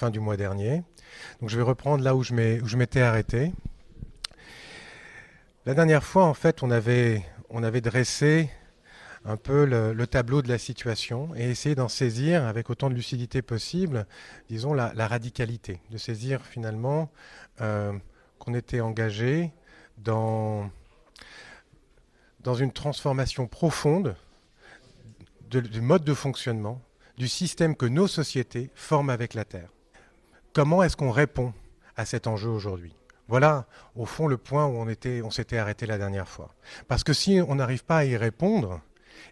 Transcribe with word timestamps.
fin 0.00 0.08
du 0.08 0.18
mois 0.18 0.38
dernier. 0.38 0.82
Donc 1.40 1.50
je 1.50 1.58
vais 1.58 1.62
reprendre 1.62 2.02
là 2.02 2.16
où 2.16 2.22
je 2.22 2.32
m'étais 2.76 3.02
arrêté. 3.02 3.52
La 5.66 5.74
dernière 5.74 6.02
fois, 6.02 6.24
en 6.24 6.32
fait, 6.32 6.62
on 6.62 6.70
avait, 6.70 7.22
dressé 7.82 8.48
un 9.26 9.36
peu 9.36 9.66
le, 9.66 10.06
tableau 10.06 10.40
de 10.40 10.48
la 10.48 10.56
situation 10.56 11.34
et 11.36 11.50
essayé 11.50 11.74
d'en 11.74 11.88
saisir 11.88 12.46
avec 12.46 12.70
autant 12.70 12.88
de 12.88 12.94
lucidité 12.94 13.42
possible, 13.42 14.06
disons, 14.48 14.72
la, 14.72 15.06
radicalité, 15.06 15.82
de 15.90 15.98
saisir 15.98 16.40
finalement 16.46 17.10
euh, 17.60 17.92
qu'on 18.38 18.54
était 18.54 18.80
engagé 18.80 19.52
dans 19.98 20.70
une 22.58 22.72
transformation 22.72 23.46
profonde 23.46 24.16
du 25.50 25.82
mode 25.82 26.04
de 26.04 26.14
fonctionnement, 26.14 26.80
du 27.18 27.28
système 27.28 27.76
que 27.76 27.84
nos 27.84 28.06
sociétés 28.06 28.70
forment 28.74 29.10
avec 29.10 29.34
la 29.34 29.44
Terre. 29.44 29.68
Comment 30.52 30.82
est-ce 30.82 30.96
qu'on 30.96 31.12
répond 31.12 31.52
à 31.96 32.04
cet 32.04 32.26
enjeu 32.26 32.48
aujourd'hui? 32.48 32.94
Voilà, 33.28 33.66
au 33.94 34.06
fond, 34.06 34.26
le 34.26 34.36
point 34.36 34.66
où 34.66 34.76
on, 34.76 34.88
était, 34.88 35.22
on 35.22 35.30
s'était 35.30 35.58
arrêté 35.58 35.86
la 35.86 35.98
dernière 35.98 36.28
fois. 36.28 36.52
Parce 36.88 37.04
que 37.04 37.12
si 37.12 37.40
on 37.46 37.54
n'arrive 37.54 37.84
pas 37.84 37.98
à 37.98 38.04
y 38.04 38.16
répondre, 38.16 38.80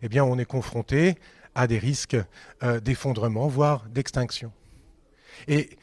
eh 0.03 0.09
bien, 0.09 0.23
on 0.23 0.39
est 0.39 0.45
confronté 0.45 1.17
à 1.57 1.67
des 1.67 1.79
risques 1.79 2.17
euh, 2.62 2.79
d'effondrement, 2.79 3.49
voire 3.49 3.85
d'extinction. 3.89 4.53
Et 5.49 5.77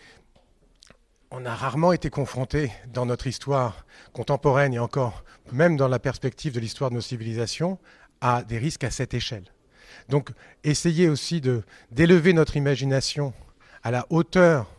on 1.32 1.46
a 1.46 1.54
rarement 1.54 1.92
été 1.92 2.10
confronté 2.10 2.72
dans 2.94 3.06
notre 3.06 3.28
histoire 3.28 3.86
contemporaine 4.14 4.74
et 4.74 4.80
encore, 4.80 5.26
même 5.52 5.76
dans 5.76 5.90
la 5.90 6.00
perspective 6.00 6.54
de 6.54 6.62
l'histoire 6.62 6.92
de 6.92 6.96
nos 6.96 7.02
civilisations, 7.02 7.78
à 8.22 8.44
des 8.44 8.58
risques 8.58 8.86
à 8.86 8.92
cette 8.92 9.14
échelle. 9.14 9.44
Donc, 10.08 10.30
essayer 10.64 11.10
aussi 11.10 11.42
d'élever 11.92 12.32
notre 12.32 12.56
imagination 12.56 13.34
à 13.84 13.92
la 13.92 14.06
hauteur 14.10 14.75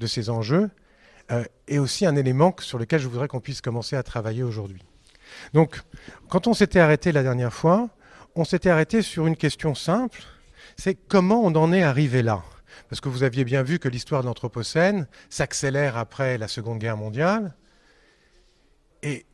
de 0.00 0.06
ces 0.06 0.30
enjeux 0.30 0.70
euh, 1.30 1.44
est 1.68 1.78
aussi 1.78 2.06
un 2.06 2.16
élément 2.16 2.54
sur 2.58 2.78
lequel 2.78 3.00
je 3.00 3.06
voudrais 3.06 3.28
qu'on 3.28 3.40
puisse 3.40 3.60
commencer 3.60 3.94
à 3.94 4.02
travailler 4.02 4.42
aujourd'hui. 4.42 4.82
Donc, 5.54 5.80
quand 6.28 6.48
on 6.48 6.54
s'était 6.54 6.80
arrêté 6.80 7.12
la 7.12 7.22
dernière 7.22 7.52
fois, 7.52 7.88
on 8.34 8.44
s'était 8.44 8.70
arrêté 8.70 9.02
sur 9.02 9.26
une 9.26 9.36
question 9.36 9.76
simple, 9.76 10.22
c'est 10.76 10.94
comment 10.94 11.40
on 11.44 11.54
en 11.54 11.72
est 11.72 11.84
arrivé 11.84 12.22
là? 12.22 12.42
Parce 12.88 13.00
que 13.00 13.08
vous 13.08 13.22
aviez 13.22 13.44
bien 13.44 13.62
vu 13.62 13.78
que 13.78 13.88
l'histoire 13.88 14.22
de 14.22 14.26
l'Anthropocène 14.26 15.06
s'accélère 15.28 15.96
après 15.96 16.38
la 16.38 16.48
Seconde 16.48 16.78
Guerre 16.78 16.96
mondiale. 16.96 17.54
Et 19.02 19.26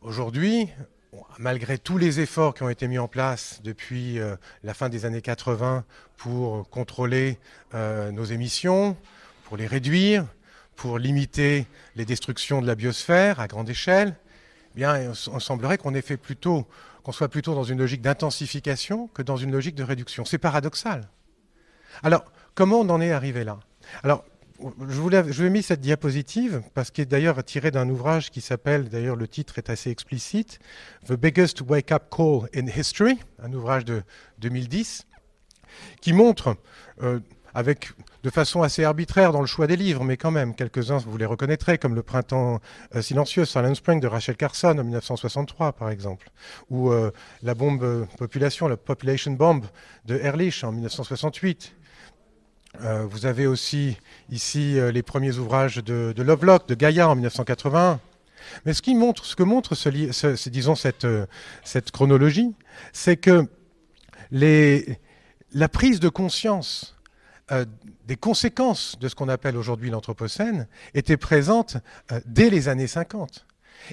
aujourd'hui, 0.00 0.68
malgré 1.38 1.78
tous 1.78 1.98
les 1.98 2.20
efforts 2.20 2.54
qui 2.54 2.62
ont 2.62 2.68
été 2.68 2.88
mis 2.88 2.98
en 2.98 3.08
place 3.08 3.60
depuis 3.62 4.18
euh, 4.18 4.36
la 4.62 4.74
fin 4.74 4.88
des 4.88 5.04
années 5.04 5.22
80 5.22 5.84
pour 6.16 6.68
contrôler 6.70 7.38
euh, 7.74 8.10
nos 8.10 8.24
émissions, 8.24 8.96
pour 9.44 9.56
les 9.56 9.66
réduire, 9.66 10.26
pour 10.74 10.98
limiter 10.98 11.66
les 11.94 12.04
destructions 12.04 12.60
de 12.60 12.66
la 12.66 12.74
biosphère 12.74 13.40
à 13.40 13.46
grande 13.46 13.70
échelle, 13.70 14.16
eh 14.72 14.76
bien, 14.76 15.12
on 15.30 15.38
semblerait 15.38 15.78
qu'on 15.78 15.94
ait 15.94 16.02
fait 16.02 16.16
plutôt, 16.16 16.66
soit 17.12 17.28
plutôt 17.28 17.54
dans 17.54 17.64
une 17.64 17.78
logique 17.78 18.02
d'intensification 18.02 19.08
que 19.08 19.22
dans 19.22 19.36
une 19.36 19.52
logique 19.52 19.76
de 19.76 19.84
réduction. 19.84 20.24
C'est 20.24 20.38
paradoxal. 20.38 21.08
Alors, 22.02 22.24
comment 22.54 22.80
on 22.80 22.88
en 22.88 23.00
est 23.00 23.12
arrivé 23.12 23.44
là? 23.44 23.60
Alors, 24.02 24.24
je 24.60 25.00
vous, 25.00 25.10
ai, 25.10 25.50
mis 25.50 25.62
cette 25.62 25.80
diapositive 25.80 26.62
parce 26.74 26.90
qu'elle 26.90 27.04
est 27.04 27.06
d'ailleurs 27.06 27.42
tirée 27.44 27.70
d'un 27.70 27.88
ouvrage 27.88 28.30
qui 28.30 28.40
s'appelle, 28.40 28.88
d'ailleurs 28.88 29.16
le 29.16 29.28
titre 29.28 29.58
est 29.58 29.68
assez 29.68 29.90
explicite, 29.90 30.58
The 31.06 31.12
Biggest 31.12 31.60
Wake 31.62 31.92
Up 31.92 32.04
Call 32.10 32.48
in 32.54 32.66
History, 32.66 33.18
un 33.42 33.52
ouvrage 33.52 33.84
de 33.84 34.02
2010, 34.38 35.06
qui 36.00 36.12
montre 36.12 36.56
euh, 37.02 37.20
avec 37.54 37.90
de 38.24 38.30
façon 38.30 38.62
assez 38.62 38.84
arbitraire 38.84 39.32
dans 39.32 39.40
le 39.40 39.46
choix 39.46 39.66
des 39.66 39.76
livres, 39.76 40.02
mais 40.02 40.16
quand 40.16 40.32
même, 40.32 40.54
quelques-uns, 40.54 40.98
vous 40.98 41.16
les 41.16 41.24
reconnaîtrez, 41.26 41.78
comme 41.78 41.94
Le 41.94 42.02
Printemps 42.02 42.60
euh, 42.96 43.02
silencieux, 43.02 43.44
Silent 43.44 43.74
Spring 43.74 44.00
de 44.00 44.08
Rachel 44.08 44.36
Carson 44.36 44.76
en 44.78 44.82
1963, 44.82 45.72
par 45.72 45.90
exemple, 45.90 46.30
ou 46.68 46.90
euh, 46.90 47.12
La 47.42 47.54
bombe 47.54 48.06
population, 48.18 48.66
la 48.66 48.76
Population 48.76 49.32
Bomb 49.32 49.64
de 50.04 50.16
Ehrlich 50.16 50.64
en 50.64 50.72
1968. 50.72 51.76
Euh, 52.82 53.06
vous 53.08 53.24
avez 53.24 53.46
aussi 53.46 53.96
ici 54.30 54.76
les 54.92 55.02
premiers 55.02 55.38
ouvrages 55.38 55.76
de, 55.76 56.12
Lovelock, 56.16 56.66
de 56.66 56.74
Gaïa 56.74 57.08
en 57.08 57.14
1981. 57.14 58.00
Mais 58.66 58.74
ce, 58.74 58.82
qui 58.82 58.94
montre, 58.94 59.24
ce 59.24 59.36
que 59.36 59.44
montre 59.44 59.74
disons 60.50 60.74
cette, 60.74 61.06
chronologie, 61.92 62.52
c'est 62.92 63.16
que 63.16 63.46
la 64.32 65.68
prise 65.68 66.00
de 66.00 66.08
conscience 66.08 66.93
euh, 67.52 67.64
des 68.06 68.16
conséquences 68.16 68.98
de 68.98 69.08
ce 69.08 69.14
qu'on 69.14 69.28
appelle 69.28 69.56
aujourd'hui 69.56 69.90
l'Anthropocène 69.90 70.66
étaient 70.94 71.16
présentes 71.16 71.76
euh, 72.10 72.20
dès 72.26 72.48
les 72.48 72.68
années 72.68 72.86
50. 72.86 73.46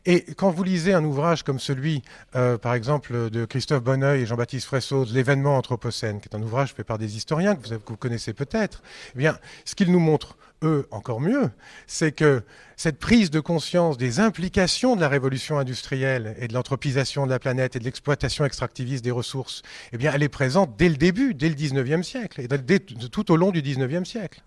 Et 0.06 0.34
quand 0.36 0.52
vous 0.52 0.64
lisez 0.64 0.94
un 0.94 1.04
ouvrage 1.04 1.44
comme 1.44 1.60
celui, 1.60 2.02
euh, 2.36 2.58
par 2.58 2.74
exemple, 2.74 3.30
de 3.30 3.46
Christophe 3.46 3.84
Bonneuil 3.84 4.22
et 4.22 4.26
Jean-Baptiste 4.26 4.68
Fresso, 4.68 5.06
de 5.06 5.14
l'événement 5.14 5.58
Anthropocène, 5.58 6.22
qui 6.22 6.30
est 6.30 6.36
un 6.36 6.42
ouvrage 6.42 6.74
fait 6.74 6.84
par 6.84 6.98
des 6.98 7.18
historiens 7.18 7.56
que 7.56 7.68
vous, 7.68 7.98
connaissez 7.98 8.34
peut-être, 8.34 8.82
eh 9.16 9.18
bien, 9.18 9.38
ce 9.66 9.76
qu'il 9.76 9.92
nous 9.92 10.00
montre 10.00 10.38
eux 10.64 10.88
encore 10.92 11.22
mieux, 11.22 11.50
c'est 11.88 12.12
que 12.12 12.44
cette 12.76 13.00
prise 13.00 13.32
de 13.32 13.40
conscience 13.40 13.98
des 13.98 14.20
implications 14.20 14.96
de 14.96 15.02
la 15.02 15.08
révolution 15.08 15.58
industrielle 15.58 16.36
et 16.40 16.48
de 16.48 16.54
l'anthropisation 16.54 17.26
de 17.26 17.32
la 17.32 17.40
planète 17.40 17.76
et 17.76 17.80
de 17.80 17.84
l'exploitation 17.84 18.46
extractiviste 18.46 19.04
des 19.04 19.12
ressources, 19.12 19.62
eh 19.92 19.98
bien, 19.98 20.12
elle 20.14 20.24
est 20.24 20.30
présente 20.30 20.76
dès 20.78 20.90
le 20.90 20.98
début, 20.98 21.34
dès 21.34 21.50
le 21.50 21.56
19e 21.56 22.04
siècle, 22.04 22.42
et 22.42 22.48
tout 23.10 23.32
au 23.32 23.36
long 23.36 23.52
du 23.52 23.62
19e 23.62 24.06
siècle. 24.06 24.42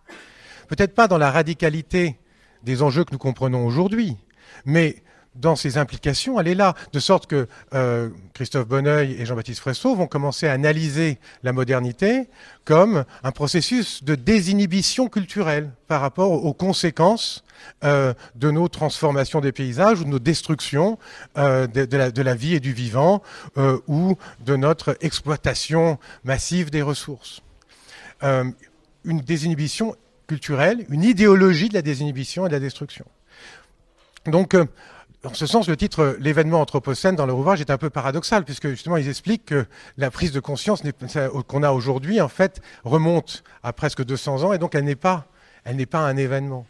Peut-être 0.69 0.95
pas 0.95 1.09
dans 1.09 1.19
la 1.19 1.31
radicalité 1.31 2.19
des 2.63 2.83
enjeux 2.83 3.05
que 3.05 3.13
nous 3.13 3.19
comprenons 3.19 3.67
aujourd'hui, 3.67 4.17
mais 4.65 5.03
dans 5.35 5.57
ses 5.57 5.79
implications, 5.79 6.39
elle 6.41 6.49
est 6.49 6.55
là. 6.55 6.75
De 6.93 7.01
sorte 7.01 7.27
que 7.27 7.49
euh, 7.75 8.09
Christophe 8.35 8.69
Bonneuil 8.69 9.17
et 9.19 9.27
Jean-Baptiste 9.27 9.61
Fresso 9.61 9.95
vont 9.95 10.07
commencer 10.07 10.47
à 10.47 10.53
analyser 10.53 11.19
la 11.43 11.53
modernité 11.53 12.29
comme 12.65 13.05
un 13.23 13.33
processus 13.33 14.05
de 14.05 14.15
désinhibition 14.15 15.09
culturelle 15.09 15.71
par 15.89 16.01
rapport 16.01 16.33
aux 16.33 16.55
conséquences 16.55 17.45
euh, 17.83 18.15
de 18.35 18.51
nos 18.51 18.69
transformations 18.69 19.41
des 19.41 19.53
paysages 19.53 20.01
ou 20.01 20.05
de 20.05 20.11
nos 20.11 20.19
destructions 20.19 20.99
euh, 21.37 21.67
de, 21.67 21.97
la, 21.97 22.11
de, 22.11 22.23
la, 22.23 22.35
vie 22.35 22.55
et 22.55 22.61
du 22.61 22.73
vivant 22.73 23.23
ou 23.87 24.17
de 24.45 24.57
notre 24.57 24.97
exploitation 25.01 25.99
massive 26.25 26.71
des 26.71 26.83
ressources. 26.83 27.43
une 28.23 29.21
désinhibition 29.21 29.97
culturelle, 30.27 30.87
une 30.89 31.05
idéologie 31.05 31.69
de 31.69 31.75
la 31.75 31.83
désinhibition 31.83 32.47
et 32.47 32.49
de 32.49 32.55
la 32.55 32.61
destruction. 32.61 33.05
Donc, 34.27 34.57
en 35.25 35.35
ce 35.35 35.47
sens, 35.47 35.69
le 35.69 35.77
titre 35.77 36.17
L'événement 36.21 36.61
anthropocène 36.61 37.17
dans 37.17 37.27
leur 37.27 37.39
ouvrage 37.39 37.61
est 37.61 37.71
un 37.71 37.79
peu 37.79 37.91
paradoxal, 37.91 38.45
puisque 38.45 38.69
justement 38.69 38.97
ils 38.97 39.09
expliquent 39.09 39.47
que 39.47 39.67
la 39.97 40.11
prise 40.11 40.33
de 40.33 40.41
conscience 40.41 40.83
qu'on 41.47 41.63
a 41.63 41.71
aujourd'hui, 41.73 42.21
en 42.21 42.29
fait, 42.29 42.61
remonte 42.85 43.43
à 43.63 43.73
presque 43.73 44.05
200 44.05 44.43
ans, 44.45 44.53
et 44.53 44.59
donc 44.59 44.75
n'est 44.75 44.95
pas, 44.95 45.27
elle 45.65 45.77
n'est 45.77 45.87
pas 45.87 46.01
un 46.01 46.17
événement. 46.17 46.67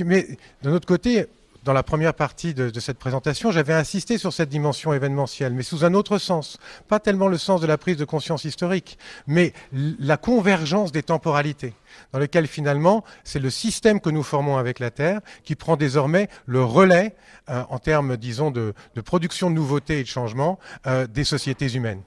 Mais 0.00 0.26
d'un 0.62 0.72
autre 0.72 0.86
côté, 0.86 1.26
dans 1.66 1.72
la 1.72 1.82
première 1.82 2.14
partie 2.14 2.54
de, 2.54 2.78
cette 2.78 2.96
présentation, 2.96 3.50
j'avais 3.50 3.74
insisté 3.74 4.18
sur 4.18 4.32
cette 4.32 4.48
dimension 4.48 4.92
événementielle, 4.92 5.52
mais 5.52 5.64
sous 5.64 5.84
un 5.84 5.94
autre 5.94 6.16
sens. 6.16 6.58
Pas 6.86 7.00
tellement 7.00 7.26
le 7.26 7.38
sens 7.38 7.60
de 7.60 7.66
la 7.66 7.76
prise 7.76 7.96
de 7.96 8.04
conscience 8.04 8.44
historique, 8.44 8.98
mais 9.26 9.52
la 9.72 10.16
convergence 10.16 10.92
des 10.92 11.02
temporalités, 11.02 11.74
dans 12.12 12.20
lequel 12.20 12.46
finalement 12.46 13.02
c'est 13.24 13.40
le 13.40 13.50
système 13.50 14.00
que 14.00 14.10
nous 14.10 14.22
formons 14.22 14.58
avec 14.58 14.78
la 14.78 14.92
Terre 14.92 15.20
qui 15.42 15.56
prend 15.56 15.76
désormais 15.76 16.28
le 16.46 16.62
relais 16.62 17.16
euh, 17.50 17.64
en 17.68 17.80
termes, 17.80 18.16
disons, 18.16 18.52
de, 18.52 18.72
production 19.04 19.50
de 19.50 19.56
nouveautés 19.56 19.98
et 19.98 20.02
de 20.04 20.08
changements 20.08 20.60
euh, 20.86 21.08
des 21.08 21.24
sociétés 21.24 21.74
humaines. 21.74 22.02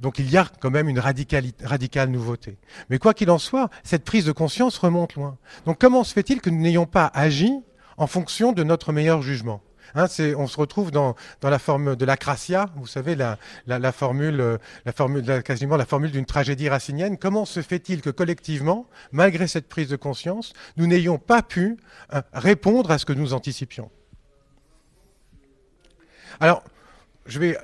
Donc 0.00 0.18
il 0.18 0.30
y 0.30 0.38
a 0.38 0.46
quand 0.60 0.70
même 0.70 0.88
une 0.88 1.00
radicale 1.00 2.08
nouveauté. 2.08 2.56
Mais 2.88 2.98
quoi 2.98 3.12
qu'il 3.12 3.30
en 3.30 3.38
soit, 3.38 3.68
cette 3.84 4.04
prise 4.04 4.24
de 4.24 4.32
conscience 4.32 4.78
remonte 4.78 5.16
loin. 5.16 5.36
Donc 5.66 5.78
comment 5.78 6.02
se 6.02 6.14
fait-il 6.14 6.40
que 6.40 6.48
nous 6.48 6.62
n'ayons 6.62 6.86
pas 6.86 7.10
agi 7.12 7.52
en 7.96 8.06
fonction 8.06 8.52
de 8.52 8.62
notre 8.62 8.92
meilleur 8.92 9.22
jugement. 9.22 9.62
Hein, 9.94 10.06
on 10.36 10.46
se 10.46 10.58
retrouve 10.58 10.90
dans, 10.90 11.14
la 11.42 11.58
forme 11.58 11.96
de 11.96 12.04
l'acratia, 12.04 12.66
vous 12.76 12.86
savez, 12.86 13.14
la, 13.14 13.38
formule, 13.92 14.58
formule 14.94 15.42
quasiment 15.42 15.76
la 15.76 15.86
formule 15.86 16.10
d'une 16.10 16.26
tragédie 16.26 16.68
racinienne. 16.68 17.16
Comment 17.16 17.44
se 17.44 17.62
fait-il 17.62 18.02
que 18.02 18.10
collectivement, 18.10 18.86
malgré 19.12 19.46
cette 19.46 19.68
prise 19.68 19.88
de 19.88 19.96
conscience, 19.96 20.52
nous 20.76 20.86
n'ayons 20.86 21.18
pas 21.18 21.42
pu 21.42 21.78
euh, 22.12 22.20
répondre 22.32 22.90
à 22.90 22.98
ce 22.98 23.06
que 23.06 23.12
nous 23.12 23.32
anticipions? 23.32 23.90
Alors, 26.40 26.62
je 27.28 27.38
vais, 27.38 27.58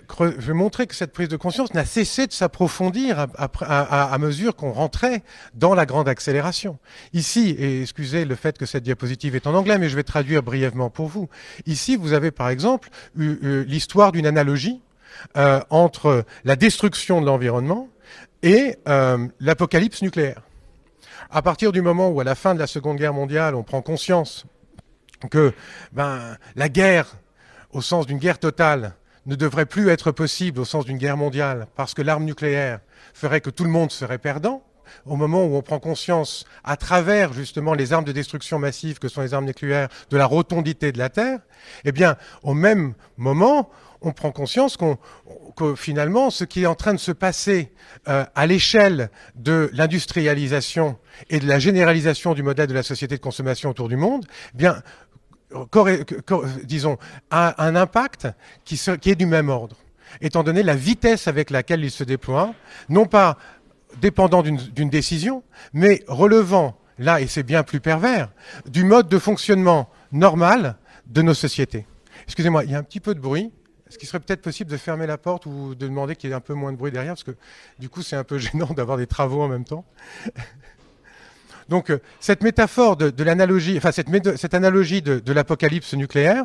montrer 0.53 0.87
que 0.87 0.95
cette 0.95 1.13
prise 1.13 1.29
de 1.29 1.37
conscience 1.37 1.73
n'a 1.75 1.85
cessé 1.85 2.27
de 2.27 2.33
s'approfondir 2.33 3.27
à, 3.39 4.19
mesure 4.19 4.57
qu'on 4.57 4.73
rentrait 4.73 5.23
dans 5.55 5.75
la 5.75 5.87
grande 5.87 6.09
accélération. 6.09 6.79
Ici, 7.13 7.55
et 7.59 7.83
excusez 7.83 8.25
le 8.25 8.35
fait 8.35 8.59
que 8.59 8.67
cette 8.67 8.83
diapositive 8.83 9.37
est 9.37 9.47
en 9.47 9.55
anglais, 9.55 9.79
mais 9.79 9.89
je 9.89 9.97
vais 9.97 10.03
traduire 10.03 10.43
brièvement 10.43 10.91
pour 10.91 11.09
vous. 11.09 11.29
Ici, 11.67 11.97
vous 11.97 12.13
avez 12.13 12.31
par 12.31 12.49
exemple 12.49 12.89
l'histoire 13.17 14.13
d'une 14.13 14.27
analogie 14.27 14.81
euh, 15.37 15.61
entre 15.71 16.25
la 16.45 16.57
destruction 16.57 17.21
de 17.21 17.27
l'environnement 17.27 17.89
et 18.43 18.77
euh, 18.89 19.29
l'apocalypse 19.41 20.03
nucléaire. 20.03 20.43
à 21.31 21.43
partir 21.43 21.73
du 21.73 21.81
moment 21.81 22.09
où, 22.09 22.21
à 22.21 22.25
la 22.25 22.35
fin 22.35 22.55
de 22.55 22.59
la 22.59 22.67
Seconde 22.67 22.97
Guerre 22.97 23.15
mondiale, 23.15 23.55
on 23.55 23.63
prend 23.63 23.83
conscience 23.83 24.45
que 25.31 25.53
ben, 25.93 26.37
la 26.57 26.69
guerre, 26.69 27.17
au 27.71 27.81
sens 27.81 28.07
d'une 28.07 28.19
guerre 28.19 28.39
totale, 28.39 28.95
ne 29.27 29.35
devrait 29.35 29.67
plus 29.67 29.89
être 29.89 30.11
possible 30.11 30.61
au 30.61 30.65
sens 30.65 30.85
d'une 30.85 30.99
guerre 30.99 31.17
mondiale, 31.17 31.67
parce 31.77 31.95
que 31.95 32.03
l'arme 32.03 32.25
nucléaire 32.25 32.81
ferait 33.15 33.41
que 33.41 33.51
tout 33.51 33.65
le 33.65 33.71
monde 33.71 33.91
serait 33.91 34.19
perdant, 34.19 34.65
au 35.07 35.17
moment 35.17 35.45
où 35.45 35.57
on 35.57 35.63
prend 35.63 35.79
conscience, 35.79 36.45
à 36.65 36.77
travers 36.77 37.33
justement 37.33 37.75
les 37.75 37.93
armes 37.93 38.05
de 38.05 38.13
destruction 38.13 38.59
massive 38.59 38.99
que 38.99 39.09
sont 39.09 39.23
les 39.23 39.35
armes 39.35 39.47
nucléaires, 39.47 39.89
de 40.11 40.17
la 40.17 40.27
rotondité 40.27 40.93
de 40.93 40.99
la 40.99 41.09
Terre, 41.09 41.41
eh 41.85 41.93
bien, 41.93 42.17
au 42.43 42.55
même 42.55 42.95
moment, 43.17 43.71
on 44.03 44.13
prend 44.13 44.33
conscience 44.33 44.77
qu'on, 44.77 44.99
que 45.57 45.75
finalement, 45.75 46.31
ce 46.31 46.45
qui 46.45 46.63
est 46.63 46.67
en 46.67 46.75
train 46.75 46.93
de 46.93 46.99
se 46.99 47.13
passer 47.13 47.73
euh, 48.09 48.25
à 48.35 48.47
l'échelle 48.47 49.11
de 49.37 49.71
l'industrialisation 49.73 50.99
et 51.31 51.39
de 51.39 51.47
la 51.47 51.59
généralisation 51.59 52.35
du 52.35 52.43
modèle 52.43 52.67
de 52.67 52.75
la 52.75 52.83
société 52.83 53.17
de 53.17 53.23
consommation 53.23 53.71
autour 53.71 53.89
du 53.89 53.97
monde, 53.97 54.27
eh 54.55 54.59
bien, 54.59 54.83
disons, 56.65 56.99
a 57.31 57.65
un 57.65 57.77
impact 57.77 58.29
qui 58.65 58.77
est 58.77 59.15
du 59.15 59.27
même 59.27 59.49
ordre, 59.49 59.77
étant 60.21 60.43
donné 60.43 60.63
la 60.63 60.75
vitesse 60.75 61.29
avec 61.29 61.51
laquelle 61.51 61.85
il 61.85 61.91
se 61.91 62.05
déploie, 62.05 62.55
non 62.89 63.07
pas 63.07 63.39
dépendant 64.01 64.43
d'une 64.43 64.91
décision, 64.91 65.43
mais 65.73 66.03
relevant, 66.09 66.79
là, 66.99 67.21
et 67.21 67.27
c'est 67.27 67.43
bien 67.43 67.63
plus 67.63 67.81
pervers, 67.81 68.31
du 68.67 68.85
mode 68.85 69.09
de 69.09 69.19
fonctionnement 69.19 69.91
normal 70.13 70.77
de 71.07 71.23
nos 71.23 71.35
sociétés. 71.35 71.87
Excusez-moi, 72.25 72.65
il 72.65 72.71
y 72.71 72.75
a 72.75 72.79
un 72.79 72.83
petit 72.83 73.01
peu 73.01 73.15
de 73.15 73.21
bruit. 73.21 73.53
Est-ce 73.89 73.99
qu'il 73.99 74.09
serait 74.09 74.21
peut-être 74.21 74.41
possible 74.41 74.71
de 74.71 74.77
fermer 74.79 75.07
la 75.07 75.19
porte 75.19 75.45
ou 75.45 75.75
de 75.75 75.87
demander 75.87 76.17
qu'il 76.17 76.31
y 76.31 76.33
ait 76.33 76.37
un 76.37 76.41
peu 76.41 76.55
moins 76.55 76.73
de 76.73 76.79
bruit 76.79 76.93
derrière? 76.93 77.13
Parce 77.13 77.25
que 77.25 77.37
du 77.79 77.91
coup, 77.91 78.03
c'est 78.03 78.17
un 78.17 78.25
peu 78.25 78.39
gênant 78.39 78.73
d'avoir 78.73 78.97
des 78.97 79.07
travaux 79.07 79.43
en 79.43 79.49
même 79.49 79.65
temps. 79.65 79.85
Donc, 81.69 81.91
euh, 81.91 81.99
cette 82.21 82.43
métaphore 82.43 82.97
de, 82.97 83.25
l'analogie, 83.25 83.77
enfin, 83.77 83.93
cette, 83.93 84.55
analogie 84.55 85.03
de 85.03 85.33
l'apocalypse 85.33 85.95
nucléaire, 85.95 86.45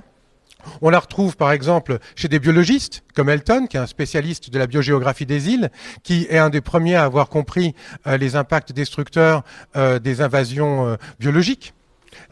on 0.81 0.89
la 0.89 0.99
retrouve 0.99 1.37
par 1.37 1.51
exemple 1.51 1.99
chez 2.15 2.27
des 2.27 2.39
biologistes 2.39 3.03
comme 3.15 3.29
Elton, 3.29 3.67
qui 3.67 3.77
est 3.77 3.79
un 3.79 3.87
spécialiste 3.87 4.49
de 4.49 4.59
la 4.59 4.67
biogéographie 4.67 5.25
des 5.25 5.49
îles, 5.49 5.69
qui 6.03 6.27
est 6.29 6.37
un 6.37 6.49
des 6.49 6.61
premiers 6.61 6.95
à 6.95 7.03
avoir 7.03 7.29
compris 7.29 7.75
euh, 8.05 8.17
les 8.17 8.35
impacts 8.35 8.71
destructeurs 8.71 9.43
euh, 9.75 9.99
des 9.99 10.21
invasions 10.21 10.97
biologiques 11.19 11.73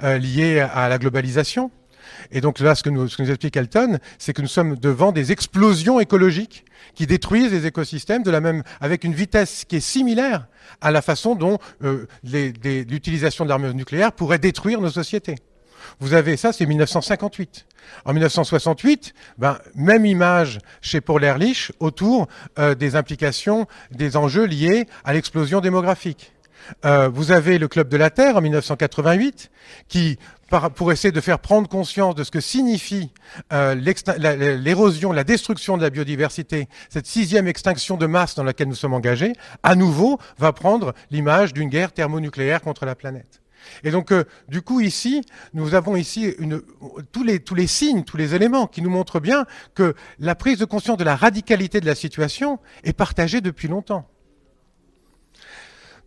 liées 0.02 0.60
à 0.60 0.90
la 0.90 0.98
globalisation. 0.98 1.72
Et 2.32 2.42
donc 2.42 2.60
là, 2.60 2.76
ce 2.76 2.84
que 2.84 2.90
nous, 2.90 3.06
explique 3.06 3.58
Elton, 3.58 4.00
c'est 4.18 4.34
que 4.34 4.42
nous 4.42 4.48
sommes 4.48 4.76
devant 4.76 5.12
des 5.12 5.32
explosions 5.32 6.00
écologiques 6.00 6.66
qui 6.94 7.08
détruisent 7.08 7.52
les 7.52 7.66
écosystèmes 7.66 8.24
de 8.24 8.32
la 8.32 8.42
même, 8.42 8.64
avec 8.80 9.04
une 9.04 9.14
vitesse 9.14 9.66
qui 9.68 9.78
est 9.78 9.82
similaire 9.82 10.48
à 10.82 10.92
la 10.92 11.02
façon 11.02 11.36
dont 11.36 11.60
l'utilisation 12.24 13.44
de 13.44 13.50
l'arme 13.50 13.72
nucléaire 13.72 14.12
pourrait 14.12 14.40
détruire 14.40 14.82
nos 14.82 14.90
sociétés. 14.92 15.36
Vous 16.00 16.14
avez 16.14 16.38
ça, 16.38 16.52
c'est 16.52 16.66
1958. 16.66 17.66
En 18.06 18.14
1968, 18.14 19.14
ben, 19.38 19.60
même 19.76 20.06
image 20.06 20.60
chez 20.82 21.02
Paul 21.02 21.24
Ehrlich 21.24 21.72
autour 21.80 22.28
euh, 22.58 22.76
des 22.76 22.96
implications, 22.96 23.68
des 23.92 24.18
enjeux 24.18 24.46
liés 24.46 24.88
à 25.04 25.14
l'explosion 25.14 25.62
démographique. 25.62 26.35
Euh, 26.86 27.10
vous 27.10 27.32
avez 27.32 27.58
le 27.58 27.68
Club 27.68 27.90
de 27.90 27.98
la 27.98 28.10
Terre 28.10 28.38
en 28.38 28.42
1988 28.42 29.52
qui, 29.88 30.18
pour 30.76 30.92
essayer 30.92 31.12
de 31.12 31.22
faire 31.22 31.40
prendre 31.40 31.68
conscience 31.68 32.16
de 32.16 32.24
ce 32.24 32.32
que 32.32 32.40
signifie 32.40 33.12
euh, 33.52 33.76
l'érosion, 33.76 35.12
la, 35.12 35.24
destruction 35.24 35.78
de 35.78 35.82
la 35.82 35.90
biodiversité, 35.90 36.68
cette 36.90 37.08
sixième 37.08 37.48
extinction 37.48 37.98
de 37.98 38.06
masse 38.06 38.36
dans 38.36 38.44
laquelle 38.44 38.68
nous 38.68 38.76
sommes 38.76 38.94
engagés, 38.94 39.34
à 39.64 39.76
nouveau 39.76 40.20
va 40.38 40.54
prendre 40.54 40.94
l'image 41.12 41.54
d'une 41.54 41.70
guerre 41.70 41.92
thermonucléaire 41.92 42.62
contre 42.62 42.86
la 42.86 42.96
planète. 42.96 43.42
Et 43.84 43.90
donc, 43.90 44.12
euh, 44.12 44.26
du 44.48 44.62
coup, 44.62 44.80
ici, 44.80 45.24
nous 45.56 45.74
avons 45.74 45.96
ici 45.96 46.36
tous, 47.12 47.24
les, 47.24 47.40
tous 47.40 47.56
les 47.56 47.66
signes, 47.66 48.04
tous 48.04 48.18
les 48.18 48.36
éléments 48.36 48.68
qui 48.68 48.84
nous 48.84 48.92
montrent 48.92 49.20
bien 49.20 49.46
que 49.74 49.96
la 50.20 50.36
prise 50.36 50.60
de 50.60 50.66
conscience 50.66 50.98
de 50.98 51.04
la 51.04 51.16
radicalité 51.16 51.82
de 51.82 51.88
la 51.88 51.96
situation 51.96 52.60
est 52.84 52.94
partagée 52.94 53.42
depuis 53.42 53.68
longtemps. 53.68 54.08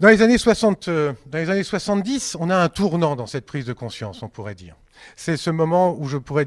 Dans 0.00 0.08
les 0.08 0.22
années 0.22 0.38
60, 0.38 0.86
euh, 0.86 1.12
dans 1.26 1.38
les 1.38 1.50
années 1.50 1.64
70, 1.64 2.36
on 2.38 2.50
a 2.50 2.56
un 2.56 2.68
tournant 2.68 3.16
dans 3.16 3.26
cette 3.26 3.46
prise 3.46 3.64
de 3.64 3.72
conscience, 3.72 4.22
on 4.22 4.28
pourrait 4.28 4.54
dire. 4.54 4.76
C'est 5.16 5.36
ce 5.36 5.50
moment 5.50 5.96
où 5.98 6.08
qu'on 6.08 6.20
pourrait 6.22 6.44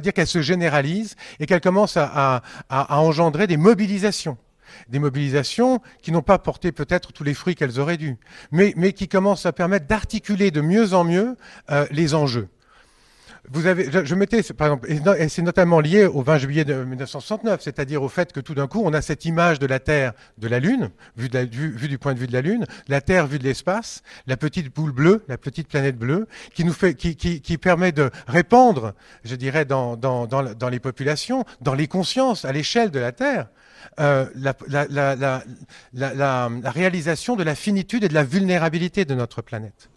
dire 0.00 0.12
qu'elle 0.14 0.26
se 0.26 0.40
généralise 0.40 1.14
et 1.40 1.46
qu'elle 1.46 1.60
commence 1.60 1.96
à 1.98 2.42
engendrer 2.70 3.46
des 3.46 3.58
mobilisations 3.58 4.38
des 4.88 4.98
mobilisations 4.98 5.80
qui 6.02 6.12
n'ont 6.12 6.22
pas 6.22 6.38
porté 6.38 6.72
peut-être 6.72 7.12
tous 7.12 7.24
les 7.24 7.34
fruits 7.34 7.54
qu'elles 7.54 7.78
auraient 7.78 7.96
dû, 7.96 8.16
mais, 8.50 8.72
mais 8.76 8.92
qui 8.92 9.08
commencent 9.08 9.46
à 9.46 9.52
permettre 9.52 9.86
d'articuler 9.86 10.50
de 10.50 10.60
mieux 10.60 10.94
en 10.94 11.04
mieux 11.04 11.36
euh, 11.70 11.86
les 11.90 12.14
enjeux. 12.14 12.48
Vous 13.50 13.66
avez, 13.66 13.90
je, 14.04 14.14
mettais, 14.14 14.42
par 14.54 14.68
exemple, 14.68 14.90
et 15.18 15.28
c'est 15.28 15.42
notamment 15.42 15.80
lié 15.80 16.06
au 16.06 16.22
20 16.22 16.38
juillet 16.38 16.64
de 16.64 16.82
1969, 16.82 17.60
c'est-à-dire 17.60 18.02
au 18.02 18.08
fait 18.08 18.32
que 18.32 18.40
tout 18.40 18.54
d'un 18.54 18.66
coup, 18.66 18.80
on 18.82 18.94
a 18.94 19.02
cette 19.02 19.26
image 19.26 19.58
de 19.58 19.66
la 19.66 19.80
Terre, 19.80 20.14
de 20.38 20.48
la 20.48 20.60
Lune, 20.60 20.90
vue, 21.16 21.28
du 21.28 21.98
point 21.98 22.14
de 22.14 22.18
vue 22.18 22.26
de 22.26 22.32
la 22.32 22.40
Lune, 22.40 22.64
la 22.88 23.02
Terre 23.02 23.26
vue 23.26 23.38
de 23.38 23.44
l'espace, 23.44 24.02
la 24.26 24.38
petite 24.38 24.74
boule 24.74 24.92
bleue, 24.92 25.24
la 25.28 25.36
petite 25.36 25.68
planète 25.68 25.98
bleue, 25.98 26.26
qui 26.54 26.64
nous 26.64 26.72
fait, 26.72 26.94
qui, 26.94 27.58
permet 27.58 27.92
de 27.92 28.10
répandre, 28.26 28.94
je 29.24 29.34
dirais, 29.34 29.66
dans, 29.66 29.98
les 30.70 30.80
populations, 30.80 31.44
dans 31.60 31.74
les 31.74 31.86
consciences, 31.86 32.46
à 32.46 32.52
l'échelle 32.52 32.90
de 32.90 32.98
la 32.98 33.12
Terre, 33.12 33.48
euh, 34.00 34.26
la, 34.34 34.54
réalisation 36.70 37.36
de 37.36 37.42
la 37.42 37.54
finitude 37.54 38.04
et 38.04 38.08
de 38.08 38.14
la 38.14 38.24
vulnérabilité 38.24 39.04
de 39.04 39.14
notre 39.14 39.42
planète. 39.42 39.90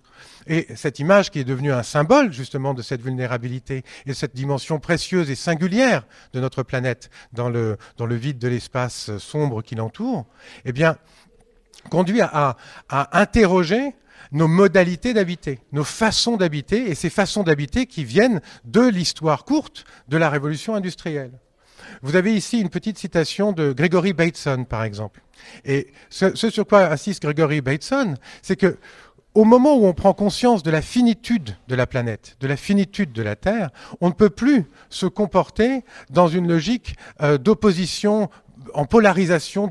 Et 0.47 0.67
cette 0.75 0.99
image 0.99 1.29
qui 1.29 1.39
est 1.39 1.43
devenue 1.43 1.71
un 1.71 1.83
symbole 1.83 2.31
justement 2.31 2.73
de 2.73 2.81
cette 2.81 3.01
vulnérabilité 3.01 3.83
et 4.05 4.13
cette 4.13 4.35
dimension 4.35 4.79
précieuse 4.79 5.29
et 5.29 5.35
singulière 5.35 6.05
de 6.33 6.39
notre 6.39 6.63
planète 6.63 7.09
dans 7.33 7.49
le, 7.49 7.77
dans 7.97 8.05
le 8.05 8.15
vide 8.15 8.39
de 8.39 8.47
l'espace 8.47 9.17
sombre 9.17 9.61
qui 9.61 9.75
l'entoure, 9.75 10.25
eh 10.65 10.71
bien, 10.71 10.97
conduit 11.89 12.21
à, 12.21 12.57
à 12.89 13.19
interroger 13.19 13.93
nos 14.31 14.47
modalités 14.47 15.13
d'habiter, 15.13 15.59
nos 15.71 15.83
façons 15.83 16.37
d'habiter, 16.37 16.89
et 16.89 16.95
ces 16.95 17.09
façons 17.09 17.43
d'habiter 17.43 17.85
qui 17.85 18.03
viennent 18.03 18.41
de 18.65 18.81
l'histoire 18.81 19.45
courte 19.45 19.85
de 20.07 20.17
la 20.17 20.29
révolution 20.29 20.75
industrielle. 20.75 21.31
Vous 22.01 22.15
avez 22.15 22.35
ici 22.35 22.59
une 22.59 22.69
petite 22.69 22.97
citation 22.97 23.51
de 23.53 23.71
Gregory 23.71 24.13
Bateson, 24.13 24.65
par 24.65 24.83
exemple. 24.83 25.21
Et 25.63 25.87
ce, 26.09 26.35
sur 26.35 26.65
quoi 26.65 26.91
insiste 26.91 27.23
Gregory 27.23 27.61
Bateson, 27.61 28.15
c'est 28.41 28.55
que 28.55 28.77
au 29.37 29.43
moment 29.43 29.75
où 29.77 29.85
on 29.85 29.93
prend 29.93 30.13
conscience 30.13 30.63
de 30.63 30.71
la 30.71 30.81
finitude 30.81 31.55
de 31.67 31.75
la 31.75 31.85
planète, 31.85 32.37
de 32.39 32.47
la 32.47 32.57
finitude 32.57 33.11
de 33.11 33.21
la 33.21 33.35
Terre, 33.35 33.69
on 34.01 34.07
ne 34.07 34.13
peut 34.13 34.31
plus 34.31 34.65
se 34.89 35.05
comporter 35.05 35.83
dans 36.09 36.27
une 36.27 36.47
logique 36.47 36.95
euh, 37.21 37.37
d'opposition 37.37 38.31
en 38.73 38.85
polarisation, 38.85 39.69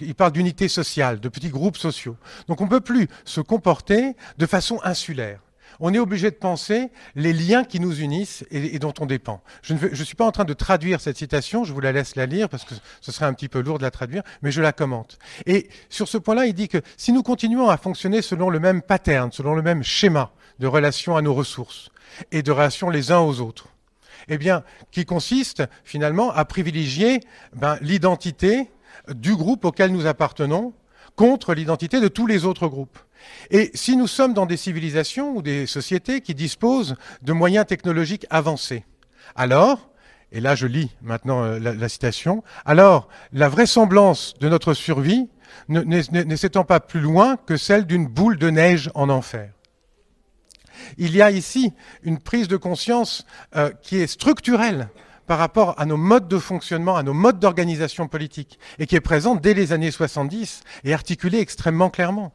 il 0.00 0.14
parle 0.14 0.32
d'unité 0.32 0.66
sociale, 0.66 1.20
de 1.20 1.28
petits 1.28 1.50
groupes 1.50 1.76
sociaux. 1.76 2.16
Donc 2.48 2.62
on 2.62 2.64
ne 2.64 2.70
peut 2.70 2.80
plus 2.80 3.06
se 3.26 3.42
comporter 3.42 4.16
de 4.38 4.46
façon 4.46 4.80
insulaire 4.82 5.40
on 5.82 5.92
est 5.92 5.98
obligé 5.98 6.30
de 6.30 6.36
penser 6.36 6.90
les 7.16 7.32
liens 7.32 7.64
qui 7.64 7.80
nous 7.80 8.00
unissent 8.00 8.44
et, 8.52 8.78
dont 8.78 8.94
on 9.00 9.04
dépend. 9.04 9.42
Je 9.62 9.74
ne 9.74 9.94
suis 10.04 10.14
pas 10.14 10.24
en 10.24 10.30
train 10.30 10.44
de 10.44 10.54
traduire 10.54 11.00
cette 11.00 11.18
citation, 11.18 11.64
je 11.64 11.72
vous 11.72 11.80
la 11.80 11.90
laisse 11.90 12.14
la 12.14 12.24
lire 12.24 12.48
parce 12.48 12.64
que 12.64 12.74
ce 13.00 13.10
serait 13.10 13.26
un 13.26 13.34
petit 13.34 13.48
peu 13.48 13.60
lourd 13.60 13.78
de 13.78 13.82
la 13.82 13.90
traduire, 13.90 14.22
mais 14.42 14.52
je 14.52 14.62
la 14.62 14.72
commente. 14.72 15.18
Et 15.44 15.68
sur 15.90 16.06
ce 16.06 16.18
point-là, 16.18 16.46
il 16.46 16.54
dit 16.54 16.68
que 16.68 16.78
si 16.96 17.12
nous 17.12 17.24
continuons 17.24 17.68
à 17.68 17.76
fonctionner 17.76 18.22
selon 18.22 18.48
le 18.48 18.60
même 18.60 18.80
pattern, 18.80 19.32
selon 19.32 19.54
le 19.56 19.62
même 19.62 19.82
schéma 19.82 20.30
de 20.60 20.68
relation 20.68 21.16
à 21.16 21.22
nos 21.22 21.34
ressources 21.34 21.90
et 22.30 22.44
de 22.44 22.52
relation 22.52 22.88
les 22.88 23.10
uns 23.10 23.20
aux 23.20 23.40
autres, 23.40 23.66
eh 24.28 24.38
bien, 24.38 24.62
qui 24.92 25.04
consiste 25.04 25.64
finalement 25.82 26.30
à 26.30 26.44
privilégier 26.44 27.18
ben, 27.56 27.76
l'identité 27.80 28.70
du 29.08 29.34
groupe 29.34 29.64
auquel 29.64 29.90
nous 29.90 30.06
appartenons 30.06 30.74
contre 31.16 31.54
l'identité 31.54 32.00
de 32.00 32.08
tous 32.08 32.26
les 32.26 32.44
autres 32.44 32.68
groupes. 32.68 32.98
Et 33.50 33.70
si 33.74 33.96
nous 33.96 34.06
sommes 34.06 34.34
dans 34.34 34.46
des 34.46 34.56
civilisations 34.56 35.36
ou 35.36 35.42
des 35.42 35.66
sociétés 35.66 36.20
qui 36.20 36.34
disposent 36.34 36.96
de 37.22 37.32
moyens 37.32 37.66
technologiques 37.66 38.26
avancés, 38.30 38.84
alors, 39.36 39.90
et 40.32 40.40
là 40.40 40.54
je 40.54 40.66
lis 40.66 40.90
maintenant 41.02 41.44
euh, 41.44 41.58
la, 41.58 41.88
citation, 41.88 42.42
alors 42.64 43.08
la 43.32 43.48
vraisemblance 43.48 44.34
de 44.40 44.48
notre 44.48 44.74
survie 44.74 45.28
ne, 45.68 46.36
s'étend 46.36 46.64
pas 46.64 46.80
plus 46.80 47.00
loin 47.00 47.36
que 47.36 47.56
celle 47.56 47.86
d'une 47.86 48.06
boule 48.06 48.38
de 48.38 48.50
neige 48.50 48.90
en 48.94 49.08
enfer. 49.08 49.50
Il 50.98 51.14
y 51.14 51.22
a 51.22 51.30
ici 51.30 51.72
une 52.02 52.18
prise 52.18 52.48
de 52.48 52.56
conscience 52.56 53.24
euh, 53.56 53.70
qui 53.82 53.98
est 53.98 54.06
structurelle 54.06 54.88
par 55.26 55.38
rapport 55.38 55.74
à 55.78 55.86
nos 55.86 55.96
modes 55.96 56.28
de 56.28 56.38
fonctionnement, 56.38 56.96
à 56.96 57.02
nos 57.02 57.14
modes 57.14 57.38
d'organisation 57.38 58.08
politique, 58.08 58.58
et 58.78 58.86
qui 58.86 58.96
est 58.96 59.00
présente 59.00 59.40
dès 59.40 59.54
les 59.54 59.72
années 59.72 59.90
70 59.90 60.62
et 60.84 60.94
articulée 60.94 61.38
extrêmement 61.38 61.90
clairement. 61.90 62.32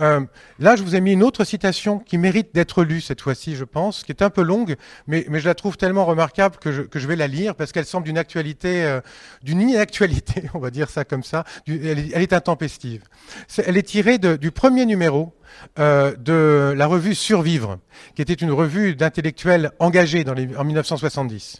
Euh, 0.00 0.20
là, 0.58 0.76
je 0.76 0.82
vous 0.82 0.96
ai 0.96 1.00
mis 1.00 1.12
une 1.12 1.22
autre 1.22 1.44
citation 1.44 1.98
qui 1.98 2.18
mérite 2.18 2.54
d'être 2.54 2.84
lue 2.84 3.00
cette 3.00 3.20
fois-ci, 3.20 3.56
je 3.56 3.64
pense, 3.64 4.02
qui 4.02 4.12
est 4.12 4.22
un 4.22 4.30
peu 4.30 4.42
longue, 4.42 4.76
mais, 5.06 5.26
je 5.30 5.46
la 5.46 5.54
trouve 5.54 5.76
tellement 5.76 6.04
remarquable 6.04 6.56
que 6.56 6.72
je, 6.72 7.06
vais 7.06 7.16
la 7.16 7.26
lire 7.26 7.54
parce 7.54 7.72
qu'elle 7.72 7.84
semble 7.84 8.06
d'une 8.06 8.18
actualité, 8.18 8.84
euh, 8.84 9.00
d'une 9.42 9.60
inactualité, 9.60 10.44
on 10.54 10.58
va 10.58 10.70
dire 10.70 10.90
ça 10.90 11.04
comme 11.04 11.22
ça. 11.22 11.44
Elle, 11.66 11.98
est, 11.98 12.32
intempestive. 12.32 13.02
Est, 13.48 13.64
elle 13.66 13.76
est 13.76 13.82
tirée 13.82 14.18
du 14.18 14.50
premier 14.50 14.86
numéro 14.86 15.34
euh, 15.78 16.14
de 16.16 16.74
la 16.76 16.86
revue 16.86 17.14
Survivre, 17.14 17.78
qui 18.14 18.22
était 18.22 18.34
une 18.34 18.52
revue 18.52 18.94
d'intellectuels 18.94 19.70
engagés 19.78 20.24
en 20.56 20.64
1970, 20.64 21.58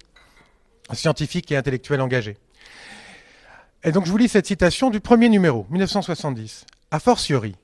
scientifiques 0.92 1.50
et 1.52 1.56
intellectuels 1.56 2.00
engagés. 2.00 2.36
Et 3.82 3.92
donc 3.92 4.06
je 4.06 4.10
vous 4.10 4.16
lis 4.16 4.28
cette 4.28 4.46
citation 4.46 4.90
du 4.90 5.00
premier 5.00 5.28
numéro, 5.28 5.66
1970. 5.70 6.66
A 6.90 7.00
fortiori, 7.00 7.54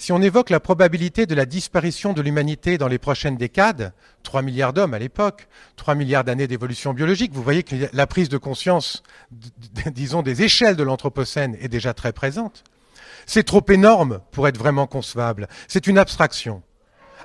si 0.00 0.12
on 0.12 0.22
évoque 0.22 0.48
la 0.48 0.60
probabilité 0.60 1.26
de 1.26 1.34
la 1.34 1.44
disparition 1.44 2.14
de 2.14 2.22
l'humanité 2.22 2.78
dans 2.78 2.88
les 2.88 2.98
prochaines 2.98 3.36
décades, 3.36 3.92
3 4.22 4.40
milliards 4.40 4.72
d'hommes 4.72 4.94
à 4.94 4.98
l'époque, 4.98 5.46
3 5.76 5.94
milliards 5.94 6.24
d'années 6.24 6.46
d'évolution 6.46 6.94
biologique, 6.94 7.32
vous 7.34 7.42
voyez 7.42 7.62
que 7.62 7.76
la 7.92 8.06
prise 8.06 8.30
de 8.30 8.38
conscience, 8.38 9.02
disons, 9.92 10.22
des 10.22 10.42
échelles 10.42 10.76
de 10.76 10.82
l'Anthropocène 10.82 11.54
est 11.60 11.68
déjà 11.68 11.92
très 11.92 12.14
présente. 12.14 12.64
C'est 13.26 13.44
trop 13.44 13.64
énorme 13.68 14.20
pour 14.32 14.48
être 14.48 14.56
vraiment 14.56 14.86
concevable. 14.86 15.48
C'est 15.68 15.86
une 15.86 15.98
abstraction. 15.98 16.62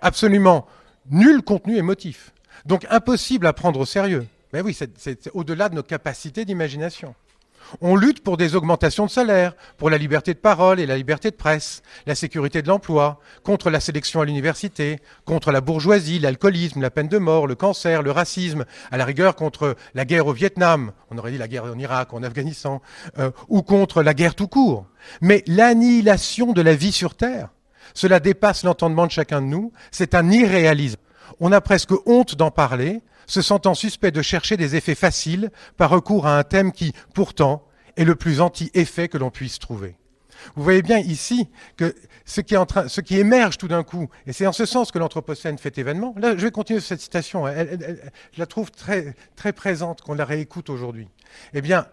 Absolument 0.01 0.67
nul 1.09 1.43
contenu 1.43 1.77
émotif. 1.77 2.33
Donc 2.65 2.85
impossible 2.89 3.47
à 3.47 3.53
prendre 3.53 3.79
au 3.79 3.85
sérieux. 3.85 4.27
Mais 4.53 4.61
oui, 4.61 4.73
c'est 4.73 5.29
au-delà 5.33 5.69
de 5.69 5.75
nos 5.75 5.83
capacités 5.83 6.45
d'imagination. 6.45 7.15
On 7.81 7.95
lutte 7.95 8.23
pour 8.23 8.37
des 8.37 8.55
augmentations 8.55 9.05
de 9.05 9.11
salaire, 9.11 9.53
pour 9.77 9.89
la 9.89 9.97
liberté 9.97 10.33
de 10.33 10.39
parole 10.39 10.79
et 10.79 10.85
la 10.85 10.97
liberté 10.97 11.31
de 11.31 11.35
presse, 11.35 11.81
la 12.05 12.15
sécurité 12.15 12.61
de 12.61 12.67
l'emploi, 12.67 13.19
contre 13.43 13.69
la 13.69 13.79
sélection 13.79 14.21
à 14.21 14.25
l'université, 14.25 14.99
contre 15.25 15.51
la 15.51 15.61
bourgeoisie, 15.61 16.19
l'alcoolisme, 16.19 16.81
la 16.81 16.91
peine 16.91 17.07
de 17.07 17.17
mort, 17.17 17.47
le 17.47 17.55
cancer, 17.55 18.03
le 18.03 18.11
racisme, 18.11 18.65
à 18.91 18.97
la 18.97 19.05
rigueur 19.05 19.35
contre 19.35 19.75
la 19.93 20.05
guerre 20.05 20.27
au 20.27 20.33
Vietnam, 20.33 20.91
on 21.09 21.17
aurait 21.17 21.31
dit 21.31 21.37
la 21.37 21.47
guerre 21.47 21.65
en 21.65 21.79
Irak, 21.79 22.13
en 22.13 22.23
Afghanistan, 22.23 22.81
euh, 23.17 23.31
ou 23.47 23.61
contre 23.61 24.03
la 24.03 24.13
guerre 24.13 24.35
tout 24.35 24.47
court. 24.47 24.85
Mais 25.21 25.43
l'annihilation 25.47 26.53
de 26.53 26.61
la 26.61 26.75
vie 26.75 26.91
sur 26.91 27.15
Terre, 27.15 27.49
cela 27.93 28.19
dépasse 28.19 28.63
l'entendement 28.63 29.07
de 29.07 29.11
chacun 29.11 29.41
de 29.41 29.47
nous, 29.47 29.71
c'est 29.91 30.15
un 30.15 30.29
irréalisme. 30.29 30.99
On 31.39 31.51
a 31.51 31.61
presque 31.61 31.91
honte 32.05 32.35
d'en 32.35 32.51
parler, 32.51 33.01
se 33.27 33.41
sentant 33.41 33.73
suspect 33.73 34.11
de 34.11 34.21
chercher 34.21 34.57
des 34.57 34.75
effets 34.75 34.95
faciles 34.95 35.51
par 35.77 35.89
recours 35.89 36.27
à 36.27 36.37
un 36.37 36.43
thème 36.43 36.71
qui, 36.71 36.93
pourtant, 37.13 37.63
est 37.97 38.03
le 38.03 38.15
plus 38.15 38.41
anti-effet 38.41 39.07
que 39.07 39.17
l'on 39.17 39.31
puisse 39.31 39.59
trouver. 39.59 39.95
Vous 40.55 40.63
voyez 40.63 40.81
bien 40.81 40.99
ici 40.99 41.47
que 41.77 41.95
ce 42.25 42.41
qui, 42.41 43.17
émerge 43.17 43.57
tout 43.57 43.67
d'un 43.67 43.83
coup, 43.83 44.09
et 44.27 44.33
c'est 44.33 44.45
en 44.45 44.51
ce 44.51 44.65
sens 44.65 44.91
que 44.91 44.99
l'Anthropocène 44.99 45.57
fait 45.57 45.77
événement, 45.77 46.13
là 46.17 46.35
je 46.37 46.43
vais 46.43 46.51
continuer 46.51 46.81
cette 46.81 47.01
citation, 47.01 47.47
elle, 47.47 48.11
je 48.33 48.39
la 48.39 48.45
trouve 48.45 48.71
très, 48.71 49.15
très 49.35 49.53
présente, 49.53 50.01
qu'on 50.01 50.13
la 50.13 50.25
réécoute 50.25 50.69
aujourd'hui. 50.69 51.07
Eh 51.53 51.61
bien, 51.61 51.87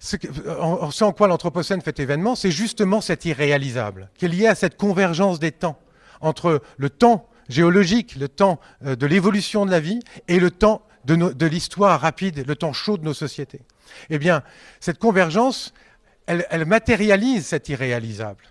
ce, 0.00 0.16
en, 0.60 0.90
ce 0.90 1.04
en 1.04 1.12
quoi 1.12 1.28
l'Anthropocène 1.28 1.80
fait 1.80 1.98
événement, 2.00 2.34
c'est 2.34 2.50
justement 2.50 3.00
cet 3.00 3.24
irréalisable, 3.24 4.10
qui 4.16 4.24
est 4.24 4.28
lié 4.28 4.46
à 4.46 4.54
cette 4.54 4.76
convergence 4.76 5.38
des 5.38 5.52
temps, 5.52 5.78
entre 6.20 6.62
le 6.76 6.90
temps 6.90 7.28
géologique, 7.48 8.16
le 8.16 8.28
temps 8.28 8.60
euh, 8.84 8.96
de 8.96 9.06
l'évolution 9.06 9.66
de 9.66 9.70
la 9.70 9.80
vie 9.80 10.00
et 10.28 10.38
le 10.38 10.50
temps 10.50 10.82
de, 11.04 11.46
l'histoire 11.46 12.00
rapide, 12.00 12.44
le 12.46 12.56
temps 12.56 12.72
chaud 12.72 12.96
de 12.96 13.04
nos 13.04 13.14
sociétés. 13.14 13.62
Eh 14.10 14.18
bien, 14.18 14.42
cette 14.80 14.98
convergence, 14.98 15.72
elle, 16.26 16.46
elle 16.50 16.64
matérialise 16.64 17.46
cet 17.46 17.68
irréalisable. 17.68 18.44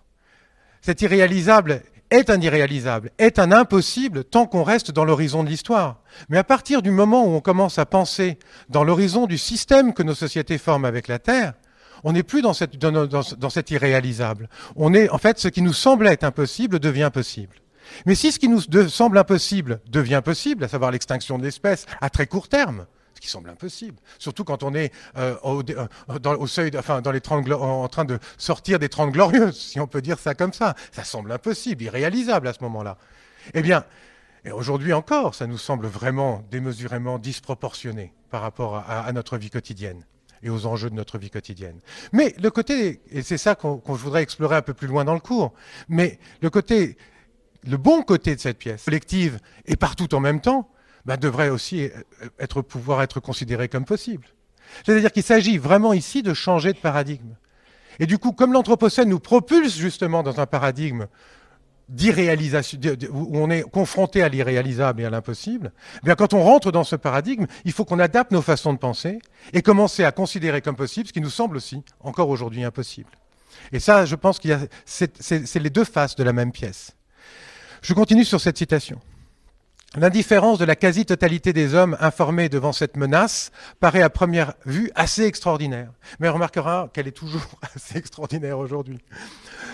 Cet 0.81 1.01
irréalisable 1.01 1.81
est 2.11 2.29
un 2.29 2.39
irréalisable, 2.39 3.11
est 3.17 3.39
un 3.39 3.51
impossible 3.51 4.23
tant 4.23 4.45
qu'on 4.45 4.63
reste 4.63 4.91
dans 4.91 5.03
l'horizon 5.03 5.43
de 5.43 5.49
l'histoire. 5.49 6.01
Mais 6.29 6.37
à 6.37 6.43
partir 6.43 6.81
du 6.81 6.91
moment 6.91 7.25
où 7.25 7.35
on 7.35 7.41
commence 7.41 7.79
à 7.79 7.85
penser 7.85 8.37
dans 8.69 8.83
l'horizon 8.83 9.25
du 9.25 9.37
système 9.37 9.93
que 9.93 10.03
nos 10.03 10.15
sociétés 10.15 10.57
forment 10.57 10.85
avec 10.85 11.07
la 11.07 11.19
Terre, 11.19 11.53
on 12.03 12.13
n'est 12.13 12.23
plus 12.23 12.43
dans, 12.43 12.53
cette, 12.53 12.77
dans, 12.77 13.07
dans, 13.07 13.49
cet 13.49 13.71
irréalisable. 13.71 14.47
On 14.75 14.93
est, 14.93 15.09
en 15.09 15.17
fait, 15.17 15.39
ce 15.39 15.47
qui 15.47 15.63
nous 15.63 15.73
semblait 15.73 16.23
impossible 16.23 16.79
devient 16.79 17.09
possible. 17.11 17.55
Mais 18.05 18.15
si 18.15 18.31
ce 18.31 18.39
qui 18.39 18.49
nous 18.49 18.61
semble 18.89 19.17
impossible 19.17 19.79
devient 19.87 20.21
possible, 20.23 20.63
à 20.63 20.67
savoir 20.67 20.91
l'extinction 20.91 21.37
de 21.37 21.43
l'espèce 21.43 21.85
à 22.01 22.09
très 22.09 22.27
court 22.27 22.47
terme, 22.47 22.85
ce 23.15 23.21
qui 23.21 23.29
semble 23.29 23.49
impossible, 23.49 23.97
surtout 24.19 24.43
quand 24.43 24.63
on 24.63 24.73
est 24.73 24.91
euh, 25.17 25.35
au, 25.43 25.61
euh, 25.69 26.35
au, 26.37 26.47
seuil, 26.47 26.71
enfin, 26.77 27.01
dans 27.01 27.11
les 27.11 27.21
30, 27.21 27.49
en 27.51 27.87
train 27.87 28.05
de 28.05 28.19
sortir 28.37 28.77
des 28.77 28.89
30 28.89 29.11
glorieuses, 29.11 29.57
si 29.57 29.79
on 29.79 29.87
peut 29.87 30.01
dire 30.01 30.19
ça 30.19 30.35
comme 30.35 30.53
ça, 30.53 30.75
ça 30.91 31.03
semble 31.03 31.31
impossible, 31.31 31.83
irréalisable 31.83 32.47
à 32.47 32.53
ce 32.53 32.61
moment-là. 32.63 32.97
Eh 33.53 33.61
bien, 33.61 33.85
aujourd'hui 34.51 34.91
encore, 34.93 35.33
ça 35.33 35.47
nous 35.47 35.57
semble 35.57 35.87
vraiment 35.87 36.43
démesurément 36.51 37.17
disproportionné 37.17 38.13
par 38.29 38.41
rapport 38.41 38.75
à, 38.75 39.05
à 39.05 39.11
notre 39.13 39.37
vie 39.37 39.49
quotidienne 39.49 40.03
et 40.43 40.49
aux 40.49 40.65
enjeux 40.65 40.89
de 40.89 40.95
notre 40.95 41.17
vie 41.17 41.29
quotidienne. 41.29 41.79
Mais 42.11 42.35
le 42.39 42.51
côté, 42.51 43.01
et 43.11 43.21
c'est 43.21 43.37
ça 43.37 43.55
qu'on 43.55 43.77
qu 43.77 43.91
voudrait 43.91 44.23
explorer 44.23 44.57
un 44.57 44.61
peu 44.61 44.73
plus 44.73 44.87
loin 44.87 45.05
dans 45.05 45.13
le 45.13 45.19
cours, 45.19 45.53
mais 45.87 46.19
le 46.41 46.49
côté 46.49 46.97
le 47.67 47.77
bon 47.77 48.03
côté 48.03 48.35
de 48.35 48.39
cette 48.39 48.57
pièce 48.57 48.85
collective 48.85 49.39
et 49.65 49.75
partout 49.75 50.13
en 50.15 50.19
même 50.19 50.41
temps, 50.41 50.69
ben, 51.05 51.17
devrait 51.17 51.49
aussi 51.49 51.89
être, 52.39 52.61
pouvoir 52.61 53.01
être 53.01 53.19
considéré 53.19 53.69
comme 53.69 53.85
possible. 53.85 54.27
C'est-à-dire 54.83 55.11
qu'il 55.11 55.23
s'agit 55.23 55.57
vraiment 55.57 55.93
ici 55.93 56.23
de 56.23 56.33
changer 56.33 56.73
de 56.73 56.79
paradigme. 56.79 57.35
Et 57.99 58.07
du 58.07 58.17
coup, 58.17 58.31
comme 58.31 58.53
l'Anthropocène 58.53 59.09
nous 59.09 59.19
propulse 59.19 59.77
justement 59.77 60.23
dans 60.23 60.39
un 60.39 60.45
paradigme 60.45 61.07
d'irréalisation, 61.87 62.79
où 63.11 63.37
on 63.37 63.49
est 63.51 63.61
confronté 63.61 64.23
à 64.23 64.29
l'irréalisable 64.29 65.01
et 65.01 65.05
à 65.05 65.11
l'impossible, 65.11 65.71
eh 66.01 66.05
bien 66.05 66.15
quand 66.15 66.33
on 66.33 66.41
rentre 66.41 66.71
dans 66.71 66.83
ce 66.83 66.95
paradigme, 66.95 67.45
il 67.63 67.71
faut 67.71 67.85
qu'on 67.85 67.99
adapte 67.99 68.31
nos 68.31 68.41
façons 68.41 68.73
de 68.73 68.79
penser 68.79 69.19
et 69.53 69.61
commencer 69.61 70.03
à 70.03 70.11
considérer 70.11 70.61
comme 70.61 70.75
possible 70.75 71.07
ce 71.07 71.13
qui 71.13 71.21
nous 71.21 71.29
semble 71.29 71.57
aussi 71.57 71.83
encore 71.99 72.29
aujourd'hui 72.29 72.63
impossible. 72.63 73.11
Et 73.71 73.79
ça, 73.79 74.05
je 74.05 74.15
pense 74.15 74.39
qu'il 74.39 74.57
c'est 74.85 75.59
les 75.59 75.69
deux 75.69 75.83
faces 75.83 76.15
de 76.15 76.23
la 76.23 76.33
même 76.33 76.51
pièce. 76.51 76.95
Je 77.85 77.93
continue 77.93 78.25
sur 78.25 78.41
cette 78.41 78.57
citation. 78.57 78.99
L'indifférence 79.95 80.57
de 80.57 80.65
la 80.65 80.75
quasi-totalité 80.75 81.53
des 81.53 81.75
hommes 81.75 81.95
informés 81.99 82.49
devant 82.49 82.73
cette 82.73 82.97
menace 82.97 83.51
paraît 83.79 84.01
à 84.01 84.09
première 84.09 84.53
vue 84.65 84.89
assez 84.95 85.21
extraordinaire. 85.21 85.91
Mais 86.19 86.27
remarquera 86.27 86.89
qu'elle 86.91 87.07
est 87.07 87.11
toujours 87.11 87.45
assez 87.75 87.99
extraordinaire 87.99 88.57
aujourd'hui. 88.57 88.97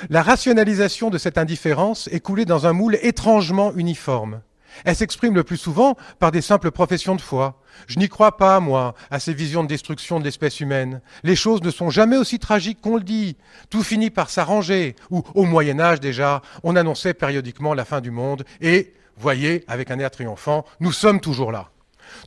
La 0.10 0.24
rationalisation 0.24 1.10
de 1.10 1.18
cette 1.18 1.38
indifférence 1.38 2.10
est 2.12 2.20
coulée 2.20 2.44
dans 2.44 2.68
un 2.68 2.74
moule 2.74 2.98
étrangement 3.02 3.72
uniforme. 3.76 4.42
Elle 4.86 4.96
s'exprime 4.96 5.36
le 5.36 5.44
plus 5.44 5.58
souvent 5.58 5.96
par 6.20 6.32
des 6.32 6.42
simples 6.42 6.72
professions 6.72 7.16
de 7.16 7.22
foi. 7.22 7.62
Je 7.88 8.00
n'y 8.00 8.10
crois 8.10 8.38
pas, 8.38 8.60
moi, 8.60 8.96
à 9.10 9.20
ces 9.20 9.34
visions 9.34 9.64
de 9.64 9.68
destruction 9.68 10.20
de 10.20 10.24
l'espèce 10.24 10.60
humaine. 10.60 11.02
Les 11.24 11.36
choses 11.36 11.62
ne 11.62 11.72
sont 11.72 11.90
jamais 11.90 12.18
aussi 12.18 12.40
tragiques 12.40 12.82
qu'on 12.82 12.98
le 12.98 13.04
dit. 13.04 13.38
Tout 13.70 13.84
finit 13.84 14.10
par 14.10 14.30
s'arranger. 14.30 14.96
Ou, 15.10 15.24
au 15.36 15.46
Moyen 15.46 15.80
Âge 15.80 16.00
déjà, 16.00 16.42
on 16.64 16.76
annonçait 16.76 17.14
périodiquement 17.14 17.74
la 17.74 17.86
fin 17.86 18.02
du 18.02 18.12
monde. 18.12 18.44
Et, 18.62 18.94
voyez, 19.18 19.64
avec 19.68 19.92
un 19.92 20.00
air 20.00 20.12
triomphant, 20.12 20.66
nous 20.80 20.92
sommes 20.92 21.20
toujours 21.20 21.52
là. 21.52 21.70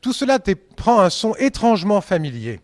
Tout 0.02 0.12
cela 0.12 0.38
prend 0.76 1.00
un 1.00 1.10
son 1.10 1.34
étrangement 1.36 2.00
familier. 2.00 2.60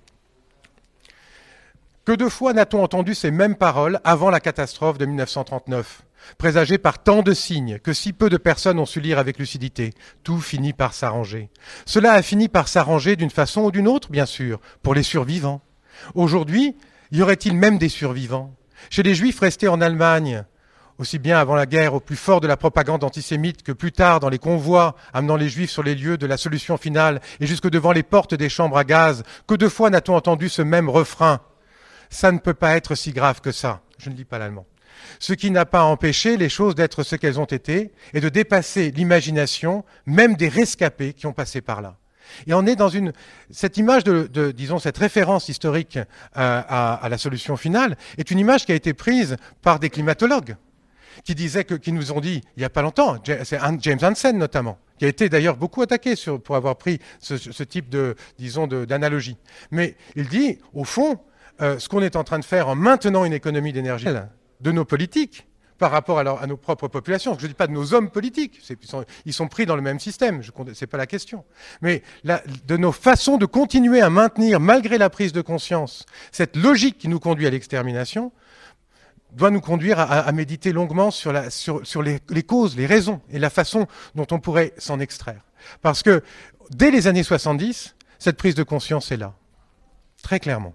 Que 2.04 2.12
de 2.12 2.28
fois 2.28 2.52
n'a-t-on 2.54 2.82
entendu 2.82 3.14
ces 3.14 3.30
mêmes 3.30 3.56
paroles 3.56 4.00
avant 4.04 4.30
la 4.30 4.40
catastrophe 4.40 4.98
de 4.98 5.06
1939 5.06 6.02
présagé 6.38 6.78
par 6.78 7.02
tant 7.02 7.22
de 7.22 7.32
signes 7.32 7.78
que 7.78 7.92
si 7.92 8.12
peu 8.12 8.28
de 8.28 8.36
personnes 8.36 8.78
ont 8.78 8.86
su 8.86 9.00
lire 9.00 9.18
avec 9.18 9.38
lucidité. 9.38 9.92
Tout 10.22 10.40
finit 10.40 10.72
par 10.72 10.94
s'arranger. 10.94 11.50
Cela 11.86 12.12
a 12.12 12.22
fini 12.22 12.48
par 12.48 12.68
s'arranger 12.68 13.16
d'une 13.16 13.30
façon 13.30 13.62
ou 13.62 13.70
d'une 13.70 13.88
autre, 13.88 14.10
bien 14.10 14.26
sûr, 14.26 14.60
pour 14.82 14.94
les 14.94 15.02
survivants. 15.02 15.60
Aujourd'hui, 16.14 16.76
y 17.12 17.22
aurait-il 17.22 17.54
même 17.54 17.78
des 17.78 17.88
survivants? 17.88 18.54
Chez 18.88 19.02
les 19.02 19.14
Juifs 19.14 19.40
restés 19.40 19.68
en 19.68 19.80
Allemagne, 19.80 20.44
aussi 20.98 21.18
bien 21.18 21.38
avant 21.38 21.54
la 21.54 21.66
guerre 21.66 21.94
au 21.94 22.00
plus 22.00 22.16
fort 22.16 22.40
de 22.40 22.46
la 22.46 22.56
propagande 22.56 23.04
antisémite 23.04 23.62
que 23.62 23.72
plus 23.72 23.92
tard 23.92 24.20
dans 24.20 24.28
les 24.28 24.38
convois 24.38 24.96
amenant 25.12 25.36
les 25.36 25.48
Juifs 25.48 25.70
sur 25.70 25.82
les 25.82 25.94
lieux 25.94 26.18
de 26.18 26.26
la 26.26 26.36
solution 26.36 26.76
finale 26.76 27.20
et 27.40 27.46
jusque 27.46 27.68
devant 27.68 27.92
les 27.92 28.02
portes 28.02 28.34
des 28.34 28.48
chambres 28.48 28.78
à 28.78 28.84
gaz, 28.84 29.22
que 29.46 29.54
de 29.54 29.68
fois 29.68 29.90
n'a-t-on 29.90 30.14
entendu 30.14 30.48
ce 30.48 30.62
même 30.62 30.88
refrain? 30.88 31.40
Ça 32.10 32.32
ne 32.32 32.38
peut 32.38 32.54
pas 32.54 32.76
être 32.76 32.94
si 32.94 33.12
grave 33.12 33.40
que 33.40 33.52
ça. 33.52 33.82
Je 33.98 34.10
ne 34.10 34.14
lis 34.14 34.24
pas 34.24 34.38
l'allemand 34.38 34.66
ce 35.18 35.32
qui 35.32 35.50
n'a 35.50 35.66
pas 35.66 35.84
empêché 35.84 36.36
les 36.36 36.48
choses 36.48 36.74
d'être 36.74 37.02
ce 37.02 37.16
qu'elles 37.16 37.40
ont 37.40 37.44
été 37.44 37.92
et 38.14 38.20
de 38.20 38.28
dépasser 38.28 38.90
l'imagination 38.90 39.84
même 40.06 40.34
des 40.36 40.48
rescapés 40.48 41.12
qui 41.12 41.26
ont 41.26 41.32
passé 41.32 41.60
par 41.60 41.82
là. 41.82 41.96
Et 42.46 42.54
on 42.54 42.66
est 42.66 42.76
dans 42.76 42.88
une 42.88 43.12
cette 43.50 43.76
image 43.76 44.04
de, 44.04 44.52
disons 44.52 44.78
cette 44.78 44.98
référence 44.98 45.48
historique 45.48 45.98
à, 46.32 46.94
à, 46.94 47.08
la 47.08 47.18
solution 47.18 47.56
finale 47.56 47.96
est 48.18 48.30
une 48.30 48.38
image 48.38 48.64
qui 48.66 48.72
a 48.72 48.76
été 48.76 48.94
prise 48.94 49.36
par 49.62 49.80
des 49.80 49.90
climatologues 49.90 50.56
qui 51.24 51.34
disaient 51.34 51.64
que 51.64 51.74
qui 51.74 51.92
nous 51.92 52.12
ont 52.12 52.20
dit 52.20 52.40
il 52.56 52.60
n'y 52.60 52.64
a 52.64 52.70
pas 52.70 52.82
longtemps 52.82 53.18
c'est 53.42 53.58
James 53.80 53.98
Hansen 54.00 54.38
notamment 54.38 54.78
qui 54.98 55.06
a 55.06 55.08
été 55.08 55.28
d'ailleurs 55.28 55.56
beaucoup 55.56 55.82
attaqué 55.82 56.14
pour 56.44 56.56
avoir 56.56 56.76
pris 56.76 57.00
ce, 57.20 57.38
ce 57.38 57.62
type 57.64 57.88
de 57.88 58.16
disons 58.38 58.66
d'analogie. 58.66 59.38
Mais 59.70 59.96
il 60.14 60.28
dit 60.28 60.58
au 60.74 60.84
fond 60.84 61.18
euh, 61.62 61.78
ce 61.78 61.88
qu'on 61.88 62.02
est 62.02 62.16
en 62.16 62.24
train 62.24 62.38
de 62.38 62.44
faire 62.44 62.68
en 62.68 62.74
maintenant 62.74 63.24
une 63.24 63.32
économie 63.32 63.72
d'énergie 63.72 64.08
de 64.60 64.72
nos 64.72 64.84
politiques 64.84 65.46
par 65.80 65.90
rapport 65.90 66.18
à, 66.18 66.46
nos 66.46 66.58
propres 66.58 66.88
populations. 66.88 67.34
Je 67.38 67.44
ne 67.44 67.48
dis 67.48 67.54
pas 67.54 67.66
de 67.66 67.72
nos 67.72 67.94
hommes 67.94 68.10
politiques, 68.10 68.60
ils 69.24 69.32
sont, 69.32 69.48
pris 69.48 69.64
dans 69.64 69.76
le 69.76 69.82
même 69.82 69.98
système, 69.98 70.42
ce 70.42 70.50
n'est 70.52 70.86
pas 70.86 70.98
la 70.98 71.06
question. 71.06 71.42
Mais 71.80 72.02
de 72.22 72.76
nos 72.76 72.92
façons 72.92 73.38
de 73.38 73.46
continuer 73.46 74.02
à 74.02 74.10
maintenir, 74.10 74.60
malgré 74.60 74.98
la 74.98 75.08
prise 75.08 75.32
de 75.32 75.40
conscience, 75.40 76.04
cette 76.32 76.54
logique 76.54 76.98
qui 76.98 77.08
nous 77.08 77.18
conduit 77.18 77.46
à 77.46 77.50
l'extermination, 77.50 78.30
doit 79.32 79.50
nous 79.50 79.62
conduire 79.62 79.98
à, 79.98 80.30
méditer 80.32 80.72
longuement 80.72 81.10
sur, 81.10 81.32
les, 81.32 82.42
causes, 82.42 82.76
les 82.76 82.86
raisons 82.86 83.22
et 83.30 83.38
la 83.38 83.48
façon 83.48 83.86
dont 84.14 84.26
on 84.32 84.38
pourrait 84.38 84.74
s'en 84.76 85.00
extraire. 85.00 85.40
Parce 85.80 86.02
que 86.02 86.22
dès 86.70 86.90
les 86.90 87.06
années 87.06 87.22
70, 87.22 87.96
cette 88.18 88.36
prise 88.36 88.54
de 88.54 88.64
conscience 88.64 89.12
est 89.12 89.16
là, 89.16 89.32
très 90.22 90.40
clairement. 90.40 90.74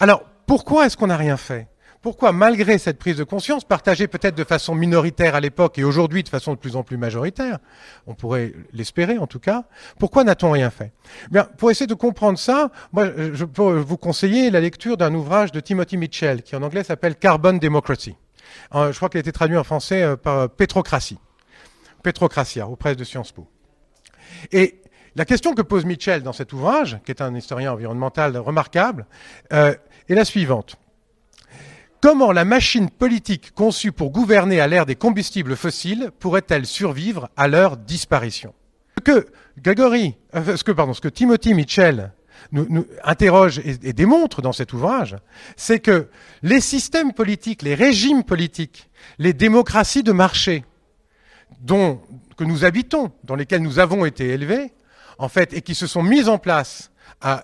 Alors, 0.00 0.22
pourquoi 0.46 0.84
est-ce 0.84 0.98
qu'on 0.98 1.06
n'a 1.06 1.16
rien 1.16 1.38
fait? 1.38 1.69
Pourquoi, 2.02 2.32
malgré 2.32 2.78
cette 2.78 2.98
prise 2.98 3.16
de 3.16 3.24
conscience, 3.24 3.64
partagée 3.64 4.08
peut-être 4.08 4.34
de 4.34 4.44
façon 4.44 4.74
minoritaire 4.74 5.34
à 5.34 5.40
l'époque 5.40 5.78
et 5.78 5.84
aujourd'hui 5.84 6.22
de 6.22 6.28
façon 6.28 6.54
de 6.54 6.58
plus 6.58 6.74
en 6.76 6.82
plus 6.82 6.96
majoritaire, 6.96 7.58
on 8.06 8.14
pourrait 8.14 8.54
l'espérer 8.72 9.18
en 9.18 9.26
tout 9.26 9.38
cas, 9.38 9.64
pourquoi 9.98 10.24
n'a-t-on 10.24 10.50
rien 10.50 10.70
fait? 10.70 10.92
Bien, 11.30 11.44
Pour 11.44 11.70
essayer 11.70 11.86
de 11.86 11.94
comprendre 11.94 12.38
ça, 12.38 12.70
moi, 12.92 13.08
je 13.32 13.44
peux 13.44 13.78
vous 13.78 13.98
conseiller 13.98 14.50
la 14.50 14.60
lecture 14.60 14.96
d'un 14.96 15.14
ouvrage 15.14 15.52
de 15.52 15.60
Timothy 15.60 15.98
Mitchell, 15.98 16.42
qui 16.42 16.56
en 16.56 16.62
anglais 16.62 16.84
s'appelle 16.84 17.16
Carbon 17.16 17.52
Democracy. 17.52 18.16
Euh, 18.74 18.92
je 18.92 18.96
crois 18.96 19.08
qu'il 19.08 19.18
a 19.18 19.20
été 19.20 19.32
traduit 19.32 19.56
en 19.56 19.64
français 19.64 20.02
euh, 20.02 20.16
par 20.16 20.48
Petrocratie. 20.48 21.18
Petrocratia, 22.02 22.66
aux 22.66 22.76
presses 22.76 22.96
de 22.96 23.04
Sciences 23.04 23.32
Po. 23.32 23.46
Et 24.52 24.80
la 25.16 25.24
question 25.24 25.54
que 25.54 25.62
pose 25.62 25.84
Mitchell 25.84 26.22
dans 26.22 26.32
cet 26.32 26.52
ouvrage, 26.52 26.98
qui 27.04 27.10
est 27.10 27.20
un 27.20 27.34
historien 27.34 27.72
environnemental 27.72 28.36
remarquable, 28.38 29.06
euh, 29.52 29.74
est 30.08 30.14
la 30.14 30.24
suivante. 30.24 30.76
Comment 32.00 32.32
la 32.32 32.46
machine 32.46 32.88
politique 32.88 33.52
conçue 33.54 33.92
pour 33.92 34.10
gouverner 34.10 34.58
à 34.58 34.66
l'ère 34.66 34.86
des 34.86 34.94
combustibles 34.94 35.54
fossiles 35.54 36.10
pourrait-elle 36.18 36.64
survivre 36.64 37.28
à 37.36 37.46
leur 37.46 37.76
disparition? 37.76 38.54
Ce 38.96 39.02
que 39.02 39.26
Gregory, 39.58 40.16
euh, 40.34 40.56
ce 40.56 40.64
que, 40.64 40.72
pardon, 40.72 40.94
ce 40.94 41.02
que 41.02 41.08
Timothy 41.08 41.52
Mitchell 41.52 42.12
nous, 42.52 42.86
interroge 43.04 43.58
et, 43.58 43.92
démontre 43.92 44.40
dans 44.40 44.52
cet 44.52 44.72
ouvrage, 44.72 45.16
c'est 45.56 45.80
que 45.80 46.08
les 46.42 46.62
systèmes 46.62 47.12
politiques, 47.12 47.60
les 47.60 47.74
régimes 47.74 48.24
politiques, 48.24 48.88
les 49.18 49.34
démocraties 49.34 50.02
de 50.02 50.12
marché 50.12 50.64
dont, 51.60 52.00
que 52.38 52.44
nous 52.44 52.64
habitons, 52.64 53.12
dans 53.24 53.34
lesquelles 53.34 53.62
nous 53.62 53.78
avons 53.78 54.06
été 54.06 54.28
élevés, 54.28 54.72
en 55.18 55.28
fait, 55.28 55.52
et 55.52 55.60
qui 55.60 55.74
se 55.74 55.86
sont 55.86 56.02
mises 56.02 56.30
en 56.30 56.38
place 56.38 56.89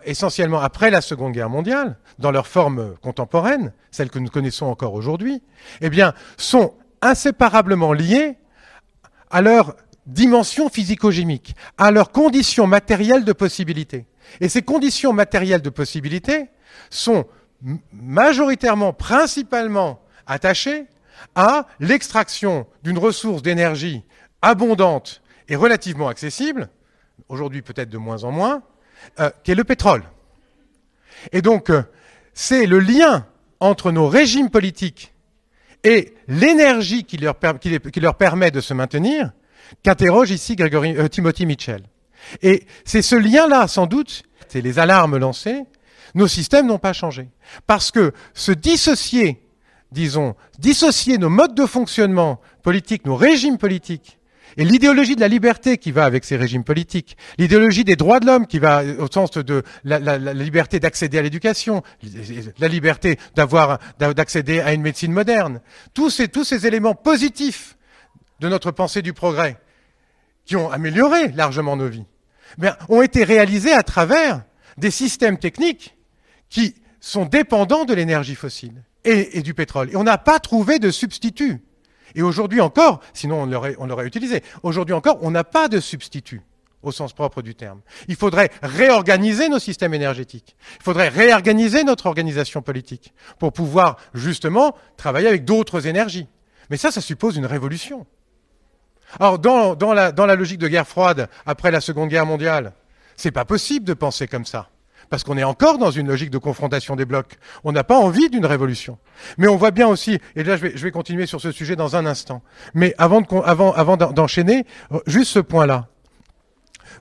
essentiellement 0.04 0.60
après 0.60 0.90
la 0.90 1.00
Seconde 1.00 1.32
Guerre 1.32 1.50
mondiale, 1.50 1.96
dans 2.18 2.30
leur 2.30 2.46
forme 2.46 2.96
contemporaine, 3.02 3.72
celle 3.90 4.10
que 4.10 4.18
nous 4.18 4.30
connaissons 4.30 4.66
encore 4.66 4.94
aujourd'hui, 4.94 5.42
eh 5.80 5.90
bien, 5.90 6.14
sont 6.36 6.74
inséparablement 7.02 7.92
liées 7.92 8.36
à 9.30 9.42
leur 9.42 9.76
dimension 10.06 10.68
physico-chimique, 10.68 11.56
à 11.78 11.90
leurs 11.90 12.10
conditions 12.10 12.66
matérielles 12.66 13.24
de 13.24 13.32
possibilité. 13.32 14.06
Et 14.40 14.48
ces 14.48 14.62
conditions 14.62 15.12
matérielles 15.12 15.62
de 15.62 15.70
possibilité 15.70 16.48
sont 16.90 17.26
majoritairement, 17.92 18.92
principalement 18.92 20.00
attachées 20.26 20.86
à 21.34 21.66
l'extraction 21.80 22.66
d'une 22.82 22.98
ressource 22.98 23.42
d'énergie 23.42 24.04
abondante 24.42 25.22
et 25.48 25.56
relativement 25.56 26.08
accessible, 26.08 26.68
aujourd'hui 27.28 27.62
peut-être 27.62 27.88
de 27.88 27.98
moins 27.98 28.24
en 28.24 28.32
moins, 28.32 28.62
euh, 29.20 29.30
qui 29.44 29.52
est 29.52 29.54
le 29.54 29.64
pétrole. 29.64 30.02
Et 31.32 31.42
donc, 31.42 31.70
euh, 31.70 31.82
c'est 32.34 32.66
le 32.66 32.78
lien 32.78 33.26
entre 33.60 33.90
nos 33.90 34.08
régimes 34.08 34.50
politiques 34.50 35.14
et 35.84 36.14
l'énergie 36.28 37.04
qui, 37.04 37.16
leur 37.16 37.36
permet 38.16 38.50
de 38.50 38.60
se 38.60 38.74
maintenir 38.74 39.32
qu'interroge 39.82 40.30
ici 40.30 40.56
euh, 40.60 41.08
Timothy 41.08 41.46
Mitchell. 41.46 41.82
Et 42.42 42.66
c'est 42.84 43.02
ce 43.02 43.16
lien-là, 43.16 43.68
sans 43.68 43.86
doute, 43.86 44.22
c'est 44.48 44.60
les 44.60 44.78
alarmes 44.78 45.16
lancées, 45.16 45.64
nos 46.14 46.28
systèmes 46.28 46.66
n'ont 46.66 46.78
pas 46.78 46.92
changé. 46.92 47.28
Parce 47.66 47.90
que 47.90 48.12
se 48.34 48.52
dissocier, 48.52 49.42
disons, 49.92 50.34
dissocier 50.58 51.18
nos 51.18 51.30
modes 51.30 51.54
de 51.54 51.66
fonctionnement 51.66 52.40
politiques, 52.62 53.06
nos 53.06 53.16
régimes 53.16 53.58
politiques, 53.58 54.18
et 54.56 54.64
l'idéologie 54.64 55.16
de 55.16 55.20
la 55.20 55.28
liberté 55.28 55.76
qui 55.76 55.92
va 55.92 56.04
avec 56.04 56.24
ces 56.24 56.36
régimes 56.36 56.64
politiques, 56.64 57.16
l'idéologie 57.38 57.84
des 57.84 57.96
droits 57.96 58.20
de 58.20 58.26
l'homme 58.26 58.46
qui 58.46 58.58
va 58.58 58.82
au 58.98 59.06
sens 59.10 59.30
de 59.32 59.62
la, 59.84 60.16
liberté 60.32 60.80
d'accéder 60.80 61.18
à 61.18 61.22
l'éducation, 61.22 61.82
la 62.58 62.68
liberté 62.68 63.18
d'avoir, 63.34 63.78
d'accéder 63.98 64.60
à 64.60 64.72
une 64.72 64.82
médecine 64.82 65.12
moderne, 65.12 65.60
tous 65.92 66.10
ces, 66.10 66.28
tous 66.28 66.44
ces 66.44 66.66
éléments 66.66 66.94
positifs 66.94 67.76
de 68.40 68.48
notre 68.48 68.70
pensée 68.70 69.02
du 69.02 69.12
progrès, 69.12 69.58
qui 70.46 70.56
ont 70.56 70.70
amélioré 70.70 71.28
largement 71.28 71.76
nos 71.76 71.88
vies, 71.88 72.06
ont 72.88 73.02
été 73.02 73.24
réalisés 73.24 73.72
à 73.72 73.82
travers 73.82 74.42
des 74.78 74.90
systèmes 74.90 75.38
techniques 75.38 75.96
qui 76.48 76.76
sont 77.00 77.26
dépendants 77.26 77.84
de 77.84 77.94
l'énergie 77.94 78.34
fossile 78.34 78.84
et, 79.04 79.38
et 79.38 79.42
du 79.42 79.52
pétrole. 79.52 79.90
Et 79.90 79.96
on 79.96 80.04
n'a 80.04 80.18
pas 80.18 80.38
trouvé 80.38 80.78
de 80.78 80.90
substitut. 80.90 81.62
Et 82.16 82.22
aujourd'hui 82.22 82.60
encore, 82.60 83.00
sinon 83.12 83.42
on 83.42 83.86
l'aurait, 83.86 84.06
utilisé, 84.06 84.42
aujourd'hui 84.62 84.94
encore, 84.94 85.18
on 85.20 85.30
n'a 85.30 85.44
pas 85.44 85.68
de 85.68 85.78
substitut 85.78 86.40
au 86.82 86.90
sens 86.90 87.12
propre 87.12 87.42
du 87.42 87.54
terme. 87.54 87.80
Il 88.08 88.16
faudrait 88.16 88.50
réorganiser 88.62 89.48
nos 89.48 89.58
systèmes 89.58 89.92
énergétiques. 89.92 90.56
Il 90.80 90.82
faudrait 90.82 91.08
réorganiser 91.08 91.84
notre 91.84 92.06
organisation 92.06 92.62
politique 92.62 93.12
pour 93.38 93.52
pouvoir 93.52 93.96
justement 94.14 94.74
travailler 94.96 95.28
avec 95.28 95.44
d'autres 95.44 95.86
énergies. 95.86 96.26
Mais 96.70 96.78
ça, 96.78 96.90
ça 96.90 97.00
suppose 97.00 97.36
une 97.36 97.46
révolution. 97.46 98.06
Alors, 99.20 99.38
dans, 99.38 99.74
dans, 99.74 99.92
la, 99.92 100.10
dans 100.10 100.26
la 100.26 100.34
logique 100.34 100.58
de 100.58 100.68
guerre 100.68 100.88
froide, 100.88 101.28
après 101.44 101.70
la 101.70 101.80
Seconde 101.80 102.08
Guerre 102.08 102.26
mondiale, 102.26 102.72
c'est 103.16 103.30
pas 103.30 103.44
possible 103.44 103.84
de 103.84 103.94
penser 103.94 104.26
comme 104.26 104.44
ça 104.44 104.70
parce 105.10 105.24
qu'on 105.24 105.36
est 105.36 105.44
encore 105.44 105.78
dans 105.78 105.90
une 105.90 106.08
logique 106.08 106.30
de 106.30 106.38
confrontation 106.38 106.96
des 106.96 107.04
blocs. 107.04 107.38
On 107.64 107.72
n'a 107.72 107.84
pas 107.84 107.98
envie 107.98 108.28
d'une 108.28 108.46
révolution. 108.46 108.98
Mais 109.38 109.48
on 109.48 109.56
voit 109.56 109.70
bien 109.70 109.88
aussi, 109.88 110.18
et 110.34 110.44
là 110.44 110.56
je 110.56 110.66
vais, 110.66 110.90
continuer 110.90 111.26
sur 111.26 111.40
ce 111.40 111.52
sujet 111.52 111.76
dans 111.76 111.96
un 111.96 112.06
instant, 112.06 112.42
mais 112.74 112.94
avant, 112.98 113.20
d'enchaîner, 113.20 114.64
euh, 114.92 114.98
juste 115.06 115.32
ce 115.32 115.40
point-là. 115.40 115.88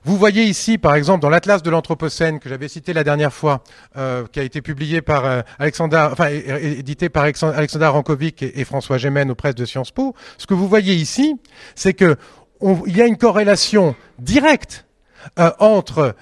Vous 0.04 0.16
voyez 0.16 0.44
ici, 0.44 0.78
par 0.78 0.94
exemple, 0.94 1.22
dans 1.22 1.30
l'Atlas 1.30 1.62
de 1.62 1.70
l'Anthropocène 1.70 2.38
que 2.38 2.48
j'avais 2.48 2.68
cité 2.68 2.92
la 2.92 3.02
dernière 3.02 3.32
fois, 3.32 3.64
euh, 3.96 4.24
qui 4.30 4.38
a 4.38 4.42
été 4.42 4.60
publié 4.60 5.00
par 5.02 5.24
euh, 5.24 5.40
Alexandra, 5.58 6.10
enfin 6.12 6.28
édité 6.28 7.08
par 7.08 7.24
Alexandra 7.24 7.88
Rankovic 7.88 8.42
et, 8.42 8.64
François 8.64 8.98
Gémen 8.98 9.30
aux 9.30 9.34
presses 9.34 9.54
de 9.54 9.64
Sciences 9.64 9.90
Po, 9.90 10.14
ce 10.38 10.46
que 10.46 10.54
vous 10.54 10.68
voyez 10.68 10.94
ici, 10.94 11.36
c'est 11.74 11.94
que 11.94 12.16
il 12.86 12.96
y 12.96 13.02
a 13.02 13.06
une 13.06 13.18
corrélation 13.18 13.94
directe 14.18 14.85
entre 15.58 16.14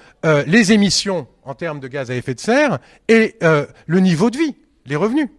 les 0.47 0.71
émissions 0.71 1.27
en 1.45 1.53
termes 1.53 1.79
de 1.79 1.87
gaz 1.87 2.11
à 2.11 2.15
effet 2.15 2.33
de 2.33 2.39
serre 2.39 2.79
et 3.07 3.35
euh, 3.43 3.65
le 3.85 3.99
niveau 3.99 4.29
de 4.29 4.37
vie, 4.37 4.55
les 4.85 4.95
revenus. 4.95 5.29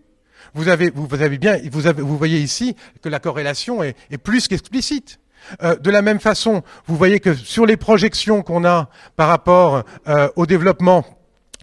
Vous 0.54 0.68
avez, 0.68 0.90
vous, 0.90 1.20
avez 1.20 1.36
bien, 1.36 1.58
vous, 1.70 1.86
avez, 1.86 2.00
vous 2.00 2.16
voyez 2.16 2.38
ici 2.38 2.76
que 3.02 3.08
la 3.08 3.18
corrélation 3.18 3.82
est, 3.82 3.96
est 4.10 4.18
plus 4.18 4.48
qu'explicite. 4.48 5.18
Euh, 5.62 5.76
de 5.76 5.90
la 5.90 6.02
même 6.02 6.20
façon, 6.20 6.62
vous 6.86 6.96
voyez 6.96 7.20
que 7.20 7.34
sur 7.34 7.66
les 7.66 7.76
projections 7.76 8.42
qu'on 8.42 8.64
a 8.64 8.88
par 9.16 9.28
rapport 9.28 9.84
euh, 10.08 10.28
au 10.36 10.46
développement 10.46 11.04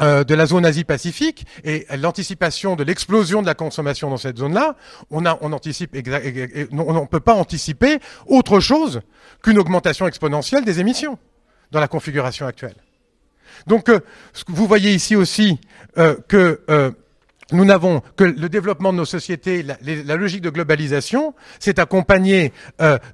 euh, 0.01 0.23
de 0.23 0.35
la 0.35 0.45
zone 0.45 0.65
Asie-Pacifique 0.65 1.45
et 1.63 1.85
l'anticipation 1.97 2.75
de 2.75 2.83
l'explosion 2.83 3.41
de 3.41 3.47
la 3.47 3.55
consommation 3.55 4.09
dans 4.09 4.17
cette 4.17 4.37
zone-là, 4.37 4.75
on, 5.09 5.25
a, 5.25 5.37
on 5.41 5.51
anticipe, 5.53 5.95
on 5.95 6.93
ne 6.93 7.07
peut 7.07 7.19
pas 7.19 7.33
anticiper 7.33 7.99
autre 8.27 8.59
chose 8.59 9.01
qu'une 9.41 9.57
augmentation 9.57 10.07
exponentielle 10.07 10.65
des 10.65 10.79
émissions 10.79 11.17
dans 11.73 11.81
la 11.81 11.89
configuration 11.89 12.47
actuelle. 12.47 12.75
Donc, 13.67 13.89
euh, 13.89 13.99
vous 14.47 14.67
voyez 14.67 14.93
ici 14.93 15.15
aussi 15.15 15.59
euh, 15.97 16.15
que 16.27 16.61
euh, 16.69 16.91
nous 17.51 17.65
n'avons 17.65 18.01
que 18.15 18.23
le 18.23 18.47
développement 18.47 18.93
de 18.93 18.97
nos 18.97 19.05
sociétés, 19.05 19.63
la, 19.63 20.15
logique 20.15 20.41
de 20.41 20.49
globalisation, 20.49 21.35
s'est 21.59 21.79
accompagné 21.79 22.53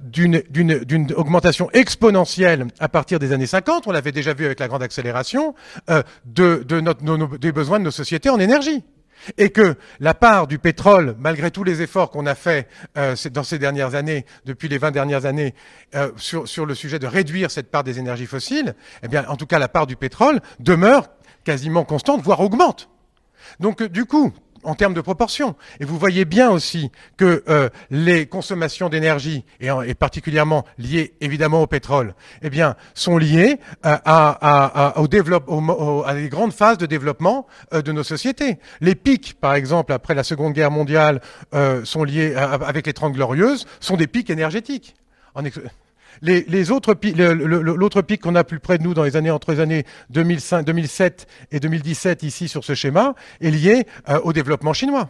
d'une 0.01 1.13
augmentation 1.15 1.69
exponentielle 1.71 2.67
à 2.79 2.87
partir 2.87 3.19
des 3.19 3.33
années 3.33 3.47
50, 3.47 3.87
on 3.87 3.91
l'avait 3.91 4.11
déjà 4.11 4.33
vu 4.33 4.45
avec 4.45 4.59
la 4.59 4.67
grande 4.67 4.83
accélération, 4.83 5.55
de, 6.25 6.63
des 7.37 7.51
besoins 7.51 7.79
de 7.79 7.85
nos 7.85 7.91
sociétés 7.91 8.29
en 8.29 8.39
énergie 8.39 8.83
et 9.37 9.49
que 9.49 9.75
la 9.99 10.13
part 10.13 10.47
du 10.47 10.59
pétrole, 10.59 11.15
malgré 11.19 11.51
tous 11.51 11.63
les 11.63 11.81
efforts 11.81 12.11
qu'on 12.11 12.25
a 12.25 12.35
faits 12.35 12.67
euh, 12.97 13.15
dans 13.31 13.43
ces 13.43 13.59
dernières 13.59 13.95
années, 13.95 14.25
depuis 14.45 14.67
les 14.67 14.77
20 14.77 14.91
dernières 14.91 15.25
années, 15.25 15.53
euh, 15.95 16.11
sur, 16.17 16.65
le 16.65 16.75
sujet 16.75 16.99
de 16.99 17.07
réduire 17.07 17.51
cette 17.51 17.71
part 17.71 17.83
des 17.83 17.99
énergies 17.99 18.25
fossiles, 18.25 18.75
eh 19.03 19.07
bien, 19.07 19.25
en 19.27 19.35
tout 19.35 19.47
cas, 19.47 19.59
la 19.59 19.67
part 19.67 19.87
du 19.87 19.95
pétrole 19.95 20.39
demeure 20.59 21.09
quasiment 21.43 21.83
constante, 21.83 22.21
voire 22.21 22.39
augmente. 22.39 22.89
Donc, 23.59 23.81
euh, 23.81 23.89
du 23.89 24.05
coup, 24.05 24.33
en 24.63 24.75
termes 24.75 24.93
de 24.93 25.01
proportion. 25.01 25.55
Et 25.79 25.85
vous 25.85 25.97
voyez 25.97 26.25
bien 26.25 26.49
aussi 26.49 26.91
que 27.17 27.43
euh, 27.49 27.69
les 27.89 28.25
consommations 28.25 28.89
d'énergie, 28.89 29.43
et, 29.59 29.69
et, 29.85 29.93
particulièrement 29.93 30.65
liées 30.77 31.13
évidemment 31.21 31.61
au 31.61 31.67
pétrole, 31.67 32.13
eh 32.41 32.49
bien, 32.49 32.75
sont 32.93 33.17
liées 33.17 33.59
à, 33.83 33.93
à, 33.93 34.97
à, 34.97 34.99
au 34.99 35.07
au, 35.47 36.03
à 36.05 36.13
des 36.13 36.29
grandes 36.29 36.53
phases 36.53 36.77
de 36.77 36.85
développement 36.85 37.47
euh, 37.73 37.81
de 37.81 37.91
nos 37.91 38.03
sociétés. 38.03 38.59
Les 38.81 38.95
pics, 38.95 39.39
par 39.39 39.53
exemple, 39.55 39.93
après 39.93 40.15
la 40.15 40.23
Seconde 40.23 40.53
Guerre 40.53 40.71
mondiale, 40.71 41.21
euh, 41.53 41.83
sont 41.85 42.03
liés 42.03 42.35
avec 42.35 42.87
les 42.87 42.93
Trente 42.93 43.13
Glorieuses, 43.13 43.65
sont 43.79 43.97
des 43.97 44.07
pics 44.07 44.29
énergétiques. 44.29 44.95
L'autre 46.21 48.01
pic 48.01 48.21
qu'on 48.21 48.35
a 48.35 48.43
plus 48.43 48.59
près 48.59 48.77
de 48.77 48.83
nous 48.83 48.93
dans 48.93 49.03
les 49.03 49.15
années 49.15 49.31
entre 49.31 49.53
les 49.53 49.59
années 49.59 49.85
2005, 50.09 50.63
2007 50.63 51.27
et 51.51 51.59
2017 51.59 52.23
ici 52.23 52.47
sur 52.47 52.63
ce 52.63 52.75
schéma 52.75 53.15
est 53.41 53.51
lié 53.51 53.85
euh, 54.09 54.19
au 54.23 54.33
développement 54.33 54.73
chinois. 54.73 55.09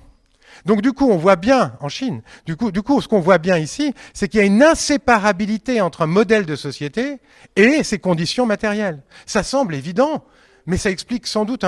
Donc 0.65 0.81
du 0.81 0.91
coup, 0.93 1.09
on 1.09 1.17
voit 1.17 1.35
bien 1.35 1.73
en 1.79 1.89
Chine, 1.89 2.21
du 2.45 2.55
coup, 2.55 3.01
ce 3.01 3.07
qu'on 3.07 3.19
voit 3.19 3.37
bien 3.37 3.57
ici, 3.57 3.93
c'est 4.13 4.27
qu'il 4.27 4.39
y 4.39 4.43
a 4.43 4.45
une 4.45 4.63
inséparabilité 4.63 5.79
entre 5.81 6.01
un 6.01 6.07
modèle 6.07 6.45
de 6.45 6.55
société 6.55 7.17
et 7.55 7.83
ses 7.83 7.99
conditions 7.99 8.45
matérielles. 8.45 9.01
Ça 9.25 9.43
semble 9.43 9.75
évident, 9.75 10.25
mais 10.65 10.77
ça 10.77 10.89
explique 10.89 11.27
sans 11.27 11.45
doute, 11.45 11.63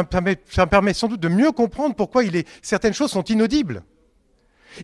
ça 0.49 0.67
permet 0.67 0.93
sans 0.93 1.07
doute 1.07 1.21
de 1.21 1.29
mieux 1.29 1.51
comprendre 1.51 1.95
pourquoi 1.95 2.23
certaines 2.61 2.93
choses 2.93 3.11
sont 3.11 3.23
inaudibles. 3.23 3.83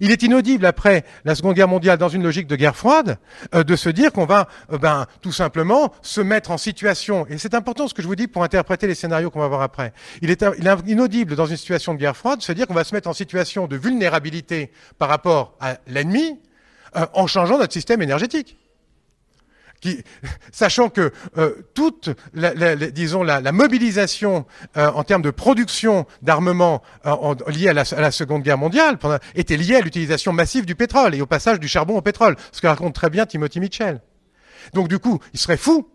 Il 0.02 0.12
est 0.12 0.24
inaudible 0.24 0.66
après 0.66 1.04
la 1.26 1.36
Seconde 1.36 1.56
Guerre 1.56 1.68
mondiale, 1.68 1.98
dans 1.98 2.10
une 2.10 2.24
logique 2.24 2.48
de 2.48 2.56
guerre 2.56 2.76
froide, 2.76 3.18
euh, 3.56 3.64
de 3.64 3.76
se 3.76 3.90
dire 3.90 4.12
qu'on 4.12 4.26
va 4.26 4.48
euh, 4.72 4.78
ben, 4.78 5.06
tout 5.22 5.32
simplement 5.32 5.94
se 6.02 6.22
mettre 6.22 6.52
en 6.52 6.58
situation, 6.58 7.26
et 7.28 7.38
c'est 7.38 7.54
important 7.54 7.88
ce 7.88 7.94
que 7.94 8.02
je 8.02 8.08
vous 8.08 8.16
dis 8.16 8.28
pour 8.28 8.44
interpréter 8.44 8.88
les 8.88 8.96
scénarios 8.96 9.30
qu'on 9.30 9.40
va 9.40 9.48
voir 9.48 9.62
après, 9.62 9.94
il 10.22 10.30
est, 10.30 10.46
inaudible 10.86 11.36
dans 11.36 11.46
une 11.46 11.58
situation 11.58 11.94
de 11.94 12.00
guerre 12.00 12.16
froide 12.16 12.40
de 12.40 12.44
se 12.44 12.52
dire 12.52 12.68
qu'on 12.68 12.74
va 12.74 12.84
se 12.84 12.94
mettre 12.94 13.10
en 13.10 13.14
situation 13.14 13.68
de 13.68 13.76
vulnérabilité 13.76 14.72
par 14.98 15.10
rapport 15.10 15.56
à 15.60 15.78
l'ennemi 15.88 16.40
euh, 16.96 17.06
en 17.14 17.28
changeant 17.28 17.58
notre 17.58 17.74
système 17.74 18.02
énergétique 18.02 18.58
sachant 20.52 20.90
que 20.90 21.12
euh, 21.38 21.56
toute, 21.74 22.10
la, 22.34 22.76
disons, 22.76 23.24
la, 23.24 23.52
mobilisation 23.52 24.46
euh, 24.76 24.92
en 24.92 25.04
termes 25.04 25.22
de 25.22 25.30
production 25.30 26.06
d'armement 26.22 26.82
euh, 27.06 27.36
liée 27.48 27.70
à 27.70 27.74
la, 27.74 28.12
Seconde 28.12 28.44
Guerre 28.44 28.58
mondiale 28.58 28.98
était 29.36 29.58
liée 29.58 29.76
à 29.76 29.82
l'utilisation 29.82 30.34
massive 30.34 30.66
du 30.66 30.76
pétrole 30.76 31.16
et 31.16 31.22
au 31.22 31.26
passage 31.26 31.60
du 31.60 31.68
charbon 31.68 31.98
au 31.98 32.02
pétrole, 32.02 32.36
ce 32.52 32.62
que 32.62 32.68
raconte 32.68 32.96
très 32.96 33.10
bien 33.10 33.26
Timothy 33.26 33.60
Mitchell. 33.60 34.02
Donc 34.74 34.88
du 34.88 35.00
coup, 35.00 35.20
il 35.34 35.40
serait 35.40 35.58
fou 35.58 35.90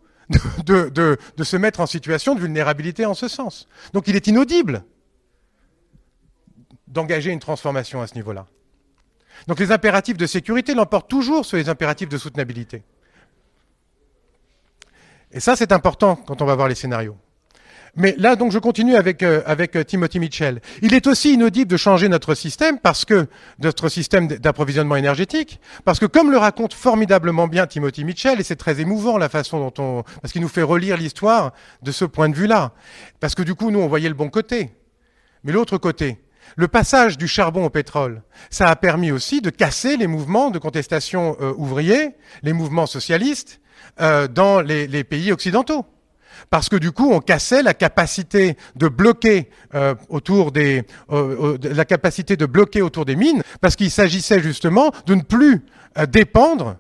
de, 0.65 0.89
de 0.91 1.45
se 1.45 1.57
mettre 1.57 1.81
en 1.81 1.87
situation 1.87 2.35
de 2.35 2.41
vulnérabilité 2.41 3.07
en 3.07 3.15
ce 3.15 3.29
sens. 3.29 3.69
Donc 3.93 4.09
il 4.09 4.17
est 4.17 4.27
inaudible 4.27 4.85
d'engager 6.87 7.31
une 7.31 7.41
transformation 7.41 8.01
à 8.01 8.07
ce 8.07 8.15
niveau-là. 8.15 8.47
Donc 9.49 9.59
les 9.59 9.73
impératifs 9.73 10.17
de 10.17 10.27
sécurité 10.27 10.75
l'emportent 10.75 11.11
toujours 11.11 11.45
sur 11.45 11.57
les 11.57 11.69
impératifs 11.69 12.09
de 12.09 12.19
soutenabilité. 12.19 12.83
Et 15.33 15.41
ça, 15.41 15.57
c'est 15.57 15.73
important 15.73 16.17
quand 16.17 16.43
on 16.43 16.45
va 16.45 16.55
voir 16.55 16.69
les 16.69 16.75
scénarios. 16.75 17.17
Mais 17.95 18.15
là, 18.17 18.37
donc, 18.37 18.53
je 18.53 18.59
continue 18.59 18.97
avec, 18.97 19.23
euh, 19.23 19.43
avec 19.45 19.77
euh, 19.77 19.85
Timothy 19.85 20.19
Mitchell. 20.19 20.63
Il 20.81 20.95
est 20.95 21.07
aussi 21.07 21.35
inaudible 21.35 21.71
de 21.71 21.77
changer 21.77 22.09
notre 22.09 22.35
système 22.35 22.79
parce 22.79 23.05
que, 23.05 23.27
notre 23.59 23.91
système 23.91 24.29
d'approvisionnement 24.29 24.97
énergétique, 24.97 25.61
parce 25.85 25.99
que 25.99 26.07
comme 26.07 26.31
le 26.31 26.39
raconte 26.39 26.73
formidablement 26.73 27.49
bien 27.49 27.67
Timothy 27.67 28.05
Mitchell, 28.05 28.41
et 28.41 28.45
c'est 28.45 28.57
très 28.57 28.81
émouvant 28.81 29.19
la 29.19 29.29
façon 29.29 29.59
dont 29.59 29.75
on, 29.83 30.05
parce 30.23 30.33
qu'il 30.33 30.41
nous 30.41 30.49
fait 30.49 30.63
relire 30.63 30.97
l'histoire 30.97 31.53
de 31.83 31.93
ce 31.93 32.07
point 32.07 32.31
de 32.31 32.35
vue-là. 32.35 32.73
Parce 33.21 33.35
que 33.35 33.43
du 33.43 33.55
coup, 33.55 33.71
nous, 33.71 33.81
on 33.81 33.89
voyait 33.89 34.09
le 34.09 34.15
bon 34.15 34.31
côté. 34.31 34.71
Mais 35.45 35.53
l'autre 35.53 35.77
côté, 35.77 36.19
le 36.57 36.69
passage 36.69 37.19
du 37.19 37.29
charbon 37.29 37.67
au 37.67 37.71
pétrole, 37.71 38.23
ça 38.49 38.69
a 38.69 38.77
permis 38.77 39.13
aussi 39.13 39.43
de 39.43 39.51
casser 39.51 39.99
les 39.99 40.07
mouvements 40.07 40.51
de 40.51 40.59
contestation 40.59 41.37
euh, 41.43 41.53
ouvriers, 41.59 42.15
les 42.43 42.55
mouvements 42.55 42.87
socialistes, 42.87 43.61
euh, 44.01 44.29
dans 44.29 44.61
les, 44.61 45.05
pays 45.05 45.33
occidentaux. 45.33 45.85
Parce 46.51 46.69
que 46.69 46.77
du 46.77 46.93
coup, 46.93 47.13
on 47.13 47.21
cassait 47.21 47.63
la 47.63 47.75
capacité 47.75 48.57
de 48.77 48.89
bloquer 48.89 49.49
euh, 49.75 49.95
autour 50.09 50.53
des, 50.53 50.85
euh, 51.11 51.57
la 51.63 51.85
capacité 51.85 52.37
de 52.37 52.47
bloquer 52.47 52.83
autour 52.83 53.05
des 53.05 53.17
mines, 53.17 53.43
parce 53.61 53.77
qu'il 53.77 53.91
s'agissait 53.91 54.41
justement 54.41 54.93
de 55.07 55.15
ne 55.15 55.23
plus 55.23 55.63
euh, 55.99 56.07
dépendre 56.07 56.77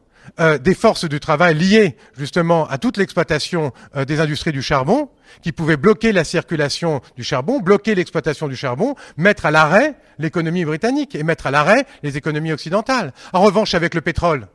des 0.63 0.75
forces 0.75 1.07
du 1.07 1.21
travail 1.21 1.55
liées 1.55 1.97
justement 2.17 2.67
à 2.69 2.79
toute 2.79 2.97
l'exploitation 2.97 3.73
des 4.07 4.19
industries 4.19 4.53
du 4.53 4.63
charbon, 4.63 5.11
qui 5.43 5.53
pouvaient 5.53 5.77
bloquer 5.77 6.13
la 6.13 6.25
circulation 6.25 7.03
du 7.17 7.25
charbon, 7.25 7.61
bloquer 7.61 7.95
l'exploitation 7.95 8.49
du 8.49 8.57
charbon, 8.57 8.95
mettre 9.19 9.45
à 9.45 9.51
l'arrêt 9.51 9.97
l'économie 10.19 10.65
britannique 10.65 11.15
et 11.17 11.23
mettre 11.23 11.49
à 11.49 11.51
l'arrêt 11.51 11.85
les 12.03 12.17
économies 12.17 12.53
occidentales. 12.53 13.13
En 13.35 13.43
revanche, 13.43 13.75
avec 13.75 13.95
le 13.95 14.01
pétrole, 14.01 14.47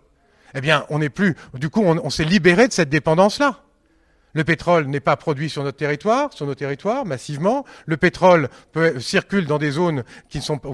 eh 0.58 0.62
bien, 0.62 0.86
on 0.90 0.98
n'est 0.98 1.10
plus. 1.10 1.36
Du 1.54 1.70
coup, 1.70 1.84
on, 1.84 2.10
s'est 2.10 2.24
libéré 2.24 2.68
de 2.68 2.74
cette 2.74 2.90
dépendance-là. 2.90 3.60
Le 4.34 4.44
pétrole 4.44 4.88
n'est 4.88 5.00
pas 5.00 5.16
produit 5.16 5.52
sur 5.52 5.64
notre 5.64 5.78
territoire, 5.78 6.34
sur 6.34 6.48
nos 6.48 6.56
territoires, 6.56 7.06
massivement. 7.06 7.64
Le 7.86 7.96
pétrole 7.96 8.50
circule 8.98 9.46
dans 9.46 9.60
des 9.60 9.70
zones 9.70 10.04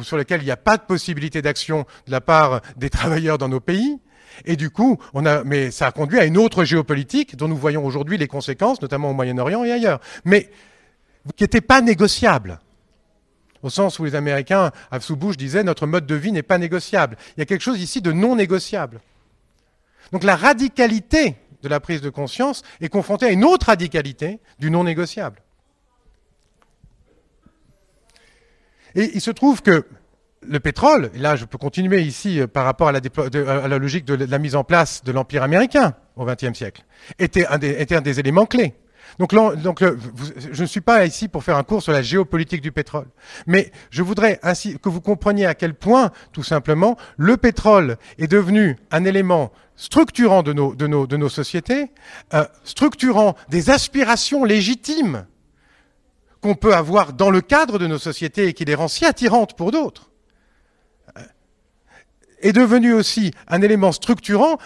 sur 0.02 0.17
lesquelles 0.17 0.41
il 0.41 0.46
n'y 0.46 0.52
a 0.52 0.58
pas 0.58 0.78
de 0.78 0.84
possibilité 0.84 1.41
d'action 1.41 1.86
de 2.08 2.13
la 2.13 2.22
part 2.22 2.62
des 2.78 2.89
travailleurs 2.89 3.38
dans 3.38 3.50
nos 3.50 3.60
pays. 3.60 4.00
Et 4.46 4.56
du 4.56 4.69
coup, 4.69 5.00
on 5.13 5.26
a, 5.26 5.43
mais 5.43 5.69
ça 5.69 5.88
a 5.88 5.91
conduit 5.91 6.17
à 6.17 6.24
une 6.24 6.38
autre 6.38 6.63
géopolitique 6.63 7.36
dont 7.36 7.50
nous 7.50 7.58
voyons 7.58 7.86
aujourd'hui 7.86 8.17
les 8.17 8.28
conséquences, 8.28 8.82
notamment 8.82 9.10
au 9.10 9.13
Moyen-Orient 9.13 9.65
et 9.65 9.72
ailleurs. 9.74 10.00
Mais 10.24 10.50
qui 11.36 11.43
n'était 11.43 11.60
pas 11.60 11.82
négociable. 11.82 12.62
Au 13.63 13.69
sens 13.69 14.00
où 14.00 14.06
les 14.06 14.15
Américains, 14.15 14.72
sous 15.02 15.17
Bush, 15.17 15.36
disaient 15.36 15.65
notre 15.65 15.88
mode 15.88 16.06
de 16.06 16.15
vie 16.15 16.32
n'est 16.32 16.41
pas 16.41 16.58
négociable. 16.58 17.17
Il 17.36 17.41
y 17.41 17.43
a 17.43 17.46
quelque 17.46 17.62
chose 17.62 17.82
ici 17.82 18.02
de 18.02 18.13
non 18.13 18.38
négociable. 18.38 19.02
Donc 20.11 20.23
la 20.23 20.35
radicalité 20.35 21.35
de 21.61 21.69
la 21.69 21.79
prise 21.79 22.01
de 22.01 22.09
conscience 22.09 22.61
est 22.81 22.89
confrontée 22.89 23.27
à 23.27 23.29
une 23.29 23.45
autre 23.45 23.67
radicalité 23.67 24.39
du 24.59 24.69
non 24.69 24.83
négociable. 24.83 25.41
Et 28.95 29.11
il 29.15 29.21
se 29.21 29.31
trouve 29.31 29.61
que 29.61 29.85
le 30.41 30.59
pétrole, 30.59 31.09
et 31.15 31.19
là 31.19 31.35
je 31.35 31.45
peux 31.45 31.57
continuer 31.57 32.01
ici 32.01 32.39
euh, 32.41 32.47
par 32.47 32.65
rapport 32.65 32.89
à 32.89 32.91
la, 32.91 33.79
logique 33.79 34.05
de 34.05 34.13
la 34.13 34.39
mise 34.39 34.55
en 34.55 34.63
place 34.63 35.03
de 35.03 35.11
l'Empire 35.11 35.41
américain 35.41 35.95
au 36.15 36.25
XXe 36.25 36.53
siècle, 36.53 36.83
était 37.17 37.47
un 37.47 37.57
des 37.57 38.19
éléments 38.19 38.45
clés. 38.45 38.75
Donc, 39.19 39.34
donc 39.62 39.84
je 39.84 40.62
ne 40.62 40.67
suis 40.67 40.82
pas 40.82 41.06
ici 41.06 41.28
pour 41.28 41.43
faire 41.43 41.58
un 41.58 41.63
cours 41.63 41.84
sur 41.84 41.91
la 41.91 42.02
géopolitique 42.02 42.62
du 42.62 42.71
pétrole, 42.71 43.08
mais 43.47 43.71
je 43.89 44.02
voudrais 44.02 44.39
ainsi 44.43 44.80
que 44.80 44.89
vous 44.89 45.02
compreniez 45.02 45.45
à 45.45 45.56
quel 45.56 45.73
point, 45.73 46.12
tout 46.32 46.43
simplement, 46.43 46.97
le 47.17 47.38
pétrole 47.38 47.97
est 48.17 48.28
devenu 48.28 48.78
un 48.91 49.06
élément 49.06 49.52
structurant 49.76 50.43
de 50.43 50.54
nos, 50.54 50.76
de 50.76 50.88
nos, 50.88 51.08
de 51.08 51.17
nos 51.17 51.30
sociétés, 51.30 51.91
euh, 52.34 52.45
structurant 52.63 53.36
des 53.49 53.69
aspirations 53.69 54.43
légitimes 54.43 55.26
qu'on 56.41 56.56
peut 56.56 56.76
avoir 56.76 57.13
dans 57.13 57.32
le 57.32 57.41
cadre 57.41 57.80
de 57.80 57.88
nos 57.88 57.97
sociétés 57.97 58.47
et 58.47 58.54
qui 58.54 58.65
les 58.65 58.76
rend 58.76 58.88
si 58.88 59.06
attirantes 59.06 59.56
pour 59.56 59.71
d'autres, 59.71 60.12
euh, 61.17 61.21
est 62.41 62.54
devenu 62.54 62.93
aussi 62.93 63.32
un 63.47 63.62
élément 63.62 63.91
structurant 63.91 64.58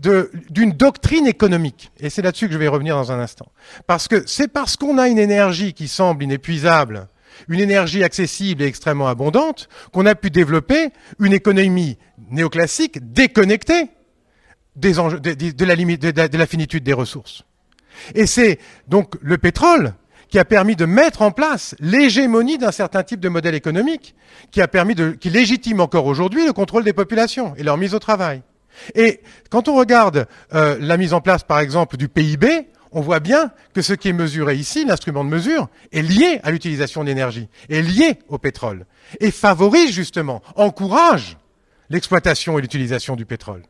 d'une 0.00 0.72
doctrine 0.72 1.26
économique. 1.26 1.90
Et 2.00 2.10
c'est 2.10 2.22
là-dessus 2.22 2.48
que 2.48 2.52
je 2.52 2.58
vais 2.58 2.68
revenir 2.68 2.96
dans 2.96 3.12
un 3.12 3.18
instant. 3.18 3.46
Parce 3.86 4.08
que 4.08 4.26
c'est 4.26 4.48
parce 4.48 4.76
qu'on 4.76 4.98
a 4.98 5.08
une 5.08 5.18
énergie 5.18 5.72
qui 5.72 5.88
semble 5.88 6.22
inépuisable, 6.24 7.08
une 7.48 7.60
énergie 7.60 8.04
accessible 8.04 8.62
et 8.62 8.66
extrêmement 8.66 9.08
abondante, 9.08 9.68
qu'on 9.92 10.06
a 10.06 10.14
pu 10.14 10.30
développer 10.30 10.90
une 11.18 11.32
économie 11.32 11.98
néoclassique 12.30 13.12
déconnectée 13.12 13.88
de 14.76 16.36
la 16.36 16.46
finitude 16.46 16.84
des 16.84 16.92
ressources. 16.92 17.44
Et 18.14 18.26
c'est 18.26 18.58
donc 18.88 19.14
le 19.22 19.38
pétrole 19.38 19.94
qui 20.28 20.38
a 20.38 20.44
permis 20.44 20.76
de 20.76 20.84
mettre 20.84 21.22
en 21.22 21.30
place 21.30 21.74
l'hégémonie 21.78 22.58
d'un 22.58 22.72
certain 22.72 23.02
type 23.02 23.20
de 23.20 23.28
modèle 23.28 23.54
économique, 23.54 24.14
qui 24.50 24.60
a 24.60 24.68
permis 24.68 24.94
de, 24.94 25.10
qui 25.12 25.30
légitime 25.30 25.80
encore 25.80 26.06
aujourd'hui 26.06 26.44
le 26.44 26.52
contrôle 26.52 26.84
des 26.84 26.92
populations 26.92 27.54
et 27.56 27.62
leur 27.62 27.76
mise 27.76 27.94
au 27.94 27.98
travail. 27.98 28.42
Et 28.94 29.20
quand 29.50 29.68
on 29.68 29.74
regarde 29.74 30.26
euh, 30.54 30.76
la 30.80 30.96
mise 30.96 31.12
en 31.12 31.20
place, 31.20 31.42
par 31.42 31.60
exemple, 31.60 31.96
du 31.96 32.08
PIB, 32.08 32.68
on 32.92 33.00
voit 33.00 33.20
bien 33.20 33.50
que 33.74 33.82
ce 33.82 33.92
qui 33.92 34.08
est 34.08 34.12
mesuré 34.12 34.54
ici, 34.54 34.84
l'instrument 34.84 35.24
de 35.24 35.30
mesure, 35.30 35.68
est 35.92 36.02
lié 36.02 36.40
à 36.42 36.50
l'utilisation 36.50 37.04
d'énergie, 37.04 37.48
est 37.68 37.82
lié 37.82 38.18
au 38.28 38.38
pétrole, 38.38 38.86
et 39.20 39.30
favorise 39.30 39.92
justement, 39.92 40.42
encourage 40.54 41.36
l'exploitation 41.90 42.58
et 42.58 42.62
l'utilisation 42.62 43.16
du 43.16 43.26
pétrole. 43.26 43.62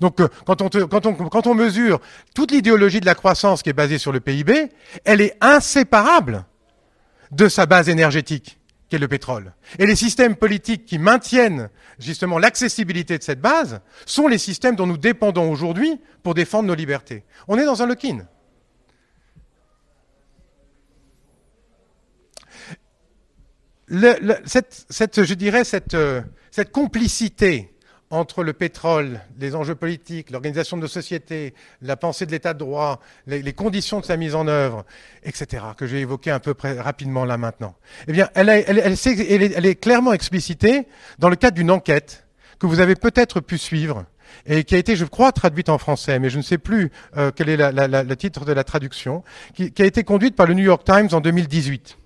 Donc 0.00 0.20
euh, 0.20 0.28
quand, 0.46 1.46
on 1.46 1.54
mesure 1.54 2.00
toute 2.34 2.50
l'idéologie 2.50 3.00
de 3.00 3.06
la 3.06 3.14
croissance 3.14 3.62
qui 3.62 3.70
est 3.70 3.74
basée 3.74 3.98
sur 3.98 4.12
le 4.12 4.20
PIB, 4.20 4.70
elle 5.04 5.20
est 5.20 5.36
inséparable 5.40 6.44
de 7.30 7.48
sa 7.48 7.66
base 7.66 7.88
énergétique 7.88 8.58
qu'est 8.88 8.98
le 8.98 9.08
pétrole. 9.08 9.52
Et 9.78 9.86
les 9.86 9.96
systèmes 9.96 10.36
politiques 10.36 10.86
qui 10.86 10.98
maintiennent 10.98 11.70
justement 11.98 12.38
l'accessibilité 12.38 13.18
de 13.18 13.22
cette 13.22 13.40
base 13.40 13.80
sont 14.04 14.28
les 14.28 14.38
systèmes 14.38 14.76
dont 14.76 14.86
nous 14.86 14.98
dépendons 14.98 15.50
aujourd'hui 15.50 16.00
pour 16.22 16.34
défendre 16.34 16.68
nos 16.68 16.74
libertés. 16.74 17.24
On 17.48 17.58
est 17.58 17.64
dans 17.64 17.82
un 17.82 17.86
lock-in. 17.86 18.26
cette, 24.44 25.24
je 25.24 25.34
dirais, 25.34 25.62
cette, 25.62 25.96
cette 26.50 26.72
complicité 26.72 27.75
entre 28.10 28.44
le 28.44 28.52
pétrole, 28.52 29.20
les 29.38 29.54
enjeux 29.56 29.74
politiques, 29.74 30.30
l'organisation 30.30 30.76
de 30.76 30.82
nos 30.82 30.88
sociétés, 30.88 31.54
la 31.82 31.96
pensée 31.96 32.24
de 32.24 32.30
l'état 32.30 32.54
de 32.54 32.60
droit, 32.60 33.00
les, 33.26 33.52
conditions 33.52 34.00
de 34.00 34.04
sa 34.04 34.16
mise 34.16 34.34
en 34.34 34.46
œuvre, 34.46 34.84
etc., 35.24 35.64
que 35.76 35.86
j'ai 35.86 36.00
évoqué 36.00 36.30
un 36.30 36.38
peu 36.38 36.54
rapidement 36.78 37.24
là 37.24 37.36
maintenant, 37.36 37.74
eh 38.06 38.12
bien, 38.12 38.28
elle, 38.34 38.48
est, 38.48 39.80
clairement 39.80 40.12
explicitée 40.12 40.86
dans 41.18 41.28
le 41.28 41.36
cadre 41.36 41.56
d'une 41.56 41.70
enquête 41.70 42.26
que 42.60 42.66
vous 42.66 42.80
avez 42.80 42.94
peut-être 42.94 43.40
pu 43.40 43.58
suivre 43.58 44.04
et 44.46 44.64
qui 44.64 44.74
a 44.74 44.78
été, 44.78 44.96
je 44.96 45.04
crois, 45.04 45.32
traduite 45.32 45.68
en 45.68 45.78
français, 45.78 46.18
mais 46.18 46.30
je 46.30 46.36
ne 46.36 46.42
sais 46.42 46.58
plus 46.58 46.90
euh, 47.16 47.30
quel 47.34 47.48
est 47.48 47.56
le 47.56 48.14
titre 48.14 48.44
de 48.44 48.52
la 48.52 48.64
traduction, 48.64 49.24
qui, 49.54 49.72
qui 49.72 49.82
a 49.82 49.84
été 49.84 50.04
conduite 50.04 50.36
par 50.36 50.46
le 50.46 50.54
New 50.54 50.64
York 50.64 50.84
Times 50.84 51.08
en 51.12 51.20
2018. 51.20 51.98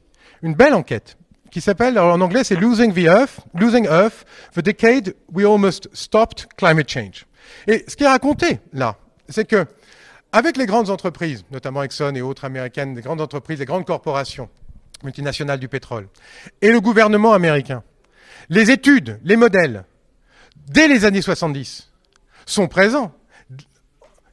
Une 0.42 0.54
belle 0.54 0.74
enquête 0.74 1.16
qui 1.50 1.60
s'appelle, 1.60 1.98
en 1.98 2.20
anglais, 2.20 2.44
c'est 2.44 2.56
Losing 2.56 2.92
the 2.92 3.06
Earth, 3.06 3.40
Losing 3.54 3.86
Earth, 3.86 4.24
the 4.54 4.60
decade 4.60 5.14
we 5.32 5.44
almost 5.44 5.88
stopped 5.92 6.46
climate 6.56 6.88
change. 6.88 7.26
Et 7.66 7.84
ce 7.88 7.96
qui 7.96 8.04
est 8.04 8.08
raconté 8.08 8.60
là, 8.72 8.96
c'est 9.28 9.44
que 9.44 9.66
avec 10.32 10.56
les 10.56 10.66
grandes 10.66 10.90
entreprises, 10.90 11.44
notamment 11.50 11.82
Exxon 11.82 12.14
et 12.14 12.22
autres 12.22 12.44
américaines, 12.44 12.94
les 12.94 13.02
grandes 13.02 13.20
entreprises, 13.20 13.58
les 13.58 13.64
grandes 13.64 13.84
corporations 13.84 14.48
multinationales 15.02 15.58
du 15.58 15.68
pétrole, 15.68 16.08
et 16.62 16.70
le 16.70 16.80
gouvernement 16.80 17.32
américain, 17.32 17.82
les 18.48 18.70
études, 18.70 19.18
les 19.24 19.36
modèles, 19.36 19.84
dès 20.68 20.88
les 20.88 21.04
années 21.04 21.22
70, 21.22 21.90
sont 22.46 22.68
présents. 22.68 23.12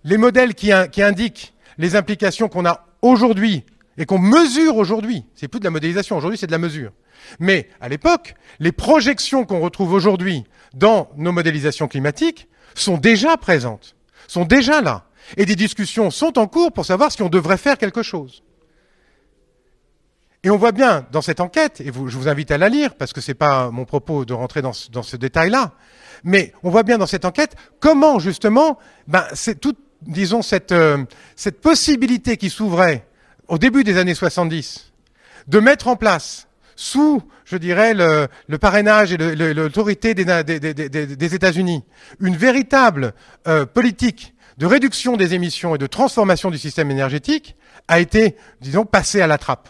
Les 0.04 0.18
modèles 0.18 0.54
qui, 0.54 0.72
qui 0.92 1.02
indiquent 1.02 1.54
les 1.78 1.96
implications 1.96 2.48
qu'on 2.48 2.66
a 2.66 2.86
aujourd'hui 3.02 3.64
et 3.98 4.06
qu'on 4.06 4.20
mesure 4.20 4.78
aujourd'hui, 4.78 5.26
c'est 5.36 5.48
plus 5.48 5.60
de 5.60 5.66
la 5.66 5.72
modélisation, 5.72 6.18
aujourd'hui 6.18 6.38
c'est 6.38 6.48
de 6.48 6.52
la 6.52 6.58
mesure, 6.60 6.92
mais 7.40 7.70
à 7.82 7.90
l'époque, 7.90 8.36
les 8.60 8.72
projections 8.72 9.46
qu'on 9.46 9.60
retrouve 9.60 9.94
aujourd'hui 9.94 10.44
dans 10.74 11.10
nos 11.16 11.32
modélisations 11.32 11.88
climatiques 11.88 12.48
sont 12.76 12.98
déjà 12.98 13.38
présentes, 13.38 13.96
sont 14.28 14.46
déjà 14.46 14.82
là. 14.82 15.06
Et 15.36 15.46
des 15.46 15.56
discussions 15.56 16.10
sont 16.10 16.40
en 16.40 16.48
cours 16.48 16.72
pour 16.72 16.86
savoir 16.86 17.12
si 17.12 17.22
on 17.22 17.30
devrait 17.30 17.58
faire 17.58 17.78
quelque 17.78 18.04
chose. 18.04 18.44
Et 20.44 20.50
on 20.50 20.58
voit 20.58 20.72
bien 20.72 21.06
dans 21.12 21.22
cette 21.22 21.42
enquête, 21.42 21.82
et 21.82 21.88
je 21.88 21.92
vous 21.92 22.30
invite 22.30 22.52
à 22.52 22.58
la 22.58 22.70
lire, 22.70 22.96
parce 22.96 23.12
que 23.12 23.20
ce 23.20 23.32
n'est 23.32 23.36
pas 23.36 23.70
mon 23.72 23.86
propos 23.86 24.24
de 24.24 24.34
rentrer 24.34 24.62
dans 24.62 24.72
ce, 24.72 25.18
détail-là, 25.18 25.74
mais 26.24 26.54
on 26.64 26.70
voit 26.70 26.84
bien 26.84 26.98
dans 26.98 27.08
cette 27.08 27.26
enquête 27.26 27.56
comment 27.80 28.20
justement, 28.20 28.78
ben, 29.08 29.26
c'est 29.34 29.60
toute, 29.60 29.78
disons, 30.04 30.42
cette, 30.42 30.72
euh, 30.72 31.04
cette 31.36 31.60
possibilité 31.60 32.38
qui 32.38 32.50
s'ouvrait 32.50 33.06
au 33.48 33.58
début 33.58 33.84
des 33.84 33.98
années 33.98 34.16
70 34.16 34.94
de 35.48 35.60
mettre 35.60 35.88
en 35.88 35.96
place 35.96 36.47
sous, 36.78 37.22
je 37.44 37.58
dirais, 37.58 37.94
le, 37.94 38.58
parrainage 38.58 39.12
et 39.12 39.18
l'autorité 39.18 40.14
des, 40.14 41.36
États-Unis, 41.36 41.84
une 42.22 42.38
véritable 42.38 43.14
euh, 43.48 43.66
politique 43.66 44.36
de 44.58 44.66
réduction 44.66 45.18
des 45.18 45.34
émissions 45.34 45.76
et 45.76 45.78
de 45.80 45.88
transformation 45.88 46.52
du 46.52 46.58
système 46.58 46.92
énergétique 46.92 47.56
a 47.88 48.00
été, 48.00 48.38
disons, 48.62 48.86
passée 48.86 49.22
à 49.22 49.28
la 49.28 49.38
trappe. 49.38 49.70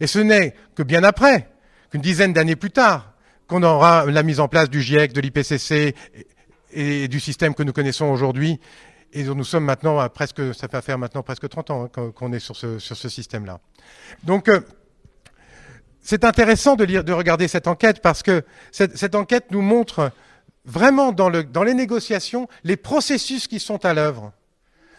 Et 0.00 0.06
ce 0.06 0.18
n'est 0.18 0.54
que 0.74 0.82
bien 0.82 1.04
après, 1.04 1.48
qu'une 1.90 2.02
dizaine 2.02 2.34
d'années 2.34 2.56
plus 2.56 2.70
tard, 2.70 3.14
qu'on 3.46 3.62
aura 3.62 4.06
la 4.06 4.22
mise 4.22 4.38
en 4.38 4.48
place 4.48 4.68
du 4.68 4.82
GIEC, 4.82 5.14
de 5.14 5.20
l'IPCC 5.22 5.94
et, 6.72 7.08
du 7.08 7.18
système 7.18 7.54
que 7.54 7.62
nous 7.62 7.72
connaissons 7.72 8.06
aujourd'hui 8.06 8.60
et 9.14 9.24
nous 9.24 9.44
sommes 9.44 9.64
maintenant 9.64 9.98
à 9.98 10.08
presque, 10.08 10.54
ça 10.54 10.66
va 10.68 10.80
faire 10.80 10.96
maintenant 10.98 11.22
presque 11.22 11.46
30 11.46 11.70
ans 11.70 11.84
hein, 11.96 12.12
qu'on 12.14 12.32
est 12.32 12.38
sur 12.38 12.56
ce, 12.56 12.78
sur 12.78 12.96
ce 12.96 13.10
système-là. 13.10 13.60
Donc, 14.24 14.48
euh, 14.48 14.60
c'est 16.02 16.24
intéressant 16.24 16.74
de, 16.74 16.84
lire, 16.84 17.04
de 17.04 17.12
regarder 17.12 17.48
cette 17.48 17.68
enquête 17.68 18.02
parce 18.02 18.22
que 18.22 18.42
cette, 18.72 19.14
enquête 19.14 19.46
nous 19.50 19.62
montre 19.62 20.10
vraiment 20.64 21.12
dans, 21.12 21.28
les 21.28 21.74
négociations 21.74 22.48
les 22.64 22.76
processus 22.76 23.46
qui 23.46 23.60
sont 23.60 23.84
à 23.84 23.94
l'œuvre 23.94 24.32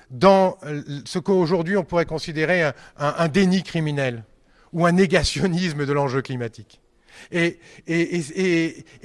dans 0.09 0.57
ce 1.05 1.19
qu'aujourd'hui 1.19 1.75
on 1.77 1.83
pourrait 1.83 2.05
considérer 2.05 2.71
un, 2.97 3.27
déni 3.27 3.63
criminel 3.63 4.23
ou 4.71 4.85
un 4.85 4.93
négationnisme 4.93 5.85
de 5.85 5.93
l'enjeu 5.93 6.21
climatique. 6.21 6.79
Et, 7.31 7.59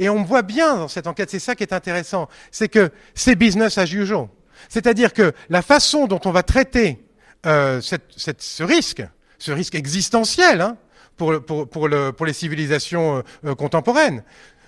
on 0.09 0.23
voit 0.23 0.43
bien 0.43 0.77
dans 0.77 0.89
cette 0.89 1.07
enquête, 1.07 1.31
c'est 1.31 1.39
ça 1.39 1.55
qui 1.55 1.63
est 1.63 1.73
intéressant, 1.73 2.29
c'est 2.51 2.69
que 2.69 2.91
c'est 3.15 3.35
business 3.35 3.77
as 3.77 3.93
usual. 3.93 4.29
C'est-à-dire 4.69 5.13
que 5.13 5.33
la 5.51 5.63
façon 5.63 6.07
dont 6.07 6.21
on 6.25 6.31
va 6.31 6.43
traiter 6.43 7.05
euh, 7.47 7.81
ce 7.81 8.63
risque, 8.63 9.03
ce 9.39 9.53
risque 9.53 9.75
existentiel, 9.75 10.61
hein, 10.61 10.77
pour, 11.19 11.69
pour, 11.69 11.89
le, 11.89 12.13
pour 12.13 12.25
les 12.25 12.33
civilisations 12.33 13.23
euh, 13.45 13.55
contemporaines, 13.55 14.23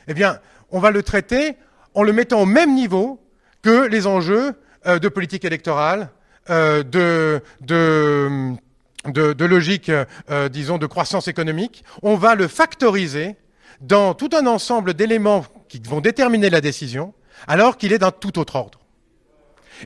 eh 0.09 0.15
bien, 0.15 0.39
on 0.71 0.81
va 0.81 0.91
le 0.91 1.03
traiter 1.03 1.57
en 1.95 2.03
le 2.03 2.13
mettant 2.13 2.43
au 2.43 2.47
même 2.47 2.75
niveau 2.75 3.19
que 3.63 3.87
les 3.87 4.07
enjeux 4.07 4.55
euh, 4.87 4.99
de 4.99 5.09
politique 5.09 5.45
électorale, 5.47 6.11
euh, 6.51 6.83
de, 6.83 7.41
de, 7.63 8.53
de, 9.07 9.33
de 9.33 9.45
logique, 9.45 9.91
disons, 10.51 10.79
de 10.79 10.87
croissance 10.87 11.29
économique. 11.29 11.85
On 12.03 12.17
va 12.17 12.35
le 12.35 12.49
factoriser 12.49 13.37
dans 13.81 14.15
tout 14.15 14.31
un 14.35 14.47
ensemble 14.47 14.93
d'éléments 14.93 15.47
qui 15.69 15.81
vont 15.81 16.01
déterminer 16.01 16.51
la 16.51 16.61
décision, 16.61 17.15
alors 17.47 17.79
qu'il 17.79 17.93
est 17.93 17.99
d'un 17.99 18.11
tout 18.11 18.39
autre 18.39 18.57
ordre. 18.57 18.81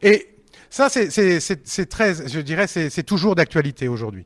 Et 0.02 0.34
ça, 0.70 0.88
c'est 0.88 1.88
très, 1.88 2.28
je 2.28 2.40
dirais, 2.40 2.66
c'est 2.66 3.02
toujours 3.04 3.36
d'actualité 3.36 3.86
aujourd'hui. 3.86 4.24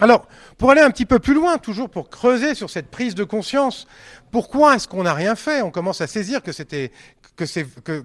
Alors, 0.00 0.26
pour 0.56 0.70
aller 0.70 0.80
un 0.80 0.90
petit 0.90 1.06
peu 1.06 1.18
plus 1.18 1.34
loin, 1.34 1.58
toujours 1.58 1.90
pour 1.90 2.08
creuser 2.08 2.54
sur 2.54 2.70
cette 2.70 2.90
prise 2.90 3.14
de 3.14 3.24
conscience, 3.24 3.86
pourquoi 4.30 4.76
est-ce 4.76 4.88
qu'on 4.88 5.02
n'a 5.02 5.14
rien 5.14 5.34
fait? 5.36 5.62
On 5.62 5.70
commence 5.70 6.00
à 6.00 6.06
saisir 6.06 6.42
que 6.42 6.52
c'était 6.52 6.90
que 7.36 7.46
c'est 7.46 7.66
que, 7.82 8.04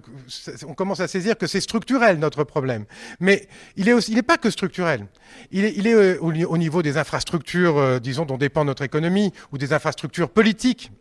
on 0.65 0.73
commence 0.73 1.01
à 1.01 1.08
saisir 1.08 1.38
que 1.38 1.47
c'est 1.47 1.60
structurel 1.60 2.19
notre 2.19 2.43
problème. 2.43 2.86
Mais 3.19 3.47
il 3.75 3.89
est 3.89 3.93
aussi, 3.93 4.12
il 4.12 4.15
n'est 4.15 4.23
pas 4.23 4.38
que 4.38 4.49
structurel. 4.49 5.08
Il 5.51 5.65
est, 5.65 5.93
euh, 5.93 6.17
au, 6.21 6.58
niveau 6.58 6.81
des 6.81 6.97
infrastructures, 6.97 7.77
euh, 7.77 7.99
disons, 7.99 8.25
dont 8.25 8.38
dépend 8.38 8.63
notre 8.63 8.84
économie, 8.84 9.34
ou 9.51 9.58
des 9.58 9.73
infrastructures 9.73 10.29
politiques. 10.29 10.91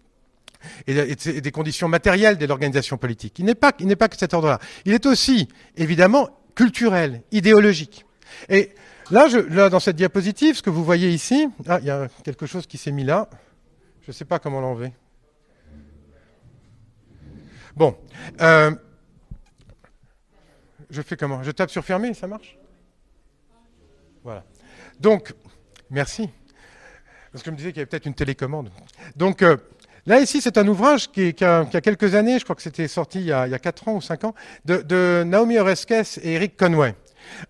Et, 0.87 0.97
et 0.97 1.41
des 1.43 1.51
conditions 1.51 1.89
matérielles 1.89 2.39
de 2.39 2.47
l'organisation 2.47 2.97
politique. 2.97 3.39
Il 3.39 3.45
n'est 3.45 3.55
pas, 3.55 3.73
il 3.81 3.87
n'est 3.87 3.97
pas 3.97 4.09
que 4.09 4.17
cet 4.17 4.33
ordre-là. 4.33 4.59
Il 4.87 4.95
est 4.95 5.05
aussi, 5.05 5.47
évidemment, 5.77 6.31
culturel, 6.55 7.21
idéologique. 7.33 8.07
Et 8.49 8.71
Là, 9.11 9.29
je, 9.29 9.69
dans 9.69 9.81
cette 9.81 9.97
diapositive, 9.97 10.57
ce 10.57 10.63
que 10.63 10.71
vous 10.71 10.85
voyez 10.85 11.11
ici, 11.11 11.49
ah, 11.69 11.79
il 11.81 11.87
y 11.87 11.91
a 11.91 12.09
quelque 12.25 12.47
chose 12.47 12.67
qui 12.67 12.79
s'est 12.79 12.93
mis 12.93 13.05
là. 13.05 13.29
Je 14.03 14.11
ne 14.11 14.13
sais 14.13 14.25
pas 14.25 14.39
comment 14.39 14.61
l'enlever. 14.61 14.93
Bon. 17.77 17.97
Euh, 18.41 18.71
je 20.91 21.03
fais 21.03 21.17
comment? 21.17 21.43
Je 21.43 21.51
tape 21.51 21.71
sur 21.71 21.85
fermer, 21.85 22.15
ça 22.15 22.27
marche? 22.27 22.59
Voilà. 24.23 24.45
Donc, 25.01 25.35
merci. 25.91 26.31
Parce 27.33 27.43
que 27.43 27.51
je 27.51 27.53
me 27.53 27.57
disais 27.57 27.71
qu'il 27.71 27.79
y 27.79 27.81
avait 27.81 27.87
peut-être 27.87 28.07
une 28.07 28.15
télécommande. 28.15 28.71
Donc, 29.17 29.43
euh, 29.43 29.57
là, 30.07 30.21
ici, 30.21 30.41
c'est 30.41 30.57
un 30.57 30.67
ouvrage 30.67 31.11
qui, 31.11 31.35
a, 31.45 31.65
quelques 31.67 32.15
années, 32.15 32.39
je 32.39 32.45
crois 32.45 32.57
que 32.57 32.63
c'était 32.63 32.89
sorti 32.89 33.21
il 33.21 33.27
y, 33.27 33.33
a, 33.33 33.47
il 33.47 33.51
y, 33.51 33.55
a, 33.55 33.59
4 33.59 33.89
ans 33.89 33.97
ou 33.97 34.01
5 34.01 34.25
ans, 34.25 34.35
de 34.65 35.25
Naomi 35.25 35.59
Oreskes 35.59 36.19
et 36.23 36.35
Eric 36.35 36.57
Conway. 36.57 36.95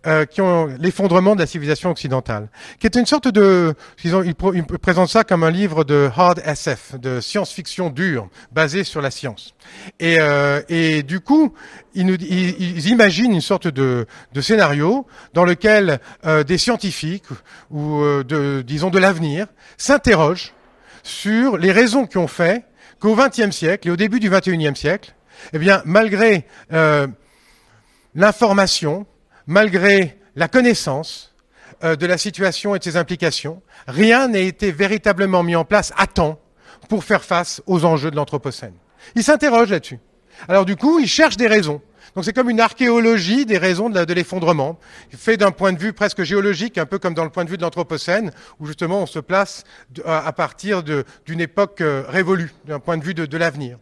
Euh, 0.06 0.24
qui 0.26 0.40
ont 0.40 0.66
l'effondrement 0.78 1.34
de 1.34 1.40
la 1.40 1.46
civilisation 1.46 1.90
occidentale, 1.90 2.48
qui 2.78 2.87
est 2.87 2.96
une 2.96 3.06
sorte 3.06 3.28
de, 3.28 3.74
ils, 4.02 4.14
ils, 4.24 4.64
présentent 4.64 5.08
ça 5.08 5.24
comme 5.24 5.44
un 5.44 5.50
livre 5.50 5.84
de 5.84 6.10
hard 6.14 6.42
SF, 6.44 6.98
de 7.00 7.20
science-fiction 7.20 7.90
dure, 7.90 8.28
basé 8.52 8.84
sur 8.84 9.00
la 9.00 9.10
science. 9.10 9.54
Et, 10.00 10.16
euh, 10.18 10.60
et 10.68 11.02
du 11.02 11.20
coup, 11.20 11.54
ils, 11.94 12.06
nous, 12.06 12.16
ils, 12.16 12.88
imaginent 12.88 13.32
une 13.32 13.40
sorte 13.40 13.68
de, 13.68 14.06
de 14.32 14.40
scénario 14.40 15.06
dans 15.32 15.44
lequel 15.44 16.00
euh, 16.26 16.44
des 16.44 16.58
scientifiques 16.58 17.24
ou 17.70 18.00
euh, 18.00 18.24
de, 18.24 18.62
disons 18.66 18.90
de 18.90 18.98
l'avenir 18.98 19.46
s'interrogent 19.76 20.52
sur 21.02 21.56
les 21.56 21.72
raisons 21.72 22.06
qui 22.06 22.18
ont 22.18 22.28
fait 22.28 22.64
qu'au 22.98 23.14
XXe 23.14 23.50
siècle 23.50 23.88
et 23.88 23.90
au 23.90 23.96
début 23.96 24.20
du 24.20 24.30
XXIe 24.30 24.76
siècle, 24.76 25.14
eh 25.52 25.58
bien, 25.58 25.82
malgré 25.84 26.46
euh, 26.72 27.06
l'information, 28.14 29.06
malgré 29.46 30.18
la 30.37 30.48
connaissance 30.48 31.35
euh, 31.83 31.96
de 31.96 32.07
la 32.07 32.18
situation 32.18 32.74
et 32.74 32.78
de 32.78 32.85
ses 32.85 32.96
implications, 32.96 33.62
rien 33.87 34.28
n'a 34.28 34.38
été 34.38 34.72
véritablement 34.72 35.42
mis 35.42 35.57
en 35.57 35.64
place 35.64 35.92
à 35.96 36.07
temps 36.07 36.40
pour 36.88 37.04
faire 37.04 37.24
face 37.24 37.62
aux 37.66 37.85
enjeux 37.85 38.11
de 38.11 38.16
l'Anthropocène. 38.16 38.74
Il 39.14 39.24
s'interroge 39.24 39.70
là-dessus. 39.70 39.98
Alors 40.48 40.64
du 40.64 40.76
coup, 40.76 40.98
il 40.98 41.09
cherche 41.09 41.37
des 41.37 41.46
raisons. 41.46 41.80
Donc 42.14 42.24
c'est 42.24 42.33
comme 42.33 42.50
une 42.50 42.61
archéologie 42.61 43.44
des 43.44 43.59
raisons 43.59 43.90
de 43.90 44.12
l'effondrement, 44.12 44.78
fait 45.11 45.37
d'un 45.37 45.50
point 45.50 45.72
de 45.72 45.78
vue 45.78 45.92
presque 45.92 46.22
géologique, 46.22 46.78
un 46.78 46.87
peu 46.87 46.98
comme 46.98 47.14
dans 47.14 47.24
le 47.24 47.30
point 47.30 47.44
de 47.44 47.50
vue 47.50 47.57
de 47.57 47.62
l'Anthropocène, 47.62 48.30
où 48.61 48.66
justement 48.66 49.02
on 49.02 49.07
se 49.07 49.18
place 49.18 49.64
à 50.04 50.33
partir 50.33 50.83
d'une 50.83 51.40
époque 51.40 51.80
euh, 51.80 52.04
révolue, 52.09 52.52
d'un 52.66 52.78
point 52.78 52.98
de 52.98 53.04
vue 53.04 53.14
de, 53.14 53.37
l'avenir. 53.37 53.78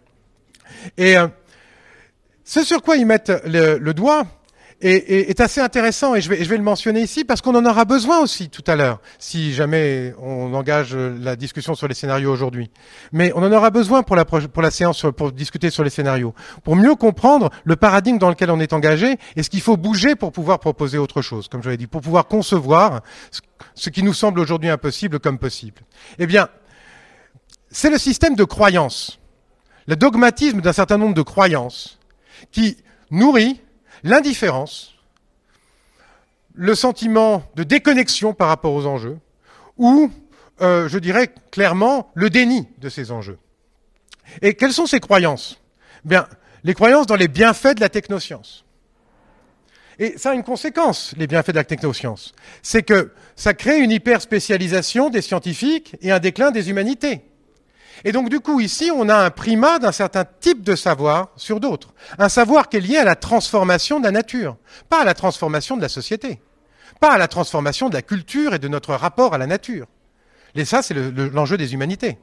Et 0.97 1.19
euh, 1.19 1.29
ce 2.45 2.65
sur 2.65 2.81
quoi 2.81 2.97
ils 2.97 3.05
mettent 3.05 3.33
le 3.45 3.93
doigt, 3.93 4.27
est, 4.83 5.41
assez 5.41 5.61
intéressant 5.61 6.15
et 6.15 6.21
je 6.21 6.29
vais, 6.29 6.57
le 6.57 6.63
mentionner 6.63 7.01
ici 7.01 7.25
parce 7.25 7.41
qu'on 7.41 7.55
en 7.55 7.65
aura 7.65 7.85
besoin 7.85 8.21
aussi 8.21 8.49
tout 8.49 8.65
à 8.67 8.77
l'heure, 8.77 9.01
si 9.19 9.53
jamais 9.53 10.15
on 10.21 10.53
engage 10.55 10.95
la 10.95 11.37
discussion 11.37 11.75
sur 11.75 11.89
les 11.89 11.95
scénarios 11.95 12.33
aujourd'hui. 12.33 12.71
Mais 13.13 13.33
on 13.35 13.43
en 13.43 13.53
aura 13.53 13.71
besoin 13.71 14.03
pour 14.03 14.17
la, 14.17 14.25
pour 14.25 14.63
la 14.63 14.71
séance, 14.71 15.07
pour 15.17 15.33
discuter 15.33 15.71
sur 15.71 15.85
les 15.85 15.91
scénarios, 15.91 16.35
pour 16.65 16.77
mieux 16.77 16.95
comprendre 16.95 17.51
le 17.65 17.77
paradigme 17.77 18.19
dans 18.19 18.29
lequel 18.29 18.51
on 18.51 18.61
est 18.61 18.73
engagé 18.73 19.17
et 19.37 19.43
ce 19.43 19.51
qu'il 19.51 19.61
faut 19.61 19.77
bouger 19.77 20.17
pour 20.17 20.33
pouvoir 20.33 20.59
proposer 20.59 20.99
autre 20.99 21.23
chose, 21.23 21.49
comme 21.49 21.63
je 21.63 21.71
l'ai 21.71 21.77
dit, 21.77 21.87
pour 21.87 22.01
pouvoir 22.01 22.27
concevoir 22.27 23.03
ce 23.75 23.91
qui 23.91 24.03
nous 24.03 24.15
semble 24.15 24.41
aujourd'hui 24.41 24.69
impossible 24.69 25.21
comme 25.21 25.39
possible. 25.39 25.83
Eh 26.19 26.27
bien, 26.27 26.49
c'est 27.71 27.91
le 27.91 27.99
système 27.99 28.35
de 28.35 28.45
croyances, 28.45 29.19
le 29.87 29.97
dogmatisme 29.97 30.61
d'un 30.61 30.75
certain 30.75 30.99
nombre 30.99 31.15
de 31.15 31.23
croyances 31.23 31.99
qui 32.51 32.77
nourrit 33.11 33.62
l'indifférence, 34.05 34.95
le 36.55 36.75
sentiment 36.75 37.45
de 37.57 37.63
déconnexion 37.63 38.35
par 38.35 38.49
rapport 38.49 38.75
aux 38.75 38.87
enjeux, 38.87 39.19
ou, 39.79 40.11
euh, 40.61 40.89
je 40.89 40.99
dirais 40.99 41.33
clairement, 41.51 42.11
le 42.15 42.31
déni 42.31 42.69
de 42.79 42.89
ces 42.89 43.11
enjeux. 43.11 43.39
Et 44.43 44.55
quelles 44.55 44.73
sont 44.73 44.87
ces 44.87 45.01
croyances? 45.01 45.61
Bien, 46.05 46.27
les 46.65 46.75
croyances 46.75 47.07
dans 47.07 47.17
les 47.17 47.29
bienfaits 47.29 47.75
de 47.75 47.81
la 47.81 47.89
technoscience. 47.89 48.65
Et 49.99 50.17
ça 50.19 50.31
a 50.31 50.35
une 50.35 50.43
conséquence, 50.43 51.15
les 51.17 51.27
bienfaits 51.27 51.51
de 51.51 51.57
la 51.57 51.65
technoscience. 51.65 52.33
C'est 52.63 52.83
que 52.83 53.13
ça 53.37 53.55
crée 53.55 53.79
une 53.79 53.91
hyperspécialisation 53.91 55.11
des 55.11 55.23
scientifiques 55.23 55.97
et 56.01 56.11
un 56.11 56.19
déclin 56.19 56.51
des 56.51 56.71
humanités. 56.71 57.23
Et 58.05 58.13
donc 58.13 58.29
du 58.29 58.41
coup, 58.41 58.61
ici, 58.61 58.91
on 58.95 59.09
a 59.09 59.17
un 59.17 59.31
primat 59.31 59.79
d'un 59.79 59.93
certain 59.93 60.25
type 60.25 60.63
de 60.63 60.75
savoir 60.75 61.29
sur 61.37 61.61
d'autres. 61.61 61.95
Un 62.19 62.29
savoir 62.29 62.69
qui 62.69 62.79
est 62.79 62.81
lié 62.81 62.97
à 62.97 63.05
la 63.05 63.17
transformation 63.17 64.01
de 64.01 64.05
la 64.05 64.11
nature, 64.11 64.57
pas 64.89 65.03
à 65.03 65.05
la 65.05 65.15
transformation 65.15 65.77
de 65.77 65.83
la 65.83 65.89
société, 65.89 66.41
pas 67.01 67.13
à 67.13 67.19
la 67.19 67.29
transformation 67.29 67.89
de 67.89 67.95
la 67.95 68.03
culture 68.03 68.55
et 68.55 68.59
de 68.59 68.69
notre 68.69 68.95
rapport 68.95 69.35
à 69.35 69.39
la 69.39 69.47
nature. 69.47 69.87
Et 70.55 70.65
ça, 70.65 70.83
c'est 70.83 70.95
l'enjeu 70.95 71.57
des 71.57 71.75
humanités. 71.75 72.19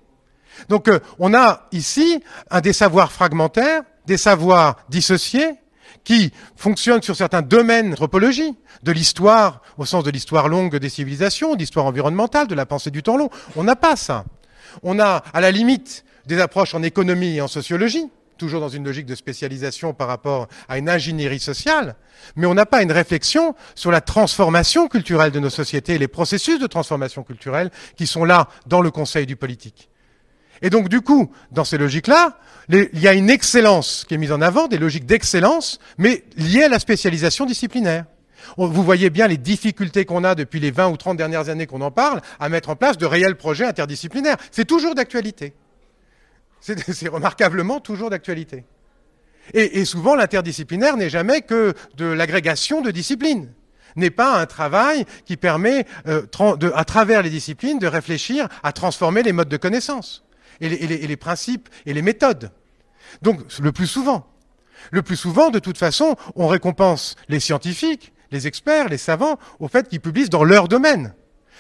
Donc 0.68 0.88
euh, 0.88 1.00
on 1.20 1.34
a 1.34 1.68
ici 1.72 2.22
un 2.50 2.62
des 2.62 2.74
savoirs 2.74 3.12
fragmentaires, 3.12 3.84
des 4.06 4.18
savoirs 4.18 4.78
dissociés, 4.90 5.56
qui 6.04 6.32
fonctionnent 6.56 7.02
sur 7.02 7.16
certains 7.16 7.42
domaines 7.42 7.92
d'anthropologie, 7.92 8.56
de 8.84 8.92
l'histoire, 8.92 9.62
au 9.78 9.86
sens 9.86 10.04
de 10.04 10.12
l'histoire 10.12 10.48
longue 10.48 10.78
des 10.78 10.90
civilisations, 10.90 11.56
d'histoire 11.56 11.86
environnementale, 11.86 12.48
de 12.48 12.56
la 12.56 12.66
pensée 12.66 12.92
du 12.92 13.04
temps 13.04 13.18
long. 13.18 13.30
On 13.56 13.64
n'a 13.64 13.76
pas 13.76 13.96
ça. 13.96 14.26
On 14.84 15.00
a, 15.00 15.24
à 15.34 15.42
la 15.42 15.52
limite, 15.52 16.06
des 16.26 16.40
approches 16.40 16.76
en 16.76 16.84
économie 16.84 17.38
et 17.38 17.42
en 17.42 17.48
sociologie, 17.48 18.06
toujours 18.38 18.62
dans 18.62 18.70
une 18.70 18.86
logique 18.86 19.06
de 19.06 19.16
spécialisation 19.16 19.94
par 19.94 20.08
rapport 20.08 20.48
à 20.68 20.78
une 20.78 20.90
ingénierie 20.90 21.40
sociale, 21.40 21.96
mais 22.36 22.48
on 22.48 22.54
n'a 22.54 22.66
pas 22.66 22.82
une 22.82 22.92
réflexion 22.92 23.56
sur 23.76 23.92
la 23.92 24.02
transformation 24.02 24.88
culturelle 24.88 25.32
de 25.32 25.40
nos 25.40 25.50
sociétés 25.50 25.96
et 25.96 25.98
les 25.98 26.08
processus 26.08 26.60
de 26.60 26.68
transformation 26.68 27.24
culturelle 27.24 27.70
qui 27.96 28.08
sont 28.08 28.26
là 28.26 28.48
dans 28.66 28.82
le 28.82 28.92
Conseil 28.92 29.26
du 29.26 29.36
politique. 29.36 29.90
Et 30.62 30.70
donc, 30.70 30.90
du 30.90 31.02
coup, 31.02 31.32
dans 31.52 31.64
ces 31.64 31.78
logiques-là, 31.78 32.38
il 32.70 33.00
y 33.00 33.08
a 33.08 33.14
une 33.14 33.30
excellence 33.30 34.06
qui 34.08 34.16
est 34.16 34.18
mise 34.18 34.32
en 34.32 34.42
avant, 34.42 34.68
des 34.68 34.78
logiques 34.78 35.06
d'excellence, 35.06 35.80
mais 35.98 36.24
liées 36.36 36.64
à 36.64 36.70
la 36.70 36.80
spécialisation 36.80 37.46
disciplinaire. 37.46 38.06
Vous 38.58 38.84
voyez 38.84 39.10
bien 39.10 39.28
les 39.28 39.38
difficultés 39.38 40.06
qu'on 40.06 40.24
a 40.24 40.36
depuis 40.36 40.60
les 40.60 40.72
20 40.72 40.90
ou 40.90 40.98
30 40.98 41.18
dernières 41.18 41.50
années 41.50 41.68
qu'on 41.68 41.82
en 41.82 41.92
parle 41.92 42.22
à 42.40 42.50
mettre 42.50 42.70
en 42.70 42.76
place 42.76 42.98
de 42.98 43.06
réels 43.06 43.36
projets 43.36 43.66
interdisciplinaires. 43.66 44.38
C'est 44.52 44.66
toujours 44.66 44.96
d'actualité. 44.96 45.54
C'est 46.62 47.08
remarquablement 47.10 47.80
toujours 47.80 48.10
d'actualité. 48.10 48.66
Et, 49.54 49.84
souvent, 49.86 50.16
l'interdisciplinaire 50.16 50.96
n'est 50.96 51.10
jamais 51.10 51.42
que 51.42 51.74
de 51.96 52.06
l'agrégation 52.06 52.82
de 52.82 52.92
disciplines 52.92 53.52
n'est 53.96 54.12
pas 54.12 54.40
un 54.40 54.46
travail 54.46 55.06
qui 55.26 55.36
permet, 55.36 55.86
euh, 56.08 56.28
à 56.76 56.86
travers 56.86 57.24
les 57.24 57.32
disciplines, 57.32 57.80
de 57.80 57.88
réfléchir 57.88 58.48
à 58.62 58.72
transformer 58.72 59.24
les 59.24 59.34
modes 59.34 59.50
de 59.50 59.58
connaissance 59.58 60.24
et 60.62 60.70
les 60.70 61.18
principes 61.18 61.68
et 61.88 61.94
les 61.94 62.04
méthodes. 62.04 62.52
Donc, 63.24 63.40
le 63.60 63.72
plus 63.72 63.88
souvent. 63.88 64.28
Le 64.92 65.02
plus 65.02 65.16
souvent, 65.16 65.50
de 65.50 65.60
toute 65.60 65.78
façon, 65.78 66.16
on 66.36 66.48
récompense 66.48 67.16
les 67.28 67.40
scientifiques, 67.40 68.14
les 68.32 68.48
experts, 68.48 68.90
les 68.90 68.98
savants, 68.98 69.38
au 69.60 69.68
fait 69.68 69.88
qu'ils 69.88 70.02
publient 70.02 70.30
dans 70.30 70.44
leur 70.44 70.68
domaine. 70.68 71.14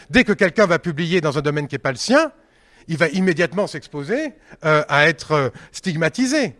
Dès 0.09 0.23
que 0.23 0.33
quelqu'un 0.33 0.65
va 0.65 0.79
publier 0.79 1.21
dans 1.21 1.37
un 1.37 1.41
domaine 1.41 1.67
qui 1.67 1.75
n'est 1.75 1.79
pas 1.79 1.91
le 1.91 1.97
sien, 1.97 2.31
il 2.87 2.97
va 2.97 3.07
immédiatement 3.09 3.67
s'exposer 3.67 4.33
euh, 4.65 4.83
à 4.87 5.07
être 5.07 5.31
euh, 5.31 5.49
stigmatisé, 5.71 6.55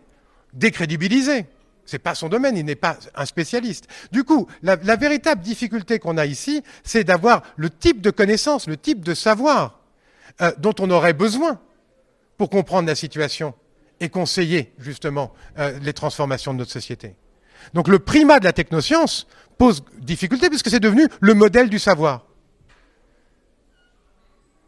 décrédibilisé. 0.52 1.46
Ce 1.86 1.96
n'est 1.96 2.00
pas 2.00 2.14
son 2.14 2.28
domaine, 2.28 2.56
il 2.56 2.64
n'est 2.64 2.76
pas 2.76 2.98
un 3.16 3.26
spécialiste. 3.26 3.88
Du 4.12 4.22
coup, 4.22 4.46
la, 4.62 4.76
véritable 4.76 5.42
difficulté 5.42 5.98
qu'on 5.98 6.18
a 6.18 6.26
ici, 6.26 6.62
c'est 6.84 7.02
d'avoir 7.02 7.42
le 7.56 7.68
type 7.68 8.00
de 8.00 8.10
connaissance, 8.10 8.68
le 8.68 8.76
type 8.76 9.00
de 9.04 9.14
savoir 9.14 9.80
euh, 10.40 10.52
dont 10.58 10.74
on 10.78 10.88
aurait 10.90 11.14
besoin 11.14 11.58
pour 12.36 12.48
comprendre 12.48 12.86
la 12.86 12.94
situation 12.94 13.54
et 13.98 14.08
conseiller 14.08 14.72
justement 14.78 15.34
les 15.82 15.92
transformations 15.92 16.54
de 16.54 16.58
notre 16.60 16.70
société. 16.70 17.14
Donc 17.74 17.86
le 17.86 17.98
primat 17.98 18.38
de 18.40 18.44
la 18.44 18.54
technoscience 18.54 19.26
pose 19.60 19.84
difficulté 19.98 20.48
puisque 20.48 20.70
c'est 20.70 20.80
devenu 20.80 21.06
le 21.20 21.34
modèle 21.34 21.68
du 21.68 21.78
savoir. 21.78 22.24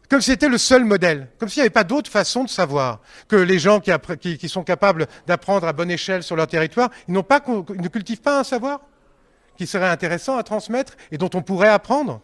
Comme 0.07 0.21
si 0.21 0.29
c'était 0.29 0.49
le 0.49 0.59
seul 0.59 0.85
modèle, 0.85 1.29
comme 1.39 1.49
s'il 1.49 1.61
n'y 1.61 1.65
avait 1.65 1.71
pas 1.71 1.83
d'autre 1.83 2.11
façon 2.11 2.43
de 2.43 2.49
savoir, 2.49 3.01
que 3.27 3.35
les 3.35 3.57
gens 3.57 3.79
qui, 3.79 4.49
sont 4.49 4.63
capables 4.63 5.07
d'apprendre 5.25 5.67
à 5.67 5.73
bonne 5.73 5.89
échelle 5.89 6.21
sur 6.21 6.35
leur 6.35 6.45
territoire, 6.45 6.91
ne 7.07 7.87
cultivent 7.87 8.21
pas 8.21 8.39
un 8.39 8.43
savoir 8.43 8.81
qui 9.57 9.65
serait 9.65 9.89
intéressant 9.89 10.37
à 10.37 10.43
transmettre 10.43 10.93
et 11.11 11.17
dont 11.17 11.31
on 11.33 11.41
pourrait 11.41 11.69
apprendre. 11.69 12.21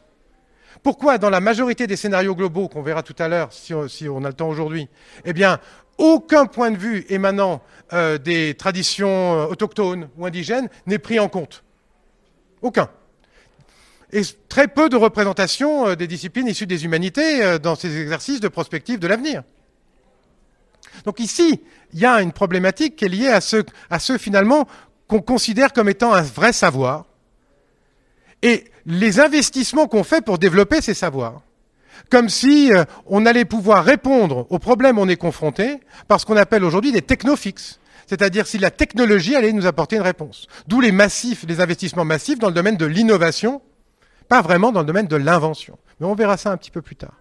Pourquoi, 0.83 1.17
dans 1.17 1.31
la 1.31 1.39
majorité 1.39 1.87
des 1.87 1.95
scénarios 1.95 2.35
globaux, 2.35 2.67
qu'on 2.67 2.83
verra 2.83 3.01
tout 3.01 3.15
à 3.17 3.27
l'heure, 3.27 3.51
si, 3.51 3.73
on 4.07 4.23
a 4.23 4.27
le 4.27 4.33
temps 4.33 4.47
aujourd'hui, 4.47 4.89
eh 5.25 5.33
bien, 5.33 5.59
aucun 5.97 6.45
point 6.45 6.69
de 6.69 6.77
vue 6.77 7.03
émanant 7.09 7.63
euh, 7.93 8.19
des 8.19 8.53
traditions 8.53 9.39
euh, 9.39 9.45
autochtones 9.47 10.09
ou 10.19 10.27
indigènes 10.27 10.69
n'est 10.85 10.99
pris 10.99 11.19
en 11.19 11.29
compte? 11.29 11.63
Aucun. 12.61 12.89
Et 14.11 14.21
très 14.47 14.67
peu 14.67 14.89
de 14.89 14.95
représentation 14.95 15.87
euh, 15.87 15.95
des 15.95 16.07
disciplines 16.07 16.47
issues 16.47 16.65
des 16.65 16.85
humanités 16.85 17.43
euh, 17.43 17.59
dans 17.59 17.75
ces 17.75 18.01
exercices 18.01 18.39
de 18.39 18.47
prospective 18.47 18.99
de 18.99 19.07
l'avenir. 19.07 19.43
Donc 21.05 21.19
ici, 21.19 21.61
il 21.93 21.99
y 21.99 22.05
a 22.05 22.21
une 22.21 22.31
problématique 22.31 22.95
qui 22.95 23.05
est 23.05 23.09
liée 23.09 23.27
à 23.27 23.41
ce, 23.41 23.63
à 23.89 23.99
ce 23.99 24.17
finalement 24.17 24.67
qu'on 25.07 25.21
considère 25.21 25.73
comme 25.73 25.89
étant 25.89 26.13
un 26.13 26.21
vrai 26.21 26.53
savoir 26.53 27.05
et 28.41 28.65
les 28.85 29.19
investissements 29.19 29.87
qu'on 29.87 30.03
fait 30.03 30.21
pour 30.23 30.37
développer 30.39 30.81
ces 30.81 30.93
savoirs. 30.93 31.41
Comme 32.09 32.29
si 32.29 32.73
euh, 32.73 32.85
on 33.05 33.25
allait 33.25 33.45
pouvoir 33.45 33.83
répondre 33.83 34.47
aux 34.49 34.59
problèmes 34.59 34.97
on 34.97 35.09
est 35.09 35.17
confronté 35.17 35.79
par 36.07 36.19
ce 36.19 36.25
qu'on 36.25 36.37
appelle 36.37 36.63
aujourd'hui 36.63 36.91
des 36.91 37.01
technofixes 37.01 37.79
c'est-à-dire 38.09 38.47
si 38.47 38.57
la 38.57 38.71
technologie 38.71 39.35
allait 39.35 39.53
nous 39.53 39.67
apporter 39.67 39.97
une 39.97 40.01
réponse. 40.01 40.47
D'où 40.67 40.81
les 40.81 40.91
massifs, 40.91 41.45
les 41.47 41.61
investissements 41.61 42.05
massifs 42.05 42.39
dans 42.39 42.47
le 42.47 42.53
domaine 42.53 42.75
de 42.75 42.87
l'innovation, 42.87 43.61
pas 44.27 44.41
vraiment 44.41 44.71
dans 44.71 44.79
le 44.79 44.87
domaine 44.87 45.05
de 45.05 45.15
l'invention. 45.15 45.77
Mais 45.99 46.07
on 46.07 46.15
verra 46.15 46.35
ça 46.35 46.51
un 46.51 46.57
petit 46.57 46.71
peu 46.71 46.81
plus 46.81 46.95
tard. 46.95 47.13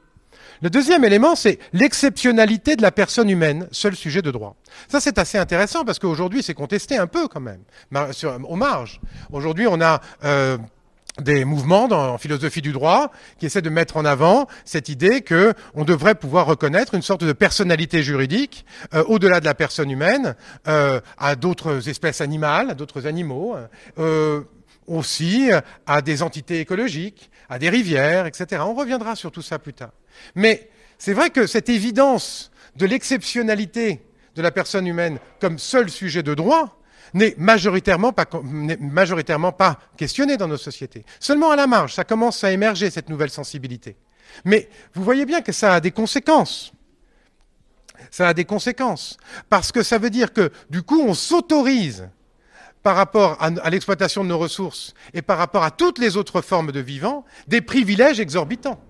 Le 0.62 0.70
deuxième 0.70 1.04
élément, 1.04 1.36
c'est 1.36 1.58
l'exceptionnalité 1.74 2.74
de 2.74 2.80
la 2.82 2.90
personne 2.90 3.28
humaine, 3.28 3.68
seul 3.70 3.94
sujet 3.94 4.22
de 4.22 4.30
droit. 4.30 4.56
Ça, 4.88 4.98
c'est 4.98 5.18
assez 5.18 5.36
intéressant 5.36 5.84
parce 5.84 5.98
qu'aujourd'hui, 5.98 6.42
c'est 6.42 6.54
contesté 6.54 6.96
un 6.96 7.06
peu 7.06 7.28
quand 7.28 7.40
même, 7.40 7.60
au 8.48 8.56
marge. 8.56 9.00
Aujourd'hui, 9.30 9.66
on 9.68 9.80
a 9.82 10.00
euh, 10.24 10.56
des 11.20 11.44
mouvements 11.44 11.84
en 11.84 12.18
philosophie 12.18 12.62
du 12.62 12.72
droit 12.72 13.12
qui 13.38 13.46
essaient 13.46 13.62
de 13.62 13.70
mettre 13.70 13.96
en 13.96 14.04
avant 14.04 14.46
cette 14.64 14.88
idée 14.88 15.22
que 15.22 15.52
on 15.74 15.84
devrait 15.84 16.14
pouvoir 16.14 16.46
reconnaître 16.46 16.94
une 16.94 17.02
sorte 17.02 17.24
de 17.24 17.32
personnalité 17.32 18.02
juridique 18.02 18.64
euh, 18.94 19.04
au-delà 19.04 19.40
de 19.40 19.44
la 19.44 19.54
personne 19.54 19.90
humaine 19.90 20.34
euh, 20.66 21.00
à 21.18 21.36
d'autres 21.36 21.88
espèces 21.88 22.20
animales, 22.20 22.70
à 22.70 22.74
d'autres 22.74 23.06
animaux, 23.06 23.56
euh, 23.98 24.42
aussi 24.86 25.50
à 25.86 26.02
des 26.02 26.22
entités 26.22 26.60
écologiques, 26.60 27.30
à 27.48 27.58
des 27.58 27.68
rivières, 27.68 28.26
etc. 28.26 28.62
On 28.64 28.74
reviendra 28.74 29.16
sur 29.16 29.30
tout 29.30 29.42
ça 29.42 29.58
plus 29.58 29.74
tard. 29.74 29.90
Mais 30.34 30.70
c'est 30.98 31.12
vrai 31.12 31.30
que 31.30 31.46
cette 31.46 31.68
évidence 31.68 32.50
de 32.76 32.86
l'exceptionnalité 32.86 34.02
de 34.34 34.42
la 34.42 34.50
personne 34.50 34.86
humaine 34.86 35.18
comme 35.40 35.58
seul 35.58 35.90
sujet 35.90 36.22
de 36.22 36.34
droit 36.34 36.77
n'est 37.14 37.34
majoritairement 37.38 38.12
pas, 38.12 38.26
majoritairement 38.80 39.52
pas 39.52 39.78
questionné 39.96 40.36
dans 40.36 40.48
nos 40.48 40.56
sociétés. 40.56 41.04
Seulement 41.20 41.50
à 41.50 41.56
la 41.56 41.66
marge, 41.66 41.94
ça 41.94 42.04
commence 42.04 42.42
à 42.44 42.52
émerger, 42.52 42.90
cette 42.90 43.08
nouvelle 43.08 43.30
sensibilité. 43.30 43.96
Mais 44.44 44.68
vous 44.94 45.02
voyez 45.02 45.26
bien 45.26 45.40
que 45.40 45.52
ça 45.52 45.74
a 45.74 45.80
des 45.80 45.90
conséquences. 45.90 46.72
Ça 48.10 48.28
a 48.28 48.34
des 48.34 48.44
conséquences. 48.44 49.16
Parce 49.48 49.72
que 49.72 49.82
ça 49.82 49.98
veut 49.98 50.10
dire 50.10 50.32
que, 50.32 50.50
du 50.70 50.82
coup, 50.82 51.00
on 51.00 51.14
s'autorise 51.14 52.08
par 52.82 52.96
rapport 52.96 53.36
à, 53.42 53.70
l'exploitation 53.70 54.24
de 54.24 54.28
nos 54.28 54.38
ressources 54.38 54.94
et 55.12 55.22
par 55.22 55.38
rapport 55.38 55.64
à 55.64 55.70
toutes 55.70 55.98
les 55.98 56.16
autres 56.16 56.40
formes 56.40 56.72
de 56.72 56.80
vivants, 56.80 57.24
des 57.46 57.60
privilèges 57.60 58.20
exorbitants. 58.20 58.80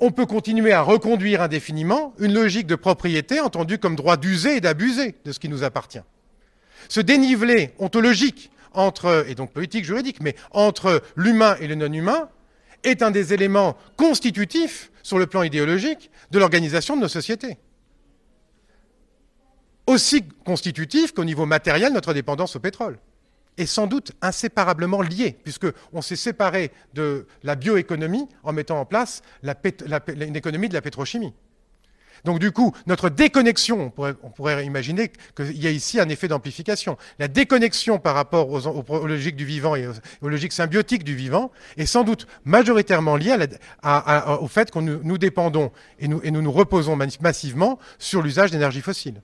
On 0.00 0.10
peut 0.10 0.26
continuer 0.26 0.72
à 0.72 0.82
reconduire 0.82 1.42
indéfiniment 1.42 2.12
une 2.18 2.32
logique 2.32 2.66
de 2.66 2.74
propriété 2.74 3.40
entendue 3.40 3.78
comme 3.78 3.94
droit 3.94 4.16
d'user 4.16 4.56
et 4.56 4.60
d'abuser 4.60 5.14
de 5.24 5.32
ce 5.32 5.38
qui 5.38 5.48
nous 5.48 5.62
appartient. 5.62 6.00
Ce 6.88 7.00
dénivelé 7.00 7.72
ontologique 7.78 8.50
entre, 8.72 9.24
et 9.28 9.34
donc 9.34 9.52
politique, 9.52 9.84
juridique, 9.84 10.20
mais 10.20 10.34
entre 10.52 11.02
l'humain 11.16 11.56
et 11.60 11.66
le 11.66 11.74
non-humain, 11.74 12.28
est 12.82 13.02
un 13.02 13.10
des 13.10 13.32
éléments 13.34 13.76
constitutifs, 13.96 14.90
sur 15.02 15.18
le 15.18 15.26
plan 15.26 15.42
idéologique, 15.42 16.10
de 16.30 16.38
l'organisation 16.38 16.96
de 16.96 17.02
nos 17.02 17.08
sociétés. 17.08 17.58
Aussi 19.86 20.22
constitutif 20.44 21.12
qu'au 21.12 21.24
niveau 21.24 21.46
matériel, 21.46 21.92
notre 21.92 22.14
dépendance 22.14 22.54
au 22.56 22.60
pétrole. 22.60 22.98
Et 23.56 23.66
sans 23.66 23.86
doute 23.86 24.12
inséparablement 24.22 25.02
lié, 25.02 25.36
puisqu'on 25.42 26.02
s'est 26.02 26.16
séparé 26.16 26.70
de 26.94 27.26
la 27.42 27.56
bioéconomie 27.56 28.28
en 28.42 28.52
mettant 28.52 28.78
en 28.80 28.84
place 28.84 29.22
une 29.42 30.36
économie 30.36 30.68
de 30.68 30.74
la 30.74 30.82
pétrochimie. 30.82 31.34
Donc 32.24 32.38
du 32.38 32.52
coup, 32.52 32.74
notre 32.86 33.08
déconnexion, 33.08 33.92
on 33.96 34.30
pourrait, 34.30 34.64
imaginer 34.64 35.10
qu'il 35.36 35.60
y 35.60 35.66
a 35.66 35.70
ici 35.70 36.00
un 36.00 36.08
effet 36.08 36.28
d'amplification. 36.28 36.96
La 37.18 37.28
déconnexion 37.28 37.98
par 37.98 38.14
rapport 38.14 38.48
aux, 38.50 39.06
logiques 39.06 39.36
du 39.36 39.44
vivant 39.44 39.74
et 39.76 39.86
aux, 39.86 40.28
logiques 40.28 40.52
symbiotiques 40.52 41.04
du 41.04 41.14
vivant 41.14 41.50
est 41.76 41.86
sans 41.86 42.04
doute 42.04 42.26
majoritairement 42.44 43.16
liée 43.16 43.36
au 44.40 44.48
fait 44.48 44.70
que 44.70 44.78
nous, 44.78 45.18
dépendons 45.18 45.72
et 45.98 46.08
nous, 46.08 46.20
nous, 46.24 46.52
reposons 46.52 46.96
massivement 46.96 47.78
sur 47.98 48.22
l'usage 48.22 48.50
d'énergie 48.50 48.80
fossile. 48.80 49.22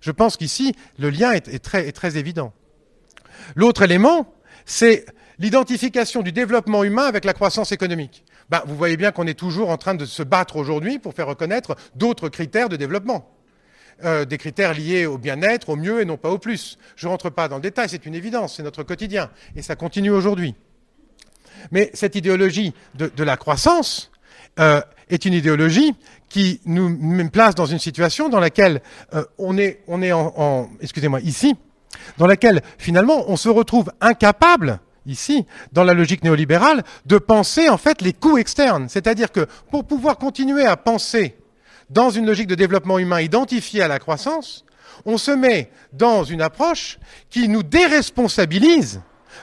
Je 0.00 0.10
pense 0.10 0.36
qu'ici, 0.36 0.74
le 0.98 1.10
lien 1.10 1.32
est 1.32 1.58
très 1.92 2.16
évident. 2.16 2.52
L'autre 3.56 3.82
élément, 3.82 4.34
c'est 4.64 5.06
l'identification 5.38 6.22
du 6.22 6.32
développement 6.32 6.84
humain 6.84 7.04
avec 7.04 7.24
la 7.24 7.32
croissance 7.32 7.72
économique. 7.72 8.24
Ben, 8.50 8.62
vous 8.66 8.76
voyez 8.76 8.96
bien 8.96 9.12
qu'on 9.12 9.26
est 9.26 9.38
toujours 9.38 9.70
en 9.70 9.76
train 9.76 9.94
de 9.94 10.06
se 10.06 10.22
battre 10.22 10.56
aujourd'hui 10.56 10.98
pour 10.98 11.14
faire 11.14 11.26
reconnaître 11.26 11.76
d'autres 11.94 12.28
critères 12.28 12.68
de 12.68 12.76
développement. 12.76 13.30
Euh, 14.04 14.24
des 14.24 14.38
critères 14.38 14.74
liés 14.74 15.06
au 15.06 15.18
bien-être, 15.18 15.70
au 15.70 15.76
mieux 15.76 16.00
et 16.00 16.04
non 16.04 16.16
pas 16.16 16.30
au 16.30 16.38
plus. 16.38 16.78
Je 16.94 17.06
ne 17.06 17.10
rentre 17.10 17.30
pas 17.30 17.48
dans 17.48 17.56
le 17.56 17.62
détail, 17.62 17.88
c'est 17.88 18.06
une 18.06 18.14
évidence, 18.14 18.56
c'est 18.56 18.62
notre 18.62 18.84
quotidien, 18.84 19.28
et 19.56 19.62
ça 19.62 19.74
continue 19.74 20.10
aujourd'hui. 20.10 20.54
Mais 21.72 21.90
cette 21.94 22.14
idéologie 22.14 22.72
de, 22.94 23.24
la 23.24 23.36
croissance 23.36 24.12
euh, 24.60 24.80
est 25.10 25.24
une 25.24 25.32
idéologie 25.34 25.96
qui 26.28 26.60
nous 26.64 27.28
place 27.30 27.56
dans 27.56 27.66
une 27.66 27.80
situation 27.80 28.28
dans 28.28 28.38
laquelle 28.38 28.82
euh, 29.14 29.24
on 29.36 29.58
est, 29.58 29.82
on 29.88 30.00
est 30.00 30.12
en 30.12 30.70
excusez-moi, 30.80 31.20
ici, 31.20 31.56
dans 32.18 32.28
laquelle 32.28 32.62
finalement 32.78 33.24
on 33.28 33.36
se 33.36 33.48
retrouve 33.48 33.90
incapable 34.00 34.78
ici, 35.08 35.46
dans 35.72 35.84
la 35.84 35.94
logique 35.94 36.22
néolibérale, 36.22 36.84
de 37.06 37.18
penser 37.18 37.68
en 37.68 37.78
fait 37.78 38.00
les 38.02 38.12
coûts 38.12 38.38
externes. 38.38 38.88
C'est-à-dire 38.88 39.32
que 39.32 39.46
pour 39.70 39.84
pouvoir 39.84 40.18
continuer 40.18 40.64
à 40.64 40.76
penser 40.76 41.36
dans 41.90 42.10
une 42.10 42.26
logique 42.26 42.46
de 42.46 42.54
développement 42.54 42.98
humain 42.98 43.20
identifiée 43.20 43.82
à 43.82 43.88
la 43.88 43.98
croissance, 43.98 44.64
on 45.04 45.16
se 45.18 45.30
met 45.30 45.70
dans 45.92 46.24
une 46.24 46.42
approche 46.42 46.98
qui 47.30 47.48
nous 47.48 47.62
déresponsabilise 47.62 49.00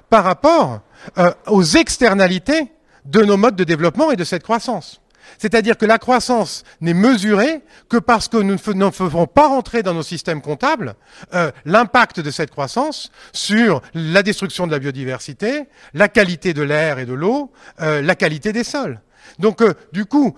par 0.09 0.23
rapport 0.23 0.81
euh, 1.17 1.31
aux 1.47 1.63
externalités 1.63 2.71
de 3.05 3.21
nos 3.21 3.37
modes 3.37 3.55
de 3.55 3.63
développement 3.63 4.11
et 4.11 4.15
de 4.15 4.23
cette 4.23 4.43
croissance. 4.43 5.01
C'est-à-dire 5.37 5.77
que 5.77 5.85
la 5.85 5.97
croissance 5.97 6.63
n'est 6.81 6.93
mesurée 6.93 7.61
que 7.89 7.97
parce 7.97 8.27
que 8.27 8.37
nous 8.37 8.53
ne 8.53 8.91
faisons 8.91 9.27
pas 9.27 9.47
rentrer 9.47 9.83
dans 9.83 9.93
nos 9.93 10.03
systèmes 10.03 10.41
comptables 10.41 10.95
euh, 11.33 11.51
l'impact 11.65 12.19
de 12.19 12.31
cette 12.31 12.51
croissance 12.51 13.11
sur 13.33 13.81
la 13.93 14.23
destruction 14.23 14.67
de 14.67 14.71
la 14.71 14.79
biodiversité, 14.79 15.65
la 15.93 16.07
qualité 16.07 16.53
de 16.53 16.61
l'air 16.61 16.99
et 16.99 17.05
de 17.05 17.13
l'eau, 17.13 17.51
euh, 17.81 18.01
la 18.01 18.15
qualité 18.15 18.53
des 18.53 18.63
sols. 18.63 19.01
Donc, 19.39 19.61
euh, 19.61 19.73
du 19.91 20.05
coup, 20.05 20.35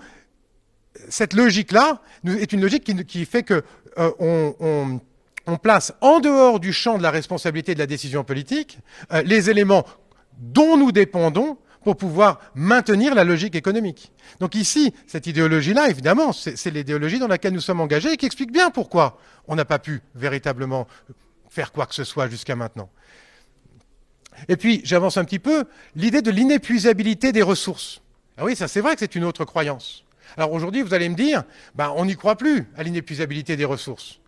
cette 1.08 1.34
logique-là 1.34 2.00
est 2.26 2.52
une 2.52 2.60
logique 2.60 2.84
qui, 3.06 3.24
fait 3.24 3.42
que 3.42 3.62
on, 3.96 5.00
place 5.62 5.94
en 6.00 6.20
dehors 6.20 6.60
du 6.60 6.72
champ 6.72 6.98
de 6.98 7.02
la 7.02 7.10
responsabilité 7.10 7.74
de 7.74 7.78
la 7.78 7.86
décision 7.86 8.22
politique 8.22 8.78
les 9.24 9.48
éléments 9.48 9.86
dont 10.38 10.76
nous 10.76 10.92
dépendons 10.92 11.56
pour 11.88 11.96
pouvoir 11.96 12.38
maintenir 12.54 13.14
la 13.14 13.24
logique 13.24 13.54
économique. 13.54 14.12
Donc 14.40 14.54
ici, 14.54 14.92
cette 15.06 15.26
idéologie-là, 15.26 15.88
évidemment, 15.88 16.34
c'est 16.34 16.70
l'idéologie 16.70 17.18
dans 17.18 17.28
laquelle 17.28 17.54
nous 17.54 17.62
sommes 17.62 17.80
engagés 17.80 18.12
et 18.12 18.16
qui 18.18 18.26
explique 18.26 18.52
bien 18.52 18.68
pourquoi 18.68 19.18
on 19.46 19.56
n'a 19.56 19.64
pas 19.64 19.78
pu 19.78 20.02
véritablement 20.14 20.86
faire 21.48 21.72
quoi 21.72 21.86
que 21.86 21.94
ce 21.94 22.04
soit 22.04 22.28
jusqu'à 22.28 22.56
maintenant. 22.56 22.90
Et 24.48 24.58
puis, 24.58 24.82
j'avance 24.84 25.16
un 25.16 25.24
petit 25.24 25.38
peu, 25.38 25.64
l'idée 25.96 26.20
de 26.20 26.30
l'inépuisabilité 26.30 27.32
des 27.32 27.40
ressources. 27.40 28.02
Ah 28.36 28.44
oui, 28.44 28.54
ça 28.54 28.68
c'est 28.68 28.82
vrai 28.82 28.92
que 28.92 29.00
c'est 29.00 29.14
une 29.14 29.24
autre 29.24 29.46
croyance. 29.46 30.04
Alors 30.36 30.52
aujourd'hui, 30.52 30.82
vous 30.82 30.92
allez 30.92 31.08
me 31.08 31.16
dire, 31.16 31.42
ben, 31.74 31.90
on 31.96 32.04
n'y 32.04 32.16
croit 32.16 32.36
plus 32.36 32.66
à 32.76 32.82
l'inépuisabilité 32.82 33.56
des 33.56 33.64
ressources. 33.64 34.20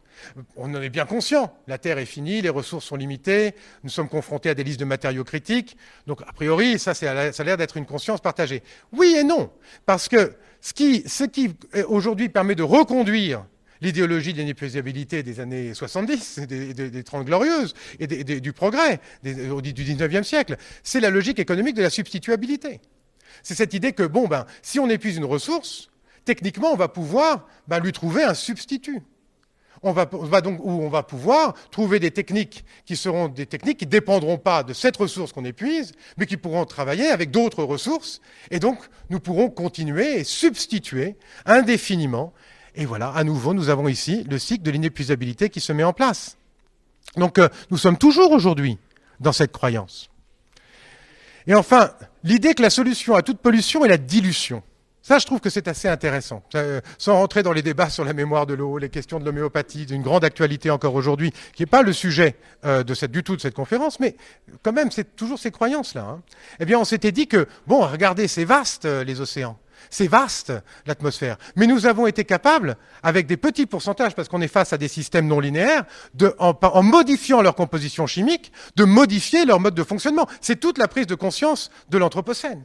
On 0.57 0.75
en 0.75 0.83
est 0.83 0.89
bien 0.91 1.07
conscient. 1.07 1.55
La 1.67 1.79
Terre 1.79 1.99
est 1.99 2.07
finie, 2.07 2.41
les 2.43 2.49
ressources 2.49 2.87
sont 2.87 2.97
limitées, 2.97 3.55
nous 3.83 3.91
sommes 3.91 4.09
confrontés 4.09 4.51
à 4.51 4.55
des 4.55 4.65
listes 4.65 4.81
de 4.81 4.85
matériaux 4.85 5.25
critiques. 5.25 5.77
Donc, 6.07 6.23
a 6.27 6.33
priori, 6.33 6.79
ça, 6.79 6.93
a 6.93 7.45
l'air 7.45 7.57
d'être 7.57 7.77
une 7.77 7.87
conscience 7.87 8.21
partagée. 8.21 8.63
Oui 8.93 9.15
et 9.19 9.25
non. 9.25 9.51
Parce 9.87 10.09
que 10.09 10.35
ce 10.61 10.73
qui, 10.73 11.05
qui 11.33 11.57
aujourd'hui 11.89 12.29
permet 12.29 12.55
de 12.55 12.63
reconduire 12.63 13.45
l'idéologie 13.81 14.33
de 14.33 14.39
l'inépuisabilité 14.39 15.23
des 15.23 15.41
années 15.41 15.73
70, 15.75 16.41
des, 16.41 16.75
des, 16.75 17.03
30 17.03 17.25
glorieuses, 17.25 17.75
et 17.99 18.07
du 18.07 18.53
progrès 18.53 19.01
du 19.23 19.33
19e 19.33 20.23
siècle, 20.23 20.57
c'est 20.83 21.01
la 21.01 21.11
logique 21.11 21.39
économique 21.39 21.77
de 21.77 21.83
la 21.83 21.91
substituabilité. 21.91 22.81
C'est 23.43 23.55
cette 23.55 23.75
idée 23.75 23.93
que, 23.93 24.03
bon, 24.03 24.29
ben, 24.29 24.47
si 24.63 24.79
on 24.79 24.89
épuise 24.91 25.17
une 25.17 25.25
ressource, 25.25 25.91
techniquement, 26.25 26.73
on 26.73 26.77
va 26.77 26.89
pouvoir 26.89 27.47
ben, 27.69 27.81
lui 27.81 27.93
trouver 27.93 28.23
un 28.23 28.35
substitut 28.35 29.01
on 29.83 29.93
va, 29.93 30.41
donc, 30.41 30.61
où 30.63 30.71
on 30.71 30.89
va 30.89 31.03
pouvoir 31.03 31.55
trouver 31.71 32.01
des 32.01 32.11
techniques 32.11 32.65
qui 32.85 32.97
seront 32.97 33.29
des 33.29 33.47
techniques 33.47 33.79
qui 33.79 33.87
ne 33.87 33.91
dépendront 33.91 34.37
pas 34.37 34.63
de 34.63 34.75
cette 34.75 34.97
ressource 34.97 35.33
qu'on 35.33 35.45
épuise, 35.45 35.93
mais 36.19 36.27
qui 36.27 36.37
pourront 36.37 36.67
travailler 36.67 37.07
avec 37.07 37.31
d'autres 37.31 37.65
ressources, 37.65 38.21
et 38.51 38.59
donc 38.59 38.79
nous 39.09 39.21
pourrons 39.21 39.49
continuer 39.49 40.21
et 40.21 40.25
substituer 40.25 41.17
indéfiniment. 41.47 42.33
Et 42.75 42.85
voilà, 42.85 43.09
à 43.11 43.25
nouveau, 43.25 43.55
nous 43.55 43.71
avons 43.71 43.89
ici 43.89 44.25
le 44.31 44.39
cycle 44.39 44.63
de 44.63 44.71
l'inépuisabilité 44.71 45.49
qui 45.49 45.61
se 45.61 45.73
met 45.73 45.85
en 45.85 45.93
place. 45.93 46.37
Donc 47.17 47.39
euh, 47.39 47.49
nous 47.71 47.79
sommes 47.79 47.97
toujours 47.97 48.33
aujourd'hui 48.33 48.79
dans 49.19 49.33
cette 49.33 49.53
croyance. 49.53 50.11
Et 51.47 51.55
enfin, 51.55 51.91
l'idée 52.23 52.55
que 52.55 52.63
la 52.63 52.71
solution 52.71 53.15
à 53.15 53.23
toute 53.23 53.39
pollution 53.39 53.85
est 53.85 53.89
la 53.89 53.99
dilution. 53.99 54.63
Ça, 55.11 55.19
je 55.19 55.27
trouve 55.27 55.41
que 55.41 55.51
c'est 55.51 55.67
assez 55.67 55.89
intéressant. 55.89 56.45
Euh, 56.55 56.81
sans 56.97 57.17
rentrer 57.17 57.43
dans 57.43 57.53
les 57.53 57.63
débats 57.63 57.91
sur 57.91 58.05
la 58.05 58.13
mémoire 58.13 58.47
de 58.47 58.55
l'eau, 58.55 58.79
les 58.79 58.91
questions 58.91 59.19
de 59.19 59.25
l'homéopathie, 59.25 59.85
d'une 59.85 60.03
grande 60.03 60.23
actualité 60.23 60.71
encore 60.71 60.95
aujourd'hui, 60.95 61.33
qui 61.53 61.63
n'est 61.63 61.67
pas 61.67 61.83
le 61.83 61.93
sujet 61.93 62.37
euh, 62.65 62.85
de 62.85 62.95
cette, 62.95 63.11
du 63.11 63.25
tout 63.25 63.35
de 63.35 63.41
cette 63.41 63.57
conférence, 63.57 63.99
mais 63.99 64.15
quand 64.63 64.73
même, 64.73 64.93
c'est 64.93 65.17
toujours 65.17 65.41
ces 65.41 65.51
croyances-là. 65.51 66.03
Hein. 66.03 66.23
Eh 66.61 66.65
bien, 66.65 66.79
on 66.79 66.85
s'était 66.85 67.11
dit 67.11 67.27
que, 67.27 67.49
bon, 67.67 67.81
regardez, 67.81 68.29
c'est 68.29 68.45
vaste, 68.45 68.85
euh, 68.85 69.03
les 69.03 69.21
océans. 69.21 69.59
C'est 69.91 70.07
vaste, 70.07 70.53
l'atmosphère. 70.87 71.39
Mais 71.57 71.67
nous 71.67 71.87
avons 71.87 72.07
été 72.07 72.25
capables, 72.25 72.77
avec 73.03 73.27
des 73.27 73.37
petits 73.37 73.67
pourcentages, 73.67 74.15
parce 74.15 74.29
qu'on 74.29 74.43
est 74.43 74.47
face 74.47 74.73
à 74.73 74.79
des 74.79 74.87
systèmes 74.87 75.27
non 75.27 75.41
linéaires, 75.41 75.87
en, 76.39 76.55
en 76.63 76.83
modifiant 76.85 77.43
leur 77.43 77.57
composition 77.57 78.07
chimique, 78.07 78.53
de 78.77 78.85
modifier 78.85 79.45
leur 79.45 79.59
mode 79.59 79.75
de 79.75 79.83
fonctionnement. 79.83 80.29
C'est 80.41 80.61
toute 80.61 80.79
la 80.79 80.87
prise 80.87 81.09
de 81.09 81.17
conscience 81.17 81.73
de 81.89 81.99
l'Anthropocène. 81.99 82.63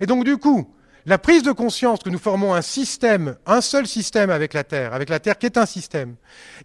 Et 0.00 0.06
donc, 0.06 0.24
du 0.24 0.36
coup, 0.36 0.68
la 1.06 1.18
prise 1.18 1.42
de 1.42 1.52
conscience 1.52 2.00
que 2.00 2.10
nous 2.10 2.18
formons 2.18 2.54
un 2.54 2.62
système, 2.62 3.36
un 3.46 3.60
seul 3.60 3.86
système 3.86 4.30
avec 4.30 4.54
la 4.54 4.64
Terre, 4.64 4.94
avec 4.94 5.08
la 5.08 5.20
Terre 5.20 5.38
qui 5.38 5.46
est 5.46 5.58
un 5.58 5.66
système, 5.66 6.16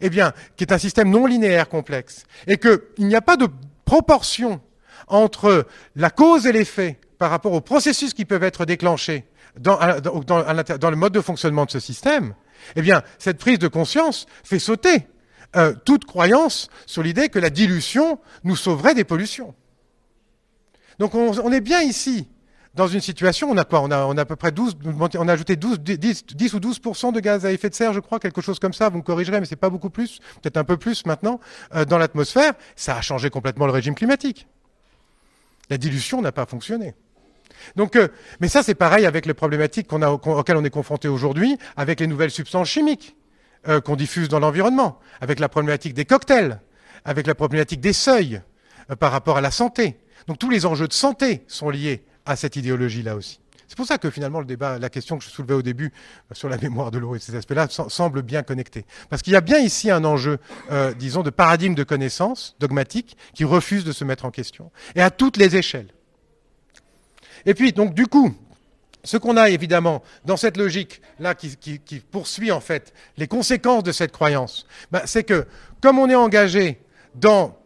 eh 0.01 0.09
bien, 0.09 0.33
qui 0.55 0.63
est 0.63 0.71
un 0.71 0.77
système 0.77 1.09
non 1.09 1.25
linéaire 1.25 1.67
complexe, 1.67 2.25
et 2.47 2.57
qu'il 2.57 2.79
n'y 2.99 3.15
a 3.15 3.21
pas 3.21 3.37
de 3.37 3.47
proportion 3.85 4.61
entre 5.07 5.65
la 5.95 6.09
cause 6.09 6.45
et 6.45 6.51
l'effet 6.51 6.99
par 7.17 7.31
rapport 7.31 7.53
aux 7.53 7.61
processus 7.61 8.13
qui 8.13 8.25
peuvent 8.25 8.43
être 8.43 8.65
déclenchés 8.65 9.25
dans, 9.59 9.77
le 9.79 10.95
mode 10.95 11.13
de 11.13 11.21
fonctionnement 11.21 11.65
de 11.65 11.71
ce 11.71 11.79
système, 11.79 12.33
eh 12.75 12.81
bien, 12.81 13.01
cette 13.17 13.39
prise 13.39 13.59
de 13.59 13.67
conscience 13.67 14.25
fait 14.43 14.59
sauter 14.59 15.07
euh, 15.55 15.73
toute 15.85 16.05
croyance 16.05 16.69
sur 16.85 17.03
l'idée 17.03 17.29
que 17.29 17.39
la 17.39 17.49
dilution 17.49 18.19
nous 18.43 18.55
sauverait 18.55 18.93
des 18.93 19.03
pollutions. 19.03 19.53
Donc 20.99 21.15
on 21.15 21.51
est 21.51 21.61
bien 21.61 21.81
ici 21.81 22.27
dans 22.75 22.87
une 22.87 23.01
situation, 23.01 23.49
on 23.49 23.57
a 23.57 23.65
quoi? 23.65 23.81
On 23.81 23.89
a, 23.91 24.21
à 24.21 24.25
peu 24.25 24.35
près 24.35 24.51
12, 24.51 24.77
on 25.17 25.27
a 25.27 25.33
ajouté 25.33 25.55
12, 25.55 25.79
10, 25.79 26.25
10 26.27 26.53
ou 26.53 26.59
12% 26.59 27.13
de 27.13 27.19
gaz 27.19 27.45
à 27.45 27.51
effet 27.51 27.69
de 27.69 27.73
serre, 27.73 27.93
je 27.93 27.99
crois, 27.99 28.19
quelque 28.19 28.41
chose 28.41 28.59
comme 28.59 28.73
ça. 28.73 28.89
Vous 28.89 28.97
me 28.97 29.03
corrigerez, 29.03 29.39
mais 29.39 29.45
c'est 29.45 29.55
pas 29.55 29.69
beaucoup 29.69 29.89
plus, 29.89 30.19
peut-être 30.41 30.57
un 30.57 30.63
peu 30.63 30.77
plus 30.77 31.05
maintenant, 31.05 31.39
euh, 31.75 31.83
dans 31.85 31.97
l'atmosphère. 31.97 32.53
Ça 32.75 32.95
a 32.95 33.01
changé 33.01 33.29
complètement 33.29 33.65
le 33.65 33.71
régime 33.71 33.95
climatique. 33.95 34.47
La 35.69 35.77
dilution 35.77 36.21
n'a 36.21 36.31
pas 36.31 36.45
fonctionné. 36.45 36.93
Donc, 37.75 37.95
euh, 37.95 38.07
mais 38.39 38.47
ça, 38.47 38.61
c'est 38.61 38.75
pareil 38.75 39.05
avec 39.05 39.25
les 39.25 39.33
problématiques 39.33 39.91
auxquelles 39.91 40.57
on 40.57 40.63
est 40.63 40.69
confronté 40.69 41.07
aujourd'hui, 41.07 41.57
avec 41.75 41.99
les 41.99 42.07
nouvelles 42.07 42.31
substances 42.31 42.69
chimiques 42.69 43.15
euh, 43.67 43.81
qu'on 43.81 43.95
diffuse 43.95 44.29
dans 44.29 44.39
l'environnement, 44.39 44.99
avec 45.21 45.39
la 45.39 45.49
problématique 45.49 45.95
des 45.95 46.05
cocktails, 46.05 46.61
avec 47.03 47.25
la 47.25 47.33
problématique 47.33 47.81
des 47.81 47.93
seuils 47.93 48.41
par 48.99 49.11
rapport 49.11 49.37
à 49.37 49.41
la 49.41 49.51
santé. 49.51 49.99
Donc 50.27 50.37
tous 50.37 50.49
les 50.49 50.65
enjeux 50.65 50.87
de 50.87 50.93
santé 50.93 51.43
sont 51.47 51.69
liés 51.69 52.03
à 52.29 52.35
cette 52.35 52.55
idéologie-là 52.55 53.15
aussi. 53.15 53.39
C'est 53.67 53.75
pour 53.75 53.85
ça 53.85 53.97
que 53.97 54.09
finalement 54.09 54.39
le 54.39 54.45
débat, 54.45 54.79
la 54.79 54.89
question 54.89 55.17
que 55.17 55.23
je 55.23 55.29
soulevais 55.29 55.53
au 55.53 55.61
début 55.61 55.91
euh, 56.31 56.35
sur 56.35 56.47
la 56.47 56.57
mémoire 56.57 56.91
de 56.91 56.99
l'eau 56.99 57.15
et 57.15 57.19
ces 57.19 57.35
aspects-là 57.35 57.67
semble 57.69 58.21
bien 58.21 58.43
connecté. 58.43 58.85
Parce 59.09 59.21
qu'il 59.21 59.33
y 59.33 59.35
a 59.35 59.41
bien 59.41 59.59
ici 59.59 59.91
un 59.91 60.03
enjeu, 60.05 60.39
euh, 60.71 60.93
disons, 60.93 61.23
de 61.23 61.29
paradigme 61.31 61.73
de 61.73 61.83
connaissance 61.83 62.55
dogmatique 62.59 63.17
qui 63.33 63.45
refuse 63.45 63.83
de 63.83 63.91
se 63.91 64.03
mettre 64.03 64.25
en 64.25 64.31
question, 64.31 64.71
et 64.95 65.01
à 65.01 65.11
toutes 65.11 65.37
les 65.37 65.55
échelles. 65.55 65.89
Et 67.45 67.53
puis, 67.53 67.73
donc, 67.73 67.93
du 67.93 68.07
coup, 68.07 68.35
ce 69.03 69.17
qu'on 69.17 69.37
a 69.37 69.49
évidemment 69.49 70.03
dans 70.25 70.37
cette 70.37 70.57
logique-là 70.57 71.33
qui, 71.33 71.57
poursuit 72.11 72.51
en 72.51 72.59
fait 72.59 72.93
les 73.17 73.27
conséquences 73.27 73.83
de 73.83 73.91
cette 73.91 74.11
croyance, 74.11 74.67
ben, 74.91 75.01
c'est 75.05 75.23
que 75.23 75.45
comme 75.81 75.99
on 75.99 76.09
est 76.09 76.15
engagé 76.15 76.79
dans 77.15 77.57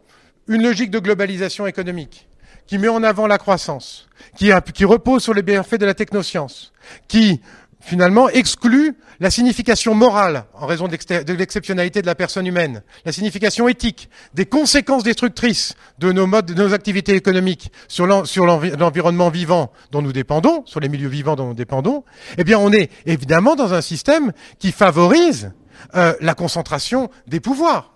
une 0.48 0.62
logique 0.62 0.90
de 0.90 0.98
globalisation 0.98 1.66
économique, 1.66 2.28
qui 2.66 2.78
met 2.78 2.88
en 2.88 3.02
avant 3.02 3.26
la 3.26 3.38
croissance, 3.38 4.08
qui, 4.36 4.52
repose 4.84 5.22
sur 5.22 5.34
les 5.34 5.42
bienfaits 5.42 5.78
de 5.78 5.86
la 5.86 5.94
technoscience, 5.94 6.72
qui 7.08 7.40
finalement 7.80 8.28
exclut 8.30 8.96
la 9.20 9.30
signification 9.30 9.94
morale 9.94 10.46
en 10.54 10.66
raison 10.66 10.88
de 10.88 11.32
l'exceptionnalité 11.34 12.00
de 12.00 12.06
la 12.06 12.14
personne 12.14 12.46
humaine, 12.46 12.82
la 13.04 13.12
signification 13.12 13.68
éthique, 13.68 14.08
des 14.32 14.46
conséquences 14.46 15.04
destructrices 15.04 15.74
de 15.98 16.10
nos 16.10 16.26
modes, 16.26 16.46
de 16.46 16.54
nos 16.54 16.72
activités 16.72 17.14
économiques 17.14 17.70
sur 17.88 18.06
l'environnement 18.06 19.28
vivant 19.28 19.70
dont 19.90 20.00
nous 20.00 20.12
dépendons, 20.12 20.62
sur 20.66 20.80
les 20.80 20.88
milieux 20.88 21.08
vivants 21.08 21.36
dont 21.36 21.48
nous 21.48 21.54
dépendons, 21.54 22.04
eh 22.38 22.44
bien 22.44 22.58
on 22.58 22.72
est 22.72 22.90
évidemment 23.06 23.54
dans 23.54 23.74
un 23.74 23.82
système 23.82 24.32
qui 24.58 24.72
favorise 24.72 25.52
euh, 25.94 26.14
la 26.20 26.34
concentration 26.34 27.10
des 27.26 27.40
pouvoirs. 27.40 27.92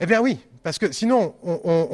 Eh 0.00 0.06
bien 0.06 0.20
oui, 0.20 0.38
parce 0.62 0.78
que 0.78 0.92
sinon, 0.92 1.34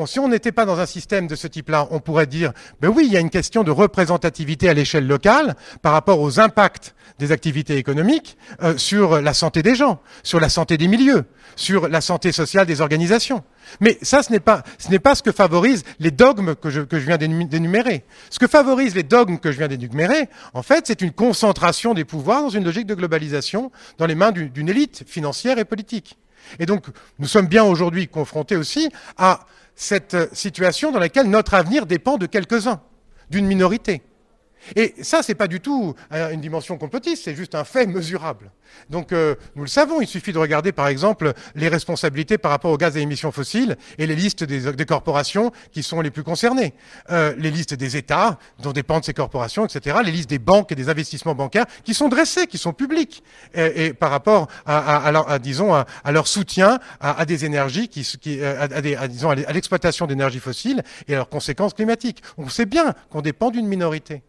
si 0.07 0.19
on 0.19 0.29
n'était 0.29 0.51
pas 0.51 0.65
dans 0.65 0.81
un 0.81 0.87
système 0.87 1.29
de 1.29 1.37
ce 1.37 1.47
type-là, 1.47 1.87
on 1.93 2.01
pourrait 2.01 2.27
dire, 2.27 2.53
ben 2.81 2.89
oui, 2.89 3.05
il 3.07 3.13
y 3.13 3.17
a 3.17 3.21
une 3.21 3.31
question 3.31 3.63
de 3.63 3.71
représentativité 3.71 4.69
à 4.69 4.75
l'échelle 4.75 5.07
locale 5.07 5.55
par 5.83 5.93
rapport 5.93 6.21
aux 6.21 6.41
impacts 6.41 6.97
des 7.21 7.31
activités 7.31 7.77
économiques 7.77 8.37
euh, 8.63 8.77
sur 8.77 9.21
la 9.21 9.35
santé 9.35 9.63
des 9.63 9.77
gens, 9.77 10.01
sur 10.25 10.41
la 10.41 10.49
santé 10.49 10.77
des 10.79 10.89
milieux, 10.89 11.25
sur 11.55 11.89
la 11.89 12.01
santé 12.01 12.33
sociale 12.33 12.67
des 12.67 12.81
organisations. 12.81 13.45
Mais 13.81 13.99
ça, 14.03 14.25
ce 14.25 14.33
n'est 14.33 14.41
pas, 14.41 14.65
ce 15.15 15.23
que 15.23 15.33
favorisent 15.33 15.85
les 16.01 16.11
dogmes 16.11 16.57
que 16.57 16.69
je 16.69 16.81
viens 16.81 17.19
d'énumérer. 17.19 18.05
Ce 18.31 18.41
que 18.41 18.49
favorisent 18.49 18.97
les 18.97 19.05
dogmes 19.05 19.39
que 19.39 19.53
je 19.53 19.59
viens 19.59 19.69
d'énumérer, 19.69 20.29
en 20.55 20.63
fait, 20.63 20.89
c'est 20.89 21.03
une 21.03 21.13
concentration 21.13 21.95
des 21.95 22.05
pouvoirs 22.05 22.43
dans 22.43 22.51
une 22.51 22.65
logique 22.65 22.87
de 22.87 22.95
globalisation 22.95 23.71
dans 23.99 24.07
les 24.07 24.17
mains 24.17 24.33
d'une 24.33 24.69
élite 24.69 25.05
financière 25.07 25.59
et 25.59 25.65
politique. 25.65 26.19
Et 26.59 26.67
donc, 26.67 26.87
nous 27.19 27.27
sommes 27.27 27.47
bien 27.47 27.65
aujourd'hui 27.65 28.09
confrontés 28.09 28.57
aussi 28.57 28.91
à 29.17 29.41
cette 29.75 30.35
situation 30.35 30.93
dans 30.93 30.99
laquelle 30.99 31.29
notre 31.29 31.55
avenir 31.55 31.87
dépend 31.87 32.17
de 32.17 32.27
quelques-uns, 32.27 32.81
d'une 33.31 33.47
minorité. 33.47 34.03
Et 34.75 34.95
ça, 35.03 35.23
c'est 35.23 35.35
pas 35.35 35.49
du 35.49 35.61
tout 35.61 35.95
une 36.11 36.41
dimension 36.41 36.79
complotiste, 36.79 37.25
c'est 37.25 37.35
juste 37.35 37.55
un 37.55 37.65
fait 37.65 37.87
mesurable. 37.87 38.51
Donc, 38.91 39.13
euh, 39.13 39.35
nous 39.55 39.63
le 39.63 39.69
savons, 39.69 40.01
il 40.01 40.07
suffit 40.07 40.33
de 40.33 40.39
regarder, 40.39 40.73
par 40.73 40.89
exemple, 40.89 41.33
les 41.55 41.69
responsabilités 41.69 42.39
par 42.39 42.51
rapport 42.51 42.71
aux 42.71 42.77
gaz 42.77 42.97
à 42.97 43.01
émissions 43.01 43.33
fossiles 43.33 43.77
et 43.99 44.07
les 44.07 44.17
listes 44.17 44.45
des, 44.45 44.87
corporations 44.87 45.53
qui 45.73 45.83
sont 45.83 46.01
les 46.01 46.11
plus 46.11 46.23
concernées, 46.23 46.75
euh, 47.11 47.35
les 47.39 47.51
listes 47.51 47.75
des 47.75 47.97
États 47.97 48.39
dont 48.61 48.73
dépendent 48.73 49.05
ces 49.05 49.15
corporations, 49.15 49.65
etc., 49.65 49.99
les 50.05 50.13
listes 50.13 50.31
des 50.31 50.39
banques 50.39 50.73
et 50.73 50.75
des 50.75 50.89
investissements 50.89 51.35
bancaires 51.35 51.67
qui 51.85 51.95
sont 51.95 52.09
dressés, 52.09 52.47
qui 52.47 52.59
sont 52.59 52.73
publics, 52.73 53.23
et, 53.55 53.93
par 53.93 54.11
rapport 54.11 54.49
à, 54.67 55.39
disons, 55.39 55.75
à, 55.75 56.13
leur 56.13 56.27
soutien 56.27 56.79
à, 57.01 57.25
des 57.25 57.45
énergies, 57.45 57.89
qui, 57.89 58.03
qui 58.21 58.43
à, 58.43 59.09
disons, 59.09 59.31
à 59.31 59.35
l'exploitation 59.35 60.07
d'énergies 60.07 60.41
fossiles 60.41 60.83
et 61.09 61.15
à 61.15 61.17
leurs 61.17 61.29
conséquences 61.29 61.75
climatiques. 61.75 62.23
On 62.39 62.49
sait 62.49 62.67
bien 62.67 62.95
qu'on 63.11 63.23
dépend 63.23 63.51
d'une 63.51 63.67
minorité. 63.67 64.23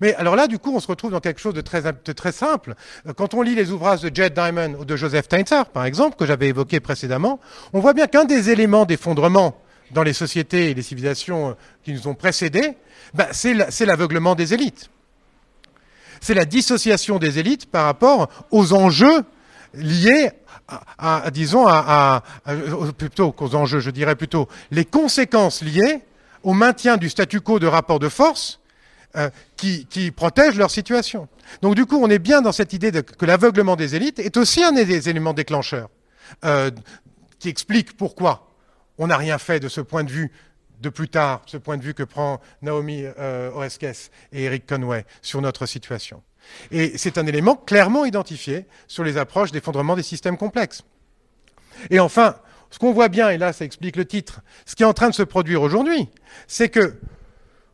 Mais 0.00 0.14
alors 0.14 0.36
là, 0.36 0.46
du 0.46 0.58
coup, 0.58 0.74
on 0.74 0.80
se 0.80 0.86
retrouve 0.86 1.10
dans 1.10 1.20
quelque 1.20 1.40
chose 1.40 1.54
de 1.54 1.60
très, 1.60 2.32
simple. 2.32 2.74
Quand 3.16 3.34
on 3.34 3.42
lit 3.42 3.54
les 3.54 3.70
ouvrages 3.70 4.00
de 4.00 4.14
Jed 4.14 4.34
Diamond 4.34 4.76
ou 4.78 4.84
de 4.84 4.96
Joseph 4.96 5.28
Tainter, 5.28 5.62
par 5.72 5.84
exemple, 5.84 6.16
que 6.16 6.26
j'avais 6.26 6.48
évoqué 6.48 6.80
précédemment, 6.80 7.40
on 7.72 7.80
voit 7.80 7.92
bien 7.92 8.06
qu'un 8.06 8.24
des 8.24 8.50
éléments 8.50 8.84
d'effondrement 8.84 9.56
dans 9.92 10.02
les 10.02 10.12
sociétés 10.12 10.70
et 10.70 10.74
les 10.74 10.82
civilisations 10.82 11.50
euh, 11.50 11.52
qui 11.84 11.92
nous 11.92 12.08
ont 12.08 12.14
précédés, 12.14 12.76
ben, 13.14 13.26
c'est 13.32 13.84
l'aveuglement 13.86 14.34
des 14.34 14.54
élites. 14.54 14.90
C'est 16.20 16.34
la 16.34 16.44
dissociation 16.44 17.18
des 17.18 17.38
élites 17.38 17.66
par 17.66 17.84
rapport 17.84 18.28
aux 18.50 18.72
enjeux 18.72 19.24
liés 19.74 20.30
à, 20.98 21.30
disons, 21.30 21.66
à, 21.66 22.22
plutôt 22.96 23.32
qu'aux 23.32 23.54
enjeux, 23.54 23.80
je 23.80 23.90
dirais 23.90 24.16
plutôt, 24.16 24.48
les 24.70 24.84
conséquences 24.84 25.62
liées 25.62 26.00
au 26.42 26.54
maintien 26.54 26.96
du 26.96 27.10
statu 27.10 27.40
quo 27.40 27.58
de 27.58 27.66
rapport 27.66 27.98
de 27.98 28.08
force 28.08 28.60
euh, 29.16 29.30
qui, 29.56 30.10
protègent 30.10 30.56
leur 30.56 30.70
situation. 30.70 31.28
Donc 31.60 31.74
du 31.74 31.86
coup, 31.86 31.96
on 32.02 32.08
est 32.08 32.18
bien 32.18 32.42
dans 32.42 32.52
cette 32.52 32.72
idée 32.72 32.90
que 32.90 33.26
l'aveuglement 33.26 33.76
des 33.76 33.94
élites 33.94 34.18
est 34.18 34.36
aussi 34.36 34.64
un 34.64 34.72
des 34.72 35.08
éléments 35.08 35.34
déclencheurs 35.34 35.90
euh, 36.44 36.70
qui 37.38 37.48
explique 37.48 37.96
pourquoi 37.96 38.48
on 38.98 39.08
n'a 39.08 39.16
rien 39.16 39.38
fait 39.38 39.60
de 39.60 39.68
ce 39.68 39.80
point 39.80 40.04
de 40.04 40.10
vue 40.10 40.32
de 40.80 40.88
plus 40.88 41.08
tard, 41.08 41.42
ce 41.46 41.56
point 41.56 41.76
de 41.76 41.82
vue 41.82 41.94
que 41.94 42.02
prend 42.02 42.40
Naomi 42.62 43.04
euh, 43.04 43.50
Oreskes 43.54 44.10
et 44.32 44.44
Eric 44.44 44.66
Conway 44.66 45.04
sur 45.20 45.40
notre 45.40 45.66
situation. 45.66 46.22
Et 46.70 46.98
c'est 46.98 47.18
un 47.18 47.26
élément 47.26 47.54
clairement 47.54 48.04
identifié 48.04 48.66
sur 48.88 49.04
les 49.04 49.16
approches 49.16 49.52
d'effondrement 49.52 49.94
des 49.94 50.02
systèmes 50.02 50.36
complexes. 50.36 50.82
Et 51.90 52.00
enfin, 52.00 52.36
ce 52.70 52.78
qu'on 52.78 52.92
voit 52.92 53.08
bien, 53.08 53.30
et 53.30 53.38
là 53.38 53.52
ça 53.52 53.64
explique 53.64 53.96
le 53.96 54.04
titre, 54.04 54.40
ce 54.66 54.74
qui 54.74 54.82
est 54.82 54.86
en 54.86 54.94
train 54.94 55.10
de 55.10 55.14
se 55.14 55.22
produire 55.22 55.62
aujourd'hui, 55.62 56.08
c'est 56.48 56.68
que 56.68 56.98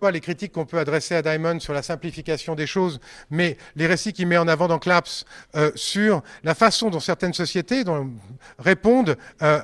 les 0.06 0.20
critiques 0.20 0.52
qu'on 0.52 0.66
peut 0.66 0.78
adresser 0.78 1.14
à 1.14 1.22
Diamond 1.22 1.60
sur 1.60 1.72
la 1.72 1.82
simplification 1.82 2.54
des 2.54 2.66
choses, 2.66 3.00
mais 3.30 3.56
les 3.76 3.86
récits 3.86 4.12
qu'il 4.12 4.26
met 4.28 4.38
en 4.38 4.48
avant 4.48 4.68
dans 4.68 4.78
Claps 4.78 5.24
euh, 5.56 5.70
sur 5.74 6.22
la 6.44 6.54
façon 6.54 6.90
dont 6.90 7.00
certaines 7.00 7.34
sociétés 7.34 7.84
répondent 8.58 9.16
euh, 9.42 9.60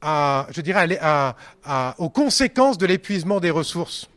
à, 0.00 0.46
je 0.50 0.60
dirais, 0.60 0.98
aux 1.98 2.10
conséquences 2.10 2.78
de 2.78 2.86
l'épuisement 2.86 3.40
des 3.40 3.50
ressources. 3.50 4.08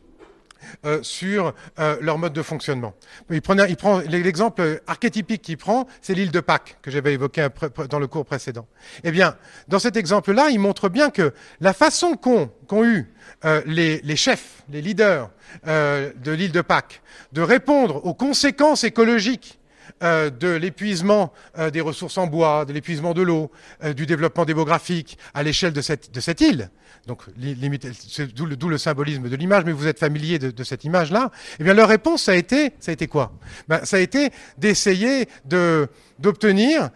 Euh, 0.84 1.02
sur 1.02 1.54
leur 2.00 2.18
mode 2.18 2.32
de 2.32 2.42
fonctionnement. 2.42 2.94
Il, 3.30 3.40
prend 3.42 3.98
l'exemple 4.00 4.80
archétypique 4.86 5.42
qu'il 5.42 5.56
prend, 5.56 5.86
c'est 6.00 6.14
l'île 6.14 6.30
de 6.30 6.40
Pâques 6.40 6.78
que 6.82 6.90
j'avais 6.90 7.14
évoqué 7.14 7.46
dans 7.88 7.98
le 7.98 8.06
cours 8.06 8.24
précédent. 8.24 8.66
Eh 9.04 9.10
bien, 9.10 9.36
dans 9.68 9.78
cet 9.78 9.96
exemple-là, 9.96 10.50
il 10.50 10.58
montre 10.58 10.88
bien 10.88 11.10
que 11.10 11.32
la 11.60 11.72
façon 11.72 12.16
qu'ont 12.16 12.50
eu 12.84 13.12
euh, 13.44 13.62
les, 13.66 14.16
chefs, 14.16 14.62
les 14.68 14.82
leaders 14.82 15.30
euh, 15.66 16.12
de 16.16 16.32
l'île 16.32 16.52
de 16.52 16.60
Pâques, 16.60 17.02
de 17.32 17.40
répondre 17.40 18.04
aux 18.04 18.14
conséquences 18.14 18.84
écologiques 18.84 19.59
euh, 20.02 20.30
de 20.30 20.48
l'épuisement 20.48 21.32
des 21.72 21.80
ressources 21.80 22.18
en 22.18 22.26
bois, 22.26 22.64
de 22.64 22.72
l'épuisement 22.72 23.14
de 23.14 23.22
l'eau, 23.22 23.50
du 23.96 24.06
développement 24.06 24.44
démographique 24.44 25.18
à 25.34 25.42
l'échelle 25.42 25.72
de 25.72 25.80
cette, 25.80 26.40
île. 26.40 26.70
Donc, 27.06 27.22
d'où 27.36 28.68
le, 28.68 28.78
symbolisme 28.78 29.28
de 29.28 29.36
l'image, 29.36 29.64
mais 29.64 29.72
vous 29.72 29.86
êtes 29.86 29.98
familier 29.98 30.38
de, 30.38 30.64
cette 30.64 30.84
image-là. 30.84 31.30
Eh 31.58 31.64
bien, 31.64 31.74
leur 31.74 31.88
réponse, 31.88 32.24
ça 32.24 32.32
a 32.32 32.36
été, 32.36 32.72
ça 32.80 32.90
a 32.90 32.92
été 32.92 33.06
quoi? 33.06 33.32
Ben, 33.68 33.84
Ça 33.84 33.96
a 33.96 34.00
été 34.00 34.30
d'essayer 34.58 35.28
de 35.44 35.88
d'obtenir, 36.18 36.90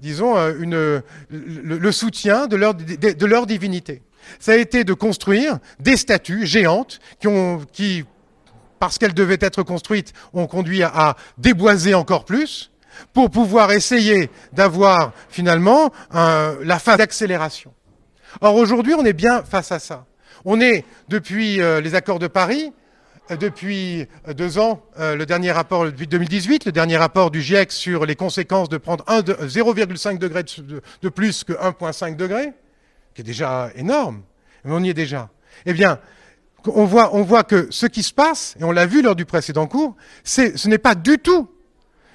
disons, 0.00 0.34
le, 0.58 1.92
soutien 1.92 2.46
de 2.46 2.56
leur, 2.56 3.46
divinité 3.46 4.02
ça 4.38 4.52
a 4.52 4.56
été 4.56 4.84
de 4.84 4.94
construire 4.94 5.58
des 5.80 5.96
statues 5.96 6.46
géantes 6.46 7.00
qui, 7.20 7.28
ont, 7.28 7.60
parce 8.82 8.98
qu'elles 8.98 9.14
devaient 9.14 9.38
être 9.40 9.62
construites, 9.62 10.12
ont 10.32 10.48
conduit 10.48 10.82
à, 10.82 11.14
déboiser 11.38 11.94
encore 11.94 12.24
plus 12.24 12.72
pour 13.12 13.30
pouvoir 13.30 13.70
essayer 13.70 14.28
d'avoir 14.52 15.12
finalement 15.28 15.92
la 16.12 16.80
phase 16.80 16.98
d'accélération. 16.98 17.72
Or 18.40 18.56
aujourd'hui, 18.56 18.94
on 18.94 19.04
est 19.04 19.12
bien 19.12 19.44
face 19.44 19.70
à 19.70 19.78
ça. 19.78 20.04
On 20.44 20.60
est 20.60 20.84
depuis 21.08 21.60
euh, 21.60 21.80
les 21.80 21.94
accords 21.94 22.18
de 22.18 22.26
Paris, 22.26 22.72
euh, 23.30 23.36
depuis 23.36 24.08
euh, 24.26 24.34
deux 24.34 24.58
ans, 24.58 24.82
le 24.98 25.24
dernier 25.26 25.52
rapport 25.52 25.84
depuis 25.84 26.08
2018, 26.08 26.64
le 26.64 26.72
dernier 26.72 26.96
rapport 26.96 27.30
du 27.30 27.40
GIEC 27.40 27.70
sur 27.70 28.04
les 28.04 28.16
conséquences 28.16 28.68
de 28.68 28.78
prendre 28.78 29.04
0,5 29.04 30.18
degrés 30.18 30.42
de, 30.42 30.82
de 31.02 31.08
plus 31.08 31.44
que 31.44 31.52
1,5 31.52 32.16
degrés 32.16 32.52
qui 33.14 33.20
est 33.20 33.24
déjà 33.24 33.70
énorme, 33.76 34.22
mais 34.64 34.72
on 34.72 34.82
y 34.82 34.88
est 34.88 34.94
déjà. 34.94 35.28
Eh 35.66 35.72
bien, 35.72 36.00
on 36.66 36.84
voit, 36.84 37.44
que 37.44 37.68
ce 37.70 37.86
qui 37.86 38.02
se 38.02 38.12
passe, 38.12 38.54
et 38.60 38.64
on 38.64 38.72
l'a 38.72 38.86
vu 38.86 39.02
lors 39.02 39.14
du 39.14 39.24
précédent 39.24 39.66
cours, 39.66 39.96
ce 40.24 40.68
n'est 40.68 40.78
pas 40.78 40.94
du 40.94 41.18
tout 41.18 41.48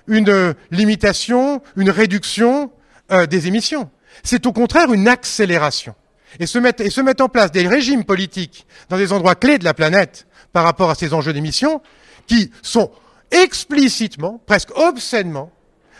une 0.07 0.55
limitation, 0.71 1.61
une 1.75 1.89
réduction 1.89 2.71
euh, 3.11 3.25
des 3.25 3.47
émissions. 3.47 3.89
C'est 4.23 4.45
au 4.45 4.53
contraire 4.53 4.93
une 4.93 5.07
accélération. 5.07 5.95
Et 6.39 6.45
se, 6.45 6.59
mettre, 6.59 6.83
et 6.83 6.89
se 6.89 7.01
mettre 7.01 7.23
en 7.23 7.29
place 7.29 7.51
des 7.51 7.67
régimes 7.67 8.03
politiques 8.03 8.65
dans 8.89 8.97
des 8.97 9.13
endroits 9.13 9.35
clés 9.35 9.57
de 9.57 9.63
la 9.63 9.73
planète 9.73 10.27
par 10.53 10.63
rapport 10.63 10.89
à 10.89 10.95
ces 10.95 11.13
enjeux 11.13 11.33
d'émissions 11.33 11.81
qui 12.25 12.51
sont 12.61 12.91
explicitement, 13.31 14.41
presque 14.45 14.75
obscènement, 14.77 15.51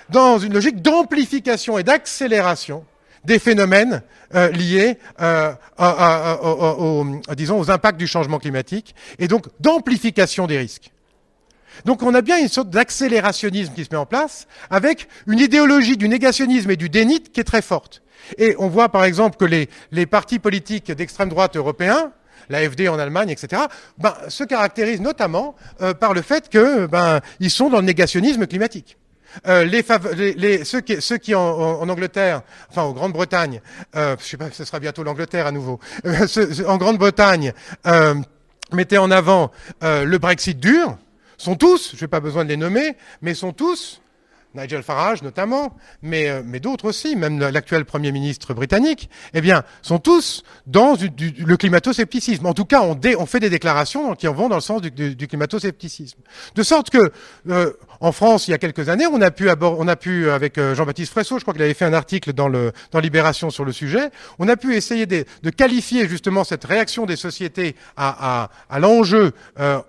dans 0.09 0.39
une 0.39 0.53
logique 0.53 0.81
d'amplification 0.81 1.77
et 1.77 1.83
d'accélération 1.83 2.85
des 3.27 3.39
phénomènes 3.39 4.01
euh, 4.33 4.49
liés 4.49 4.97
euh, 5.21 5.53
disons, 7.35 7.59
aux 7.59 7.69
impacts 7.69 7.99
du 7.99 8.07
changement 8.07 8.39
climatique 8.39 8.95
et 9.19 9.27
donc 9.27 9.47
d'amplification 9.59 10.47
des 10.47 10.57
risques. 10.57 10.91
Donc 11.85 12.01
on 12.01 12.13
a 12.15 12.21
bien 12.21 12.39
une 12.39 12.47
sorte 12.47 12.69
d'accélérationnisme 12.69 13.73
qui 13.73 13.83
se 13.83 13.89
met 13.91 13.97
en 13.97 14.05
place, 14.07 14.47
avec 14.69 15.07
une 15.27 15.39
idéologie 15.39 15.97
du 15.97 16.07
négationnisme 16.07 16.71
et 16.71 16.77
du 16.77 16.89
déni 16.89 17.21
qui 17.21 17.39
est 17.39 17.43
très 17.43 17.61
forte. 17.61 18.01
Et 18.37 18.55
on 18.57 18.67
voit 18.67 18.89
par 18.89 19.03
exemple 19.03 19.37
que 19.37 19.45
les, 19.45 20.05
partis 20.05 20.39
politiques 20.39 20.91
d'extrême 20.91 21.29
droite 21.29 21.55
européens, 21.55 22.11
l'AFD 22.49 22.87
en 22.87 22.97
Allemagne, 22.97 23.29
etc., 23.29 23.63
ben, 23.97 24.15
se 24.29 24.43
caractérisent 24.45 25.01
notamment 25.01 25.55
euh, 25.81 25.93
par 25.93 26.13
le 26.13 26.21
fait 26.21 26.49
que 26.49 26.87
ben, 26.87 27.19
sont 27.49 27.69
dans 27.69 27.79
le 27.79 27.85
négationnisme 27.85 28.47
climatique. 28.47 28.97
Euh, 29.47 29.63
les, 29.63 30.33
les, 30.33 30.63
ceux 30.65 30.81
qui, 30.81 31.01
ceux 31.01 31.17
qui 31.17 31.35
en, 31.35 31.41
en, 31.41 31.89
Angleterre, 31.89 32.41
enfin 32.69 32.83
en 32.83 32.91
Grande-Bretagne, 32.91 33.61
euh, 33.95 34.15
je 34.19 34.25
sais 34.25 34.37
pas, 34.37 34.51
ce 34.51 34.65
sera 34.65 34.79
bientôt 34.79 35.03
l'Angleterre 35.03 35.47
à 35.47 35.51
nouveau, 35.51 35.79
euh, 36.05 36.27
en 36.67 36.77
Grande-Bretagne, 36.77 37.53
euh, 37.85 38.15
mettaient 38.71 38.97
en 38.97 39.11
avant 39.11 39.51
le 39.81 40.17
Brexit 40.17 40.59
dur, 40.59 40.97
sont 41.37 41.55
tous, 41.55 41.95
je 41.95 42.03
n'ai 42.03 42.07
pas 42.07 42.19
besoin 42.19 42.43
de 42.43 42.49
les 42.49 42.57
nommer, 42.57 42.97
mais 43.21 43.33
sont 43.33 43.53
tous 43.53 44.01
Nigel 44.57 44.83
Farage 44.83 45.21
notamment, 45.21 45.75
mais, 46.01 46.29
euh, 46.29 46.41
mais 46.43 46.59
d'autres 46.59 46.85
aussi, 46.85 47.15
même 47.15 47.39
l'actuel 47.39 47.85
Premier 47.85 48.11
ministre 48.11 48.53
britannique, 48.53 49.09
eh 49.33 49.41
bien, 49.41 49.63
sont 49.81 49.99
tous 49.99 50.43
dans 50.65 50.95
du, 50.95 51.09
le 51.37 51.57
climato-scepticisme. 51.57 52.45
En 52.45 52.53
tout 52.53 52.65
cas, 52.65 52.81
on, 52.81 52.99
on, 53.19 53.25
fait 53.25 53.39
des 53.39 53.49
déclarations 53.49 54.15
qui 54.15 54.27
en 54.27 54.33
vont 54.33 54.49
dans 54.49 54.55
le 54.55 54.61
sens 54.61 54.81
du, 54.81 54.91
du, 54.91 55.27
climato-scepticisme. 55.27 56.19
De 56.55 56.63
sorte 56.63 56.89
que, 56.89 57.11
euh, 57.49 57.73
en 57.99 58.11
France, 58.11 58.47
il 58.47 58.51
y 58.51 58.53
a 58.53 58.57
quelques 58.57 58.89
années, 58.89 59.05
on 59.07 59.21
a 59.21 59.31
pu, 59.31 59.49
on 59.49 59.87
a 59.87 59.95
pu 59.95 60.29
avec 60.29 60.57
euh, 60.57 60.75
Jean-Baptiste 60.75 61.11
Fresso, 61.11 61.37
je 61.37 61.43
crois 61.43 61.53
qu'il 61.53 61.63
avait 61.63 61.73
fait 61.73 61.85
un 61.85 61.93
article 61.93 62.33
dans, 62.33 62.47
le, 62.47 62.71
dans 62.91 62.99
Libération 62.99 63.49
sur 63.49 63.65
le 63.65 63.71
sujet, 63.71 64.09
on 64.39 64.47
a 64.47 64.55
pu 64.55 64.75
essayer 64.75 65.05
de, 65.05 65.25
de 65.43 65.49
qualifier 65.49 66.07
justement 66.07 66.43
cette 66.43 66.65
réaction 66.65 67.05
des 67.05 67.15
sociétés 67.15 67.75
à, 67.95 68.43
à, 68.43 68.49
à 68.69 68.79
l'enjeu 68.79 69.33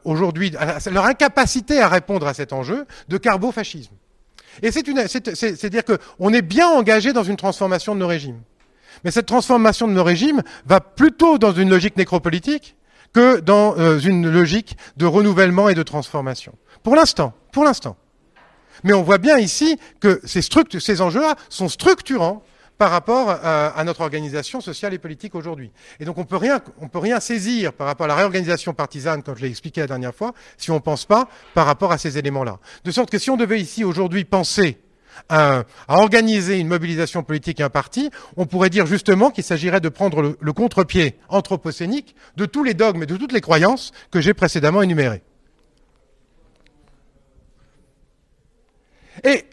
aujourd'hui, 0.04 0.52
leur 0.90 1.04
incapacité 1.04 1.80
à 1.80 1.88
répondre 1.88 2.26
à 2.26 2.34
cet 2.34 2.52
enjeu 2.52 2.86
de 3.08 3.18
carbofascisme. 3.18 3.92
Et 4.62 4.70
c'est 4.72 5.70
dire 5.70 5.82
qu'on 5.84 6.32
est 6.32 6.42
bien 6.42 6.68
engagé 6.68 7.12
dans 7.12 7.22
une 7.22 7.36
transformation 7.36 7.94
de 7.94 8.00
nos 8.00 8.06
régimes. 8.06 8.40
Mais 9.04 9.10
cette 9.10 9.26
transformation 9.26 9.86
de 9.86 9.92
nos 9.92 10.04
régimes 10.04 10.42
va 10.66 10.80
plutôt 10.80 11.38
dans 11.38 11.52
une 11.52 11.70
logique 11.70 11.96
nécropolitique 11.96 12.76
que 13.12 13.40
dans 13.40 13.78
euh, 13.78 13.98
une 14.00 14.28
logique 14.28 14.76
de 14.96 15.06
renouvellement 15.06 15.68
et 15.68 15.74
de 15.74 15.82
transformation. 15.82 16.52
Pour 16.82 16.96
l'instant, 16.96 17.32
pour 17.58 17.64
l'instant. 17.64 17.96
Mais 18.84 18.92
on 18.92 19.02
voit 19.02 19.18
bien 19.18 19.36
ici 19.36 19.80
que 19.98 20.20
ces, 20.22 21.00
enjeux-là 21.00 21.34
sont 21.48 21.68
structurants 21.68 22.44
par 22.76 22.92
rapport 22.92 23.30
à, 23.30 23.82
notre 23.82 24.02
organisation 24.02 24.60
sociale 24.60 24.94
et 24.94 24.98
politique 24.98 25.34
aujourd'hui. 25.34 25.72
Et 25.98 26.04
donc 26.04 26.18
on 26.18 26.24
peut 26.24 26.36
rien, 26.36 26.60
on 26.80 26.86
peut 26.86 27.00
rien 27.00 27.18
saisir 27.18 27.72
par 27.72 27.88
rapport 27.88 28.04
à 28.04 28.06
la 28.06 28.14
réorganisation 28.14 28.74
partisane, 28.74 29.24
comme 29.24 29.36
je 29.36 29.42
l'ai 29.42 29.48
expliqué 29.48 29.80
la 29.80 29.88
dernière 29.88 30.14
fois, 30.14 30.34
si 30.56 30.70
on 30.70 30.76
ne 30.76 30.78
pense 30.78 31.04
pas 31.04 31.28
par 31.52 31.66
rapport 31.66 31.90
à 31.90 31.98
ces 31.98 32.16
éléments-là. 32.16 32.60
De 32.84 32.92
sorte 32.92 33.10
que 33.10 33.18
si 33.18 33.28
on 33.28 33.36
devait 33.36 33.60
ici 33.60 33.82
aujourd'hui 33.82 34.24
penser 34.24 34.78
à, 35.28 35.64
organiser 35.88 36.60
une 36.60 36.68
mobilisation 36.68 37.24
politique 37.24 37.58
et 37.58 37.64
un 37.64 37.70
parti, 37.70 38.08
on 38.36 38.46
pourrait 38.46 38.70
dire 38.70 38.86
justement 38.86 39.32
qu'il 39.32 39.42
s'agirait 39.42 39.80
de 39.80 39.88
prendre 39.88 40.22
le, 40.22 40.38
le 40.40 40.52
contre-pied 40.52 41.18
anthropocénique 41.28 42.14
de 42.36 42.46
tous 42.46 42.62
les 42.62 42.74
dogmes 42.74 43.02
et 43.02 43.06
de 43.06 43.16
toutes 43.16 43.32
les 43.32 43.40
croyances 43.40 43.90
que 44.12 44.20
j'ai 44.20 44.32
précédemment 44.32 44.80
énumérées. 44.80 45.24
Et 49.24 49.44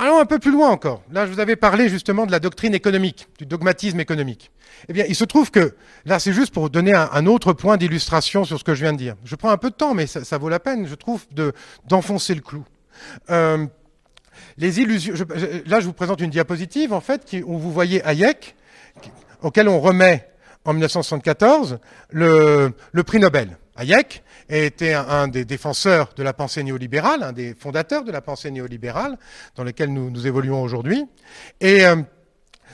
Allons 0.00 0.20
un 0.20 0.26
peu 0.26 0.38
plus 0.38 0.52
loin 0.52 0.68
encore. 0.68 1.02
Là, 1.10 1.26
je 1.26 1.32
vous 1.32 1.40
avais 1.40 1.56
parlé 1.56 1.88
justement 1.88 2.24
de 2.26 2.30
la 2.30 2.38
doctrine 2.38 2.72
économique, 2.72 3.26
du 3.38 3.46
dogmatisme 3.46 3.98
économique. 3.98 4.52
Eh 4.88 4.92
bien, 4.92 5.04
il 5.08 5.16
se 5.16 5.24
trouve 5.24 5.50
que, 5.50 5.74
là, 6.04 6.20
c'est 6.20 6.32
juste 6.32 6.54
pour 6.54 6.70
donner 6.70 6.92
un, 6.94 7.26
autre 7.26 7.52
point 7.52 7.76
d'illustration 7.76 8.44
sur 8.44 8.58
ce 8.58 8.64
que 8.64 8.74
je 8.74 8.82
viens 8.82 8.92
de 8.92 8.98
dire. 8.98 9.16
Je 9.24 9.34
prends 9.34 9.50
un 9.50 9.56
peu 9.56 9.70
de 9.70 9.74
temps, 9.74 9.94
mais 9.94 10.06
ça, 10.06 10.38
vaut 10.38 10.48
la 10.48 10.60
peine, 10.60 10.86
je 10.86 10.94
trouve, 10.94 11.26
d'enfoncer 11.88 12.34
le 12.34 12.42
clou. 12.42 12.64
Euh, 13.30 13.66
les 14.56 14.80
illusions. 14.80 15.14
là, 15.66 15.80
je 15.80 15.86
vous 15.86 15.92
présente 15.92 16.20
une 16.20 16.30
diapositive, 16.30 16.92
en 16.92 17.00
fait, 17.00 17.34
où 17.44 17.58
vous 17.58 17.72
voyez 17.72 18.04
Hayek, 18.04 18.54
auquel 19.42 19.68
on 19.68 19.80
remet 19.80 20.28
en 20.64 20.74
1974 20.74 21.78
le, 22.10 22.72
le 22.92 23.02
prix 23.02 23.18
Nobel. 23.18 23.56
Hayek 23.78 24.24
était 24.48 24.94
un, 24.94 25.28
des 25.28 25.44
défenseurs 25.44 26.10
de 26.16 26.22
la 26.22 26.32
pensée 26.32 26.62
néolibérale, 26.64 27.22
un 27.22 27.32
des 27.32 27.54
fondateurs 27.54 28.04
de 28.04 28.10
la 28.10 28.20
pensée 28.20 28.50
néolibérale 28.50 29.16
dans 29.54 29.64
lequel 29.64 29.92
nous, 29.92 30.10
nous 30.10 30.26
évoluons 30.26 30.62
aujourd'hui. 30.62 31.06
Et 31.60 31.86
euh, 31.86 31.96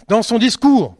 dans 0.08 0.22
son 0.22 0.38
discours, 0.38 0.96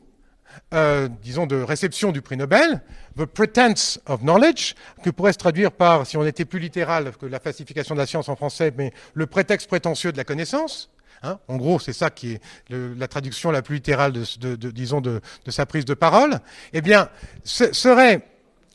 euh, 0.74 1.08
disons, 1.22 1.46
de 1.46 1.56
réception 1.56 2.12
du 2.12 2.20
prix 2.20 2.36
Nobel, 2.36 2.82
The 3.16 3.24
Pretense 3.24 4.00
of 4.06 4.20
Knowledge, 4.20 4.74
que 5.02 5.10
pourrait 5.10 5.32
se 5.32 5.38
traduire 5.38 5.72
par, 5.72 6.06
si 6.06 6.16
on 6.16 6.26
était 6.26 6.44
plus 6.44 6.58
littéral 6.58 7.12
que 7.16 7.26
la 7.26 7.40
falsification 7.40 7.94
de 7.94 8.00
la 8.00 8.06
science 8.06 8.28
en 8.28 8.36
français, 8.36 8.72
mais 8.76 8.92
le 9.14 9.26
prétexte 9.26 9.68
prétentieux 9.68 10.12
de 10.12 10.16
la 10.16 10.24
connaissance. 10.24 10.90
Hein. 11.22 11.38
en 11.48 11.56
gros, 11.56 11.78
c'est 11.78 11.94
ça 11.94 12.10
qui 12.10 12.32
est 12.32 12.40
la 12.68 13.08
traduction 13.08 13.50
la 13.50 13.62
plus 13.62 13.76
littérale 13.76 14.12
de, 14.12 14.70
disons, 14.70 15.00
de, 15.00 15.22
sa 15.48 15.64
prise 15.64 15.86
de 15.86 15.94
parole. 15.94 16.40
Eh 16.74 16.82
bien, 16.82 17.08
ce 17.44 17.72
serait 17.72 18.26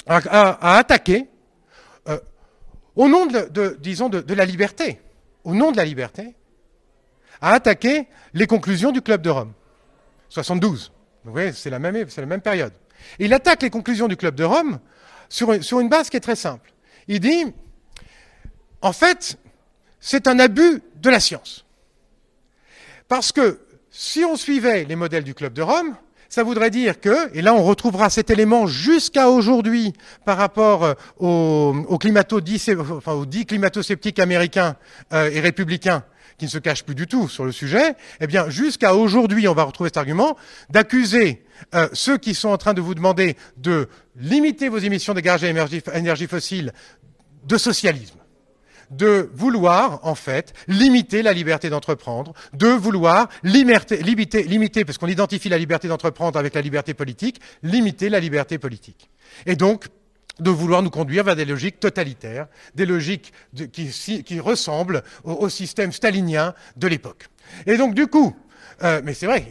à, 0.07 0.77
attaquer 0.77 1.27
euh, 2.07 2.19
au 2.95 3.07
nom 3.07 3.25
de, 3.25 3.77
disons, 3.79 4.09
de, 4.09 4.33
la 4.33 4.45
liberté, 4.45 4.99
au 5.43 5.53
nom 5.53 5.71
de 5.71 5.77
la 5.77 5.85
liberté, 5.85 6.35
à 7.41 7.53
attaquer 7.53 8.07
les 8.33 8.47
conclusions 8.47 8.91
du 8.91 9.01
Club 9.01 9.21
de 9.21 9.29
Rome. 9.29 9.53
72. 10.29 10.91
Vous 11.23 11.31
voyez, 11.31 11.53
c'est 11.53 11.69
la 11.69 11.79
même, 11.79 12.09
c'est 12.09 12.21
la 12.21 12.27
même 12.27 12.41
période. 12.41 12.73
il 13.17 13.33
attaque 13.33 13.61
les 13.61 13.69
conclusions 13.69 14.07
du 14.07 14.17
Club 14.17 14.35
de 14.35 14.43
Rome 14.43 14.79
sur, 15.29 15.63
sur 15.63 15.79
une 15.79 15.89
base 15.89 16.09
qui 16.09 16.17
est 16.17 16.21
très 16.21 16.35
simple. 16.35 16.73
Il 17.07 17.19
dit, 17.19 17.45
en 18.81 18.93
fait, 18.93 19.37
c'est 19.99 20.27
un 20.27 20.39
abus 20.39 20.81
de 20.95 21.09
la 21.09 21.19
science. 21.19 21.65
Parce 23.07 23.31
que 23.31 23.59
si 23.89 24.23
on 24.23 24.35
suivait 24.35 24.85
les 24.85 24.95
modèles 24.95 25.23
du 25.23 25.33
Club 25.33 25.53
de 25.53 25.61
Rome, 25.61 25.95
ça 26.29 26.43
voudrait 26.43 26.69
dire 26.69 26.99
que, 27.01 27.35
et 27.35 27.41
là 27.41 27.53
on 27.53 27.63
retrouvera 27.63 28.09
cet 28.09 28.29
élément 28.29 28.67
jusqu'à 28.67 29.29
aujourd'hui 29.29 29.93
par 30.25 30.37
rapport 30.37 30.83
euh, 30.83 30.93
au, 31.17 31.75
au 31.87 31.97
climato 31.97 32.39
enfin, 32.39 33.13
aux 33.13 33.25
dix 33.25 33.45
climato-sceptiques 33.45 34.19
américains 34.19 34.75
euh, 35.11 35.29
et 35.31 35.39
républicains, 35.39 36.03
qui 36.37 36.45
ne 36.45 36.49
se 36.49 36.59
cachent 36.59 36.83
plus 36.83 36.95
du 36.95 37.07
tout 37.07 37.27
sur 37.27 37.43
le 37.43 37.51
sujet, 37.51 37.95
eh 38.21 38.27
bien 38.27 38.49
jusqu'à 38.49 38.95
aujourd'hui, 38.95 39.47
on 39.47 39.53
va 39.53 39.63
retrouver 39.63 39.89
cet 39.89 39.97
argument 39.97 40.37
d'accuser 40.69 41.43
euh, 41.75 41.89
ceux 41.93 42.17
qui 42.17 42.33
sont 42.33 42.49
en 42.49 42.57
train 42.57 42.73
de 42.73 42.81
vous 42.81 42.95
demander 42.95 43.35
de 43.57 43.89
limiter 44.15 44.69
vos 44.69 44.77
émissions 44.77 45.13
de 45.13 45.19
gaz 45.19 45.43
à 45.43 45.49
énergie 45.49 46.27
fossile 46.27 46.71
de 47.45 47.57
socialisme 47.57 48.18
de 48.91 49.29
vouloir, 49.33 49.99
en 50.03 50.15
fait, 50.15 50.53
limiter 50.67 51.21
la 51.21 51.33
liberté 51.33 51.69
d'entreprendre, 51.69 52.33
de 52.53 52.67
vouloir 52.67 53.29
limiter, 53.43 53.97
limiter, 53.97 54.43
limiter 54.43 54.85
parce 54.85 54.97
qu'on 54.97 55.07
identifie 55.07 55.49
la 55.49 55.57
liberté 55.57 55.87
d'entreprendre 55.87 56.39
avec 56.39 56.53
la 56.53 56.61
liberté 56.61 56.93
politique, 56.93 57.39
limiter 57.63 58.09
la 58.09 58.19
liberté 58.19 58.57
politique. 58.57 59.09
Et 59.45 59.55
donc, 59.55 59.85
de 60.39 60.49
vouloir 60.49 60.81
nous 60.81 60.89
conduire 60.89 61.23
vers 61.23 61.35
des 61.35 61.45
logiques 61.45 61.79
totalitaires, 61.79 62.47
des 62.75 62.85
logiques 62.85 63.33
qui, 63.73 64.39
ressemblent 64.39 65.03
au, 65.23 65.49
système 65.49 65.91
stalinien 65.91 66.53
de 66.77 66.87
l'époque. 66.87 67.27
Et 67.65 67.77
donc, 67.77 67.93
du 67.93 68.07
coup, 68.07 68.35
euh, 68.83 69.01
mais 69.03 69.13
c'est 69.13 69.25
vrai, 69.25 69.45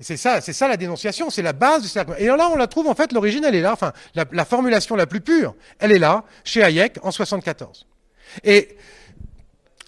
c'est 0.00 0.16
ça, 0.16 0.40
c'est 0.40 0.52
ça 0.52 0.68
la 0.68 0.76
dénonciation, 0.76 1.28
c'est 1.28 1.42
la 1.42 1.52
base 1.52 1.82
de 1.82 1.88
cet 1.88 2.08
Et 2.18 2.26
là, 2.26 2.48
on 2.50 2.56
la 2.56 2.66
trouve, 2.66 2.88
en 2.88 2.94
fait, 2.94 3.12
l'origine, 3.12 3.44
elle 3.44 3.54
est 3.54 3.60
là, 3.60 3.72
enfin, 3.72 3.92
la, 4.14 4.24
la, 4.32 4.44
formulation 4.44 4.96
la 4.96 5.06
plus 5.06 5.20
pure, 5.20 5.54
elle 5.78 5.92
est 5.92 5.98
là, 5.98 6.24
chez 6.44 6.62
Hayek, 6.62 6.98
en 7.02 7.10
74. 7.10 7.86
Et 8.44 8.76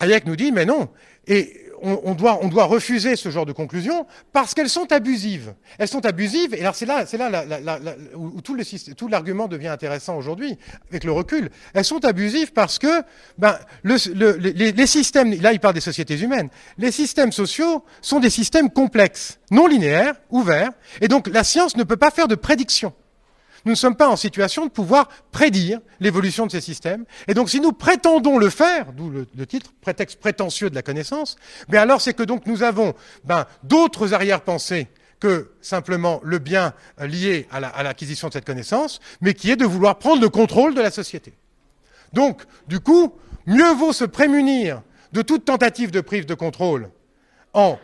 Hayek 0.00 0.26
nous 0.26 0.36
dit, 0.36 0.52
mais 0.52 0.64
non, 0.64 0.88
et 1.26 1.64
on, 1.84 2.14
doit, 2.14 2.38
on 2.42 2.48
doit 2.48 2.64
refuser 2.64 3.14
ce 3.16 3.28
genre 3.28 3.44
de 3.44 3.52
conclusions 3.52 4.06
parce 4.32 4.54
qu'elles 4.54 4.70
sont 4.70 4.90
abusives. 4.90 5.54
Elles 5.78 5.88
sont 5.88 6.06
abusives, 6.06 6.54
et 6.54 6.60
alors 6.60 6.74
c'est 6.74 6.86
là, 6.86 7.04
c'est 7.04 7.18
là 7.18 7.78
où 8.14 8.40
tout, 8.40 8.56
tout 8.96 9.08
l'argument 9.08 9.48
devient 9.48 9.68
intéressant 9.68 10.16
aujourd'hui, 10.16 10.56
avec 10.88 11.04
le 11.04 11.12
recul. 11.12 11.50
Elles 11.74 11.84
sont 11.84 12.04
abusives 12.04 12.52
parce 12.52 12.78
que 12.78 13.02
ben, 13.36 13.58
le, 13.82 14.36
les, 14.38 14.72
les 14.72 14.86
systèmes, 14.86 15.34
là 15.40 15.52
il 15.52 15.60
parle 15.60 15.74
des 15.74 15.80
sociétés 15.80 16.18
humaines, 16.18 16.48
les 16.78 16.90
systèmes 16.90 17.32
sociaux 17.32 17.84
sont 18.00 18.20
des 18.20 18.30
systèmes 18.30 18.70
complexes, 18.70 19.38
non 19.50 19.66
linéaires, 19.66 20.14
ouverts, 20.30 20.70
et 21.00 21.08
donc 21.08 21.28
la 21.28 21.44
science 21.44 21.76
ne 21.76 21.84
peut 21.84 21.96
pas 21.96 22.10
faire 22.10 22.28
de 22.28 22.34
prédiction 22.34 22.94
nous 23.64 23.72
ne 23.72 23.76
sommes 23.76 23.96
pas 23.96 24.08
en 24.08 24.16
situation 24.16 24.66
de 24.66 24.70
pouvoir 24.70 25.08
prédire 25.30 25.80
l'évolution 26.00 26.46
de 26.46 26.50
ces 26.50 26.60
systèmes. 26.60 27.04
Et 27.28 27.34
donc, 27.34 27.48
si 27.48 27.60
nous 27.60 27.72
prétendons 27.72 28.38
le 28.38 28.50
faire, 28.50 28.92
d'où 28.92 29.10
le, 29.10 29.46
titre, 29.46 29.72
prétexte 29.80 30.20
prétentieux 30.20 30.70
de 30.70 30.74
la 30.74 30.82
connaissance, 30.82 31.36
mais 31.68 31.78
alors 31.78 32.00
c'est 32.00 32.14
que 32.14 32.22
donc 32.22 32.46
nous 32.46 32.62
avons 32.62 32.94
ben, 33.24 33.46
d'autres 33.62 34.12
arrière-pensées 34.12 34.88
que 35.20 35.52
simplement 35.62 36.20
le 36.22 36.38
bien 36.38 36.74
lié 37.00 37.48
à 37.50 37.82
l'acquisition 37.82 38.28
de 38.28 38.34
cette 38.34 38.44
connaissance, 38.44 39.00
mais 39.22 39.32
qui 39.32 39.50
est 39.50 39.56
de 39.56 39.64
vouloir 39.64 39.98
prendre 39.98 40.20
le 40.20 40.28
contrôle 40.28 40.74
de 40.74 40.82
la 40.82 40.90
société. 40.90 41.32
Donc, 42.12 42.42
du 42.68 42.80
coup, 42.80 43.14
mieux 43.46 43.72
vaut 43.72 43.92
se 43.92 44.04
prémunir 44.04 44.82
de 45.12 45.22
toute 45.22 45.46
tentative 45.46 45.90
de 45.90 46.02
prise 46.02 46.26
de 46.26 46.34
contrôle 46.34 46.90
en 47.54 47.78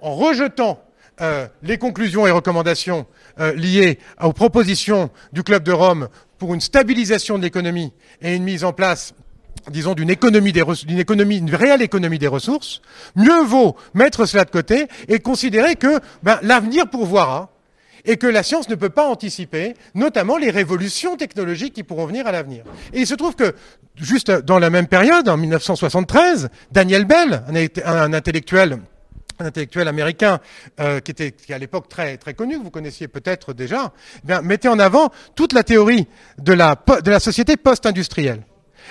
rejetant 0.00 0.85
euh, 1.20 1.46
les 1.62 1.78
conclusions 1.78 2.26
et 2.26 2.30
recommandations 2.30 3.06
euh, 3.40 3.54
liées 3.54 3.98
aux 4.22 4.32
propositions 4.32 5.10
du 5.32 5.42
Club 5.42 5.62
de 5.62 5.72
Rome 5.72 6.08
pour 6.38 6.54
une 6.54 6.60
stabilisation 6.60 7.38
de 7.38 7.42
l'économie 7.42 7.92
et 8.20 8.34
une 8.34 8.44
mise 8.44 8.64
en 8.64 8.72
place 8.72 9.14
disons, 9.70 9.94
d'une 9.94 10.10
économie 10.10 10.52
des 10.52 10.62
d'une 10.86 10.98
économie, 10.98 11.38
une 11.38 11.54
réelle 11.54 11.82
économie 11.82 12.18
des 12.18 12.28
ressources, 12.28 12.82
mieux 13.16 13.42
vaut 13.42 13.76
mettre 13.94 14.26
cela 14.26 14.44
de 14.44 14.50
côté 14.50 14.86
et 15.08 15.18
considérer 15.18 15.76
que 15.76 15.98
ben, 16.22 16.38
l'avenir 16.42 16.88
pourvoira 16.88 17.50
et 18.04 18.16
que 18.16 18.26
la 18.26 18.42
science 18.42 18.68
ne 18.68 18.76
peut 18.76 18.90
pas 18.90 19.08
anticiper, 19.08 19.74
notamment 19.94 20.36
les 20.36 20.50
révolutions 20.50 21.16
technologiques 21.16 21.74
qui 21.74 21.82
pourront 21.82 22.06
venir 22.06 22.26
à 22.26 22.32
l'avenir. 22.32 22.64
Et 22.92 23.00
il 23.00 23.06
se 23.06 23.14
trouve 23.14 23.34
que, 23.34 23.54
juste 23.96 24.30
dans 24.30 24.58
la 24.58 24.70
même 24.70 24.86
période, 24.86 25.28
en 25.28 25.36
1973, 25.36 26.48
Daniel 26.70 27.04
Bell, 27.04 27.42
un, 27.84 28.12
intellectuel 28.12 28.78
un 29.38 29.46
intellectuel 29.46 29.88
américain 29.88 30.40
euh, 30.80 31.00
qui 31.00 31.10
était 31.10 31.34
à 31.50 31.58
l'époque 31.58 31.88
très 31.88 32.16
très 32.16 32.34
connu, 32.34 32.58
que 32.58 32.64
vous 32.64 32.70
connaissiez 32.70 33.08
peut-être 33.08 33.52
déjà, 33.52 33.92
eh 34.28 34.40
mettait 34.42 34.68
en 34.68 34.78
avant 34.78 35.10
toute 35.34 35.52
la 35.52 35.62
théorie 35.62 36.06
de 36.38 36.52
la, 36.52 36.76
de 37.04 37.10
la 37.10 37.20
société 37.20 37.56
post-industrielle. 37.56 38.42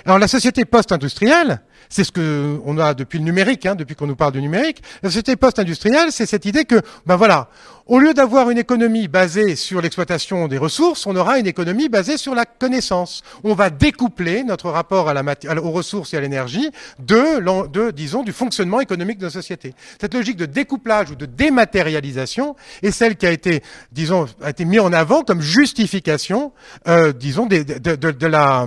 Alors 0.04 0.20
la 0.20 0.28
société 0.28 0.66
post-industrielle, 0.66 1.62
c'est 1.90 2.04
ce 2.04 2.12
que 2.12 2.60
on 2.66 2.78
a 2.78 2.94
depuis 2.94 3.20
le 3.20 3.26
numérique, 3.26 3.66
hein, 3.66 3.76
depuis 3.76 3.96
qu'on 3.96 4.08
nous 4.08 4.16
parle 4.16 4.34
du 4.34 4.42
numérique. 4.42 4.82
La 5.04 5.10
société 5.10 5.36
post-industrielle, 5.36 6.12
c'est 6.12 6.26
cette 6.26 6.46
idée 6.46 6.66
que, 6.66 6.82
ben 7.06 7.16
voilà, 7.16 7.50
au 7.88 8.00
lieu 8.00 8.14
d'avoir 8.16 8.50
une 8.50 8.58
économie 8.58 9.08
basée 9.08 9.56
sur 9.56 9.80
l'exploitation 9.80 10.48
des 10.48 10.58
ressources, 10.58 11.06
on 11.06 11.16
aura 11.16 11.38
une 11.38 11.46
économie 11.46 11.88
basée 11.88 12.18
sur 12.18 12.34
la 12.34 12.46
connaissance. 12.46 13.22
On 13.44 13.54
va 13.54 13.70
découpler 13.70 14.44
notre 14.44 14.72
rapport 14.72 15.08
à 15.08 15.14
la 15.14 15.24
aux 15.62 15.72
ressources 15.72 16.14
et 16.14 16.18
à 16.18 16.22
l'énergie 16.22 16.72
de, 17.00 17.68
de, 17.68 17.92
disons, 17.92 18.24
du 18.24 18.32
fonctionnement 18.32 18.82
économique 18.82 19.20
de 19.20 19.26
nos 19.26 19.30
sociétés. 19.30 19.76
Cette 20.02 20.16
logique 20.16 20.38
de 20.38 20.48
découplage 20.48 21.12
ou 21.12 21.16
de 21.16 21.28
dématérialisation 21.28 22.56
est 22.82 22.92
celle 22.92 23.16
qui 23.18 23.28
a 23.28 23.32
été, 23.32 23.62
disons, 23.92 24.26
a 24.42 24.50
été 24.50 24.66
mise 24.66 24.80
en 24.80 24.92
avant 24.92 25.22
comme 25.22 25.42
justification, 25.42 26.54
euh, 26.88 27.14
disons, 27.14 27.46
de, 27.46 27.62
de, 27.62 28.12
de 28.12 28.28
la 28.28 28.66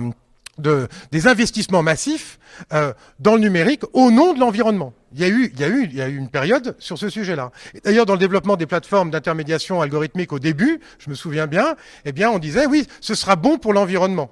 de, 0.59 0.87
des 1.11 1.27
investissements 1.27 1.83
massifs 1.83 2.39
euh, 2.73 2.93
dans 3.19 3.35
le 3.35 3.41
numérique 3.41 3.83
au 3.93 4.11
nom 4.11 4.33
de 4.33 4.39
l'environnement. 4.39 4.93
Il 5.13 5.21
y, 5.21 5.23
a 5.23 5.27
eu, 5.27 5.91
une 6.15 6.29
période 6.29 6.75
sur 6.77 6.99
ce 6.99 7.09
sujet-là. 7.09 7.51
D'ailleurs, 7.83 8.05
dans 8.05 8.13
le 8.13 8.19
développement 8.19 8.57
des 8.57 8.67
plateformes 8.67 9.09
d'intermédiation 9.09 9.81
algorithmique 9.81 10.31
au 10.31 10.39
début, 10.39 10.79
je 10.99 11.09
me 11.09 11.15
souviens 11.15 11.47
bien, 11.47 11.75
eh 12.05 12.11
bien, 12.11 12.29
on 12.29 12.37
disait 12.37 12.67
oui, 12.67 12.85
ce 13.01 13.15
sera 13.15 13.35
bon 13.35 13.57
pour 13.57 13.73
l'environnement. 13.73 14.29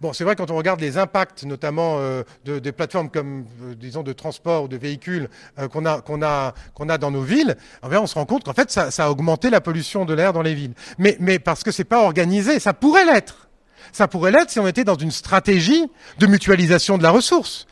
Bon, 0.00 0.14
c'est 0.14 0.24
vrai 0.24 0.34
quand 0.34 0.50
on 0.50 0.56
regarde 0.56 0.80
les 0.80 0.96
impacts, 0.96 1.44
notamment 1.44 1.98
euh, 1.98 2.22
de, 2.46 2.58
des 2.58 2.72
plateformes 2.72 3.10
comme, 3.10 3.44
euh, 3.62 3.74
disons, 3.74 4.02
de 4.02 4.14
transport 4.14 4.64
ou 4.64 4.68
de 4.68 4.78
véhicules 4.78 5.28
euh, 5.58 5.68
qu'on 5.68 5.84
a, 5.86 6.98
dans 6.98 7.10
nos 7.10 7.20
villes, 7.20 7.54
eh 7.84 7.96
on 7.98 8.06
se 8.06 8.14
rend 8.14 8.24
compte 8.24 8.44
qu'en 8.44 8.54
fait, 8.54 8.70
ça, 8.70 8.90
ça, 8.90 9.04
a 9.04 9.10
augmenté 9.10 9.50
la 9.50 9.60
pollution 9.60 10.06
de 10.06 10.14
l'air 10.14 10.32
dans 10.32 10.40
les 10.40 10.54
villes. 10.54 10.72
Mais, 10.96 11.18
mais 11.20 11.38
parce 11.38 11.62
que 11.62 11.70
c'est 11.70 11.84
pas 11.84 12.02
organisé, 12.02 12.60
ça 12.60 12.72
pourrait 12.72 13.04
l'être. 13.04 13.49
Ça 13.92 14.08
pourrait 14.08 14.30
l'être 14.30 14.50
si 14.50 14.58
on 14.58 14.66
était 14.66 14.84
dans 14.84 14.96
une 14.96 15.10
stratégie 15.10 15.86
de 16.18 16.26
mutualisation 16.26 16.98
de 16.98 17.02
la 17.02 17.10
ressource. 17.10 17.66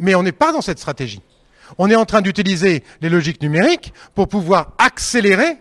Mais 0.00 0.14
on 0.14 0.22
n'est 0.22 0.32
pas 0.32 0.52
dans 0.52 0.62
cette 0.62 0.78
stratégie. 0.78 1.22
On 1.78 1.90
est 1.90 1.96
en 1.96 2.04
train 2.04 2.20
d'utiliser 2.20 2.82
les 3.00 3.08
logiques 3.08 3.42
numériques 3.42 3.92
pour 4.14 4.28
pouvoir 4.28 4.72
accélérer 4.78 5.58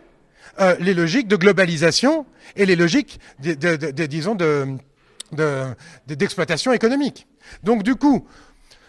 euh, 0.59 0.75
les 0.79 0.93
logiques 0.93 1.27
de 1.27 1.35
globalisation 1.35 2.25
et 2.55 2.65
les 2.65 2.75
logiques, 2.75 3.19
disons, 3.39 4.35
d'exploitation 6.07 6.73
économique. 6.73 7.27
Donc 7.63 7.83
du 7.83 7.95
coup, 7.95 8.25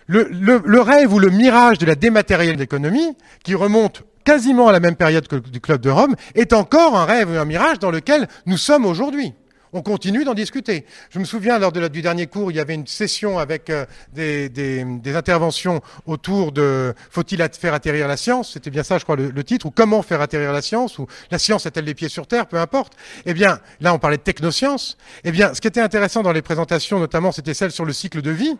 le, 0.06 0.80
rêve 0.80 1.12
ou 1.12 1.18
le 1.18 1.30
mirage 1.30 1.78
de 1.78 1.86
la 1.86 1.94
dématérialisation 1.94 2.56
de 2.56 2.60
l'économie, 2.60 3.16
qui 3.44 3.54
remonte 3.54 4.02
quasiment 4.24 4.68
à 4.68 4.72
la 4.72 4.80
même 4.80 4.96
période 4.96 5.28
que 5.28 5.36
du 5.36 5.60
Club 5.60 5.80
de 5.80 5.90
Rome, 5.90 6.16
est 6.34 6.52
encore 6.52 6.96
un 6.96 7.04
rêve 7.04 7.30
ou 7.30 7.38
un 7.38 7.44
mirage 7.44 7.78
dans 7.78 7.90
lequel 7.90 8.28
nous 8.46 8.56
sommes 8.56 8.84
aujourd'hui. 8.84 9.32
On 9.72 9.82
continue 9.82 10.24
d'en 10.24 10.34
discuter. 10.34 10.84
Je 11.10 11.18
me 11.18 11.24
souviens, 11.24 11.58
lors 11.58 11.72
du 11.72 12.02
dernier 12.02 12.26
cours, 12.26 12.50
il 12.50 12.56
y 12.56 12.60
avait 12.60 12.74
une 12.74 12.86
session 12.86 13.38
avec 13.38 13.70
euh, 13.70 13.86
des, 14.12 15.14
interventions 15.14 15.80
autour 16.06 16.52
de 16.52 16.94
faut-il 17.10 17.46
faire 17.58 17.74
atterrir 17.74 18.08
la 18.08 18.16
science? 18.16 18.52
C'était 18.52 18.70
bien 18.70 18.82
ça, 18.82 18.98
je 18.98 19.04
crois, 19.04 19.16
le, 19.16 19.44
titre, 19.44 19.66
ou 19.66 19.70
comment 19.70 20.02
faire 20.02 20.20
atterrir 20.20 20.52
la 20.52 20.62
science, 20.62 20.98
ou 20.98 21.06
la 21.30 21.38
science 21.38 21.66
a-t-elle 21.66 21.84
les 21.84 21.94
pieds 21.94 22.08
sur 22.08 22.26
terre, 22.26 22.46
peu 22.46 22.58
importe. 22.58 22.94
Eh 23.26 23.34
bien, 23.34 23.60
là, 23.80 23.94
on 23.94 23.98
parlait 23.98 24.16
de 24.16 24.22
technoscience. 24.22 24.96
Eh 25.24 25.30
bien, 25.30 25.54
ce 25.54 25.60
qui 25.60 25.68
était 25.68 25.80
intéressant 25.80 26.22
dans 26.22 26.32
les 26.32 26.42
présentations, 26.42 26.98
notamment, 26.98 27.30
c'était 27.30 27.54
celle 27.54 27.70
sur 27.70 27.84
le 27.84 27.92
cycle 27.92 28.22
de 28.22 28.30
vie 28.30 28.56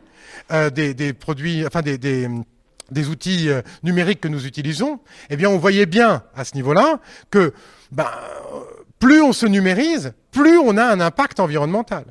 euh, 0.52 0.70
des, 0.70 1.12
produits, 1.12 1.66
enfin 1.66 1.82
des, 1.82 1.98
des 1.98 3.08
outils 3.08 3.48
euh, 3.48 3.62
numériques 3.82 4.20
que 4.20 4.28
nous 4.28 4.46
utilisons. 4.46 5.00
Eh 5.28 5.36
bien, 5.36 5.48
on 5.48 5.58
voyait 5.58 5.86
bien 5.86 6.22
à 6.34 6.44
ce 6.44 6.54
niveau-là 6.54 7.00
que 7.30 7.52
ben, 7.92 8.08
plus 9.00 9.20
on 9.20 9.32
se 9.32 9.46
numérise, 9.46 10.12
plus 10.30 10.58
on 10.58 10.76
a 10.76 10.84
un 10.84 11.00
impact 11.00 11.40
environnemental. 11.40 12.04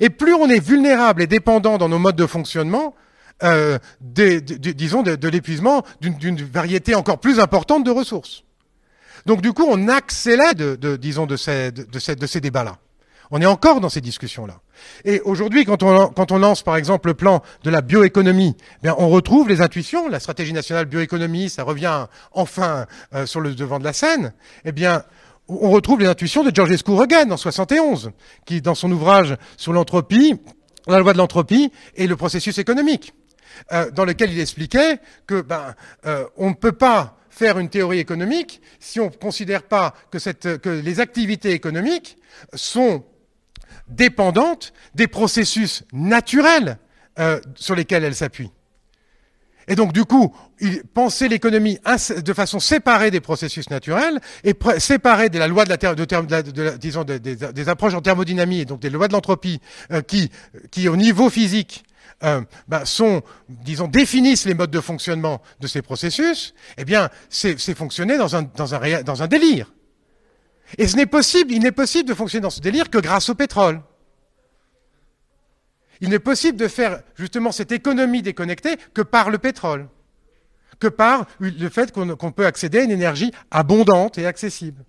Et 0.00 0.08
plus 0.08 0.34
on 0.34 0.48
est 0.48 0.64
vulnérable 0.64 1.22
et 1.22 1.26
dépendant 1.26 1.76
dans 1.76 1.88
nos 1.88 1.98
modes 1.98 2.16
de 2.16 2.26
fonctionnement, 2.26 2.94
euh, 3.42 3.78
disons, 4.00 5.02
de, 5.02 5.28
l'épuisement 5.28 5.84
d'une 6.00 6.42
variété 6.42 6.94
encore 6.94 7.18
plus 7.18 7.40
importante 7.40 7.84
de 7.84 7.90
ressources. 7.90 8.44
Donc 9.26 9.42
du 9.42 9.52
coup, 9.52 9.66
on 9.68 9.88
accélère, 9.88 10.54
de, 10.54 10.96
disons, 10.96 11.26
de 11.26 11.36
ces, 11.36 12.40
débats-là. 12.40 12.78
On 13.30 13.42
est 13.42 13.46
encore 13.46 13.80
dans 13.80 13.90
ces 13.90 14.00
discussions-là. 14.00 14.60
Et 15.04 15.20
aujourd'hui, 15.20 15.66
quand 15.66 15.82
on, 15.82 16.38
lance 16.38 16.62
par 16.62 16.76
exemple 16.76 17.08
le 17.08 17.14
plan 17.14 17.42
de 17.62 17.70
la 17.70 17.82
bioéconomie, 17.82 18.56
eh 18.84 18.90
on 18.90 19.10
retrouve 19.10 19.48
les 19.48 19.60
intuitions. 19.60 20.08
La 20.08 20.18
stratégie 20.18 20.52
nationale 20.52 20.86
bioéconomie, 20.86 21.50
ça 21.50 21.62
revient 21.62 22.06
enfin 22.32 22.86
euh, 23.14 23.26
sur 23.26 23.40
le 23.40 23.54
devant 23.54 23.78
de 23.78 23.84
la 23.84 23.92
scène. 23.92 24.32
Eh 24.64 24.72
bien, 24.72 25.04
on 25.48 25.70
retrouve 25.70 26.00
les 26.00 26.06
intuitions 26.06 26.44
de 26.44 26.54
Georgescu 26.54 26.92
Regan 26.92 27.32
en 27.32 27.36
71, 27.36 28.10
qui, 28.44 28.60
dans 28.60 28.74
son 28.74 28.90
ouvrage 28.92 29.36
sur 29.56 29.72
l'entropie, 29.72 30.34
la 30.86 31.00
loi 31.00 31.12
de 31.12 31.18
l'entropie 31.18 31.72
et 31.94 32.06
le 32.06 32.16
processus 32.16 32.58
économique, 32.58 33.14
euh, 33.72 33.90
dans 33.90 34.04
lequel 34.04 34.32
il 34.32 34.40
expliquait 34.40 35.00
que 35.26 35.40
ben, 35.40 35.74
euh, 36.06 36.24
on 36.36 36.50
ne 36.50 36.54
peut 36.54 36.72
pas 36.72 37.18
faire 37.30 37.58
une 37.58 37.68
théorie 37.68 37.98
économique 37.98 38.60
si 38.80 39.00
on 39.00 39.06
ne 39.06 39.10
considère 39.10 39.62
pas 39.62 39.94
que 40.10 40.68
les 40.68 41.00
activités 41.00 41.52
économiques 41.52 42.18
sont 42.54 43.04
dépendantes 43.86 44.72
des 44.94 45.06
processus 45.06 45.84
naturels 45.92 46.78
euh, 47.18 47.40
sur 47.54 47.74
lesquels 47.74 48.04
elles 48.04 48.14
s'appuient. 48.14 48.50
Et 49.68 49.74
donc, 49.74 49.92
du 49.92 50.04
coup, 50.04 50.34
penser 50.94 51.28
l'économie 51.28 51.78
de 52.24 52.32
façon 52.32 52.58
séparée 52.58 53.10
des 53.10 53.20
processus 53.20 53.68
naturels 53.70 54.18
et 54.42 54.54
séparée 54.78 55.28
de 55.28 55.38
la 55.38 55.46
loi 55.46 55.64
de 55.64 55.70
la, 55.70 56.76
disons, 56.78 57.04
des 57.04 57.68
approches 57.68 57.94
en 57.94 58.00
thermodynamie 58.00 58.60
et 58.60 58.64
donc 58.64 58.80
des 58.80 58.90
lois 58.90 59.08
de 59.08 59.12
l'entropie 59.12 59.60
euh, 59.92 60.00
qui, 60.00 60.30
qui, 60.70 60.88
au 60.88 60.96
niveau 60.96 61.28
physique, 61.28 61.84
euh, 62.24 62.40
sont, 62.84 63.22
disons, 63.48 63.88
définissent 63.88 64.46
les 64.46 64.54
modes 64.54 64.70
de 64.70 64.80
fonctionnement 64.80 65.40
de 65.60 65.66
ces 65.66 65.82
processus, 65.82 66.54
eh 66.78 66.84
bien, 66.84 67.10
c'est 67.28 67.56
fonctionner 67.74 68.16
dans 68.16 68.34
un, 68.36 68.42
dans, 68.42 68.74
un, 68.74 69.02
dans 69.02 69.22
un 69.22 69.26
délire. 69.28 69.70
Et 70.78 70.88
ce 70.88 70.96
n'est 70.96 71.06
possible, 71.06 71.52
il 71.52 71.60
n'est 71.60 71.72
possible 71.72 72.08
de 72.08 72.14
fonctionner 72.14 72.42
dans 72.42 72.50
ce 72.50 72.60
délire 72.60 72.90
que 72.90 72.98
grâce 72.98 73.28
au 73.28 73.34
pétrole. 73.34 73.80
Il 76.00 76.10
n'est 76.10 76.18
possible 76.18 76.58
de 76.58 76.68
faire 76.68 77.02
justement 77.16 77.52
cette 77.52 77.72
économie 77.72 78.22
déconnectée 78.22 78.76
que 78.94 79.02
par 79.02 79.30
le 79.30 79.38
pétrole, 79.38 79.88
que 80.78 80.88
par 80.88 81.26
le 81.40 81.68
fait 81.68 81.92
qu'on 81.92 82.32
peut 82.32 82.46
accéder 82.46 82.78
à 82.78 82.82
une 82.84 82.90
énergie 82.90 83.32
abondante 83.50 84.18
et 84.18 84.26
accessible. 84.26 84.84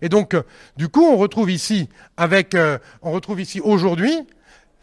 Et 0.00 0.08
donc, 0.08 0.34
euh, 0.34 0.42
du 0.76 0.88
coup, 0.88 1.04
on 1.04 1.16
retrouve 1.16 1.50
ici, 1.50 1.88
avec, 2.16 2.54
euh, 2.54 2.78
on 3.02 3.12
retrouve 3.12 3.40
ici 3.40 3.60
aujourd'hui 3.60 4.26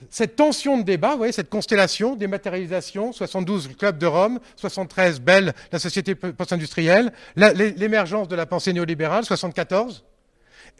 cette 0.09 0.36
tension 0.36 0.78
de 0.78 0.84
débat, 0.84 1.12
vous 1.12 1.18
voyez, 1.18 1.32
cette 1.32 1.49
constellation, 1.49 2.16
dématérialisation, 2.16 3.14
72 3.14 3.76
clubs 3.78 3.97
de 3.97 4.07
Rome, 4.07 4.39
73 4.55 5.22
Belle, 5.22 5.53
la 5.72 5.80
société 5.80 6.16
post-industrielle, 6.16 7.14
l'émergence 7.36 8.28
de 8.28 8.36
la 8.36 8.45
pensée 8.45 8.74
néolibérale, 8.74 9.26
74, 9.26 10.03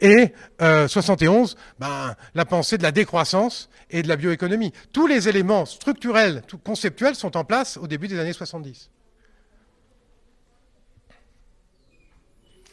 et 0.00 0.32
71, 0.58 1.52
euh, 1.52 1.56
ben, 1.78 2.14
la 2.34 2.44
pensée 2.44 2.78
de 2.78 2.82
la 2.82 2.92
décroissance 2.92 3.68
et 3.90 4.02
de 4.02 4.08
la 4.08 4.16
bioéconomie. 4.16 4.72
Tous 4.92 5.06
les 5.06 5.28
éléments 5.28 5.64
structurels, 5.66 6.42
conceptuels 6.64 7.14
sont 7.14 7.36
en 7.36 7.44
place 7.44 7.76
au 7.76 7.86
début 7.86 8.08
des 8.08 8.18
années 8.18 8.32
70. 8.32 8.90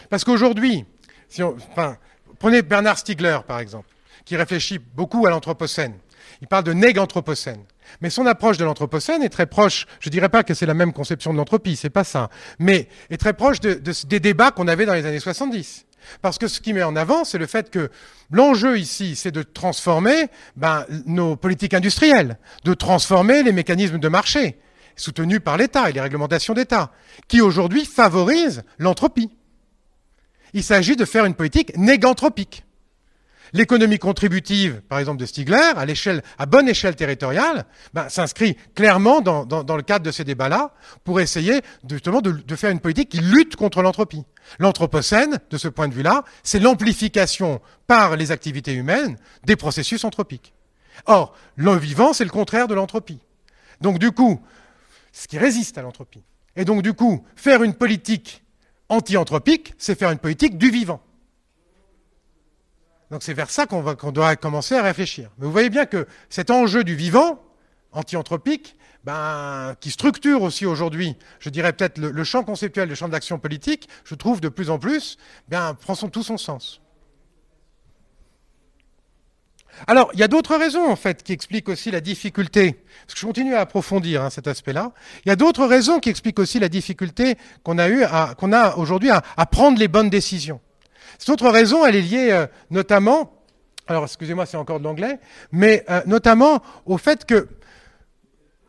Parce 0.10 0.24
qu'aujourd'hui, 0.24 0.86
si 1.28 1.44
enfin, 1.44 1.98
prenez 2.40 2.62
Bernard 2.62 2.98
Stiegler 2.98 3.40
par 3.48 3.60
exemple, 3.60 3.88
qui 4.26 4.36
réfléchit 4.36 4.80
beaucoup 4.80 5.28
à 5.28 5.30
l'anthropocène. 5.30 5.94
Il 6.42 6.48
parle 6.48 6.64
de 6.64 6.74
néganthropocène. 6.74 7.64
Mais 8.02 8.10
son 8.10 8.26
approche 8.26 8.58
de 8.58 8.66
l'anthropocène 8.66 9.24
est 9.24 9.30
très 9.30 9.48
proche, 9.48 9.88
je 10.00 10.10
ne 10.10 10.12
dirais 10.12 10.30
pas 10.30 10.44
que 10.44 10.54
c'est 10.54 10.66
la 10.66 10.74
même 10.74 10.94
conception 10.94 11.34
de 11.34 11.38
l'entropie, 11.38 11.76
c'est 11.76 11.90
pas 11.90 12.04
ça, 12.04 12.30
mais 12.60 12.88
est 13.10 13.18
très 13.18 13.34
proche 13.34 13.60
des 13.60 14.20
débats 14.20 14.52
qu'on 14.52 14.68
avait 14.68 14.86
dans 14.86 14.94
les 14.94 15.06
années 15.06 15.20
70. 15.20 15.86
Parce 16.22 16.38
que 16.38 16.48
ce 16.48 16.60
qui 16.62 16.74
met 16.74 16.84
en 16.84 16.96
avant, 16.96 17.24
c'est 17.24 17.38
le 17.38 17.48
fait 17.48 17.70
que 17.70 17.90
l'enjeu 18.32 18.78
ici, 18.78 19.16
c'est 19.16 19.32
de 19.32 19.44
transformer 19.44 20.28
ben, 20.56 20.86
nos 21.06 21.36
politiques 21.36 21.74
industrielles, 21.74 22.38
de 22.64 22.74
transformer 22.74 23.44
les 23.44 23.52
mécanismes 23.52 24.00
de 24.00 24.08
marché 24.08 24.60
soutenus 24.96 25.40
par 25.44 25.58
l'État 25.58 25.90
et 25.90 25.94
les 25.94 26.02
réglementations 26.02 26.54
d'État, 26.54 26.92
qui 27.28 27.42
aujourd'hui 27.42 27.86
favorisent 27.86 28.64
l'entropie. 28.78 29.32
Il 30.54 30.64
s'agit 30.64 30.96
de 30.96 31.06
faire 31.06 31.26
une 31.26 31.36
politique 31.36 31.76
néganthropique. 31.78 32.64
L'économie 33.54 34.00
contributive, 34.00 34.82
par 34.88 35.00
exemple, 35.00 35.20
de 35.20 35.26
Stigler, 35.26 35.72
à, 36.38 36.46
bonne 36.46 36.70
échelle 36.70 36.96
territoriale, 36.96 37.66
ben, 37.94 38.10
s'inscrit 38.10 38.56
clairement 38.76 39.22
dans, 39.22 39.46
le 39.76 39.82
cadre 39.82 40.06
de 40.06 40.12
ces 40.12 40.24
débats-là 40.24 40.74
pour 41.04 41.20
essayer 41.20 41.62
justement 41.90 42.22
de, 42.22 42.32
de, 42.32 42.56
faire 42.56 42.70
une 42.70 42.80
politique 42.80 43.10
qui 43.10 43.20
lutte 43.20 43.56
contre 43.56 43.82
l'entropie. 43.82 44.24
L'anthropocène, 44.60 45.40
de 45.50 45.58
ce 45.58 45.68
point 45.68 45.88
de 45.88 45.94
vue-là, 45.94 46.24
c'est 46.44 46.60
l'amplification 46.60 47.62
par 47.88 48.16
les 48.16 48.32
activités 48.32 48.74
humaines 48.74 49.18
des 49.46 49.56
processus 49.56 50.04
anthropiques. 50.04 50.54
Or, 51.06 51.34
le 51.56 51.76
vivant, 51.78 52.14
c'est 52.14 52.24
le 52.24 52.30
contraire 52.30 52.68
de 52.68 52.74
l'entropie. 52.74 53.20
Donc 53.82 54.00
du 54.00 54.12
coup, 54.12 54.42
ce 55.12 55.28
qui 55.28 55.38
résiste 55.38 55.78
à 55.78 55.82
l'entropie. 55.82 56.24
Et 56.56 56.66
donc 56.66 56.82
du 56.82 56.94
coup, 56.94 57.26
faire 57.36 57.64
une 57.64 57.74
politique 57.74 58.44
anti-anthropique, 58.90 59.74
c'est 59.78 59.98
faire 59.98 60.12
une 60.12 60.20
politique 60.20 60.58
du 60.58 60.70
vivant. 60.70 61.02
Donc 63.12 63.24
c'est 63.24 63.34
vers 63.34 63.50
ça 63.50 63.66
qu'on 63.66 64.12
doit 64.12 64.36
commencer 64.36 64.76
à 64.76 64.84
réfléchir. 64.84 65.30
Mais 65.38 65.46
vous 65.46 65.52
voyez 65.52 65.70
bien 65.70 65.86
que 65.86 66.08
cet 66.30 66.52
enjeu 66.52 66.84
du 66.84 66.96
vivant, 66.96 67.42
anti-anthropique, 67.92 68.76
ben, 69.04 69.76
qui 69.80 69.92
structure 69.92 70.42
aussi 70.42 70.66
aujourd'hui, 70.66 71.16
je 71.40 71.50
dirais 71.50 71.74
peut-être 71.74 71.98
le, 71.98 72.24
champ 72.24 72.44
conceptuel, 72.44 72.90
le 72.90 72.96
champ 72.96 73.08
d'action 73.08 73.40
politique, 73.40 73.88
je 74.04 74.14
trouve 74.14 74.42
de 74.42 74.50
plus 74.50 74.70
en 74.70 74.78
plus, 74.78 75.18
ben, 75.48 75.74
prend 75.74 75.96
son, 75.96 76.10
tout 76.10 76.24
son 76.24 76.38
sens. 76.38 76.82
Alors, 79.88 80.10
il 80.14 80.20
y 80.20 80.24
a 80.24 80.28
d'autres 80.28 80.58
raisons, 80.58 80.86
en 80.90 80.96
fait, 80.98 81.24
qui 81.24 81.32
expliquent 81.32 81.70
aussi 81.70 81.92
la 81.92 82.02
difficulté, 82.02 82.74
parce 82.74 83.14
que 83.14 83.20
je 83.22 83.26
continue 83.26 83.56
à 83.56 83.62
approfondir 83.62 84.24
hein, 84.24 84.30
cet 84.30 84.48
aspect-là, 84.48 84.92
il 85.26 85.30
y 85.30 85.32
a 85.32 85.38
d'autres 85.38 85.66
raisons 85.66 86.00
qui 86.00 86.10
expliquent 86.10 86.40
aussi 86.40 86.60
la 86.60 86.68
difficulté 86.70 87.38
qu'on 87.64 87.78
a, 87.78 87.86
a 87.86 88.78
aujourd'hui 88.78 89.10
à, 89.10 89.46
prendre 89.46 89.80
les 89.80 89.88
bonnes 89.88 90.10
décisions. 90.10 90.60
Cette 91.20 91.30
autre 91.30 91.50
raison, 91.50 91.86
elle 91.86 91.98
est 91.98 92.02
liée 92.02 92.30
euh, 92.32 92.48
notamment, 92.72 93.34
alors 93.88 94.06
excusez-moi, 94.06 94.46
c'est 94.46 94.58
encore 94.58 94.80
de 94.80 94.86
l'anglais, 94.86 95.20
mais 95.52 95.86
euh, 95.90 96.02
notamment 96.06 96.64
au 96.86 96.98
fait 96.98 97.26
que 97.26 97.50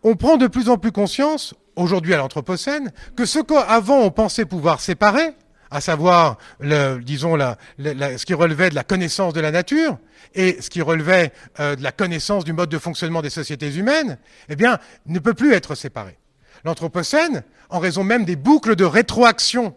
on 0.03 0.17
prend 0.17 0.37
de 0.37 0.49
plus 0.49 0.69
en 0.69 0.77
plus 0.77 0.93
conscience, 0.93 1.55
aujourd'hui 1.77 2.13
à 2.13 2.17
l'Anthropocène, 2.17 2.91
que 3.17 3.25
ce 3.25 3.39
qu'avant 3.39 4.01
on 4.01 4.11
pensait 4.11 4.47
pouvoir 4.47 4.81
séparer, 4.81 5.35
à 5.71 5.81
savoir, 5.81 6.39
le, 6.59 6.99
disons, 6.99 7.37
la, 7.37 7.57
ce 7.79 8.27
qui 8.27 8.35
relevait 8.35 8.71
de 8.71 8.75
la 8.75 8.83
connaissance 8.83 9.33
de 9.33 9.41
la 9.41 9.53
nature 9.53 9.99
et 10.35 10.61
ce 10.61 10.69
qui 10.69 10.83
relevait 10.83 11.33
euh, 11.61 11.77
de 11.77 11.83
la 11.85 11.93
connaissance 11.93 12.45
du 12.45 12.53
mode 12.53 12.71
de 12.71 12.79
fonctionnement 12.79 13.23
des 13.23 13.31
sociétés 13.31 13.73
humaines, 13.77 14.19
eh 14.49 14.57
bien, 14.57 14.81
ne 15.07 15.21
peut 15.21 15.35
plus 15.35 15.53
être 15.53 15.77
séparé. 15.77 16.19
L'Anthropocène, 16.65 17.45
en 17.69 17.79
raison 17.79 18.03
même 18.03 18.25
des 18.25 18.35
boucles 18.35 18.75
de 18.75 18.85
rétroaction 18.85 19.77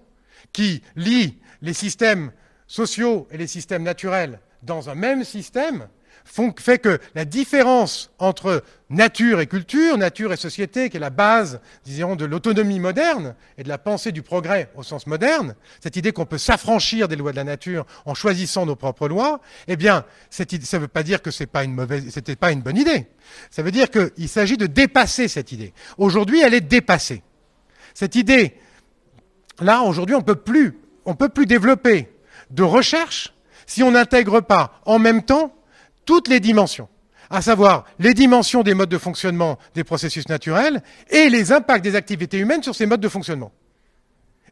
qui 0.51 0.82
lient 0.95 1.38
les 1.61 1.74
systèmes 1.74 2.32
sociaux 2.74 3.28
et 3.30 3.38
les 3.38 3.45
systèmes 3.45 3.84
naturels 3.84 4.39
dans 4.63 4.89
un 4.89 4.95
même 4.95 5.24
système, 5.24 5.88
fait 6.26 6.80
que 6.80 6.97
la 7.13 7.24
différence 7.24 8.11
entre 8.17 8.63
nature 8.89 9.41
et 9.41 9.45
culture, 9.45 9.95
nature 9.95 10.34
et 10.34 10.38
société, 10.38 10.89
qui 10.89 10.97
est 10.97 10.99
la 10.99 11.11
base, 11.11 11.61
disons, 11.86 12.15
de 12.15 12.26
l'autonomie 12.26 12.80
moderne 12.80 13.36
et 13.59 13.63
de 13.63 13.69
la 13.69 13.78
pensée 13.78 14.11
du 14.11 14.24
progrès 14.24 14.71
au 14.76 14.82
sens 14.82 15.05
moderne, 15.05 15.53
cette 15.82 15.97
idée 15.97 16.13
qu'on 16.13 16.26
peut 16.26 16.39
s'affranchir 16.39 17.07
des 17.07 17.15
lois 17.15 17.30
de 17.30 17.36
la 17.36 17.43
nature 17.43 17.86
en 18.05 18.15
choisissant 18.15 18.65
nos 18.65 18.76
propres 18.76 19.07
lois, 19.07 19.39
eh 19.67 19.76
bien, 19.76 20.03
ça 20.32 20.43
ne 20.43 20.78
veut 20.80 20.88
pas 20.88 21.03
dire 21.03 21.21
que 21.21 21.30
ce 21.30 21.43
c'était 22.09 22.36
pas 22.36 22.51
une 22.51 22.61
bonne 22.61 22.78
idée. 22.78 23.05
Ça 23.51 23.61
veut 23.61 23.71
dire 23.71 23.91
qu'il 23.91 24.30
s'agit 24.30 24.57
de 24.57 24.65
dépasser 24.65 25.28
cette 25.28 25.51
idée. 25.51 25.74
Aujourd'hui, 25.99 26.41
elle 26.41 26.55
est 26.55 26.61
dépassée. 26.61 27.21
Cette 27.93 28.15
idée, 28.15 28.55
là, 29.59 29.84
aujourd'hui, 29.84 30.15
on 30.15 30.26
on 31.05 31.15
peut 31.15 31.30
plus 31.30 31.45
développer 31.45 32.12
de 32.54 32.64
recherche 32.64 33.34
si 33.66 33.84
on 33.84 33.91
n'intègre 33.91 34.41
pas 34.41 34.80
en 34.86 34.99
même 34.99 35.24
temps 35.24 35.54
toutes 36.06 36.28
les 36.28 36.39
dimensions, 36.39 36.88
à 37.30 37.41
savoir 37.41 37.86
les 37.99 38.14
dimensions 38.14 38.64
des 38.64 38.74
modes 38.74 38.89
de 38.89 38.97
fonctionnement 38.97 39.58
des 39.74 39.84
processus 39.84 40.28
naturels 40.30 40.82
et 41.10 41.30
les 41.30 41.51
impacts 41.51 41.84
des 41.84 41.95
activités 41.95 42.38
humaines 42.38 42.64
sur 42.64 42.76
ces 42.76 42.86
modes 42.86 43.01
de 43.01 43.10
fonctionnement. 43.10 43.51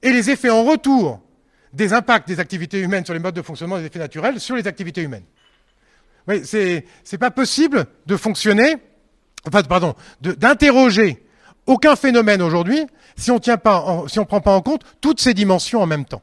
Et 0.02 0.12
les 0.12 0.30
effets 0.30 0.50
en 0.50 0.64
retour 0.64 1.22
des 1.74 1.94
impacts 1.94 2.28
des 2.28 2.40
activités 2.40 2.80
humaines 2.80 3.06
sur 3.06 3.14
les 3.14 3.20
modes 3.20 3.36
de 3.36 3.42
fonctionnement 3.42 3.78
des 3.78 3.86
effets 3.86 4.00
naturels 4.00 4.40
sur 4.40 4.56
les 4.56 4.68
activités 4.68 5.02
humaines. 5.02 5.26
Oui, 6.28 6.42
c'est, 6.44 7.18
pas 7.20 7.32
possible 7.32 7.86
de 8.06 8.16
fonctionner, 8.16 8.76
enfin, 9.48 9.64
pardon, 9.64 9.96
d'interroger 10.22 11.24
aucun 11.66 11.96
phénomène 11.96 12.42
aujourd'hui 12.42 12.86
si 13.16 13.32
on 13.32 13.40
on 13.40 14.26
prend 14.26 14.42
pas 14.42 14.52
en 14.52 14.62
compte 14.62 14.84
toutes 15.02 15.20
ces 15.20 15.34
dimensions 15.34 15.82
en 15.82 15.86
même 15.86 16.06
temps. 16.06 16.22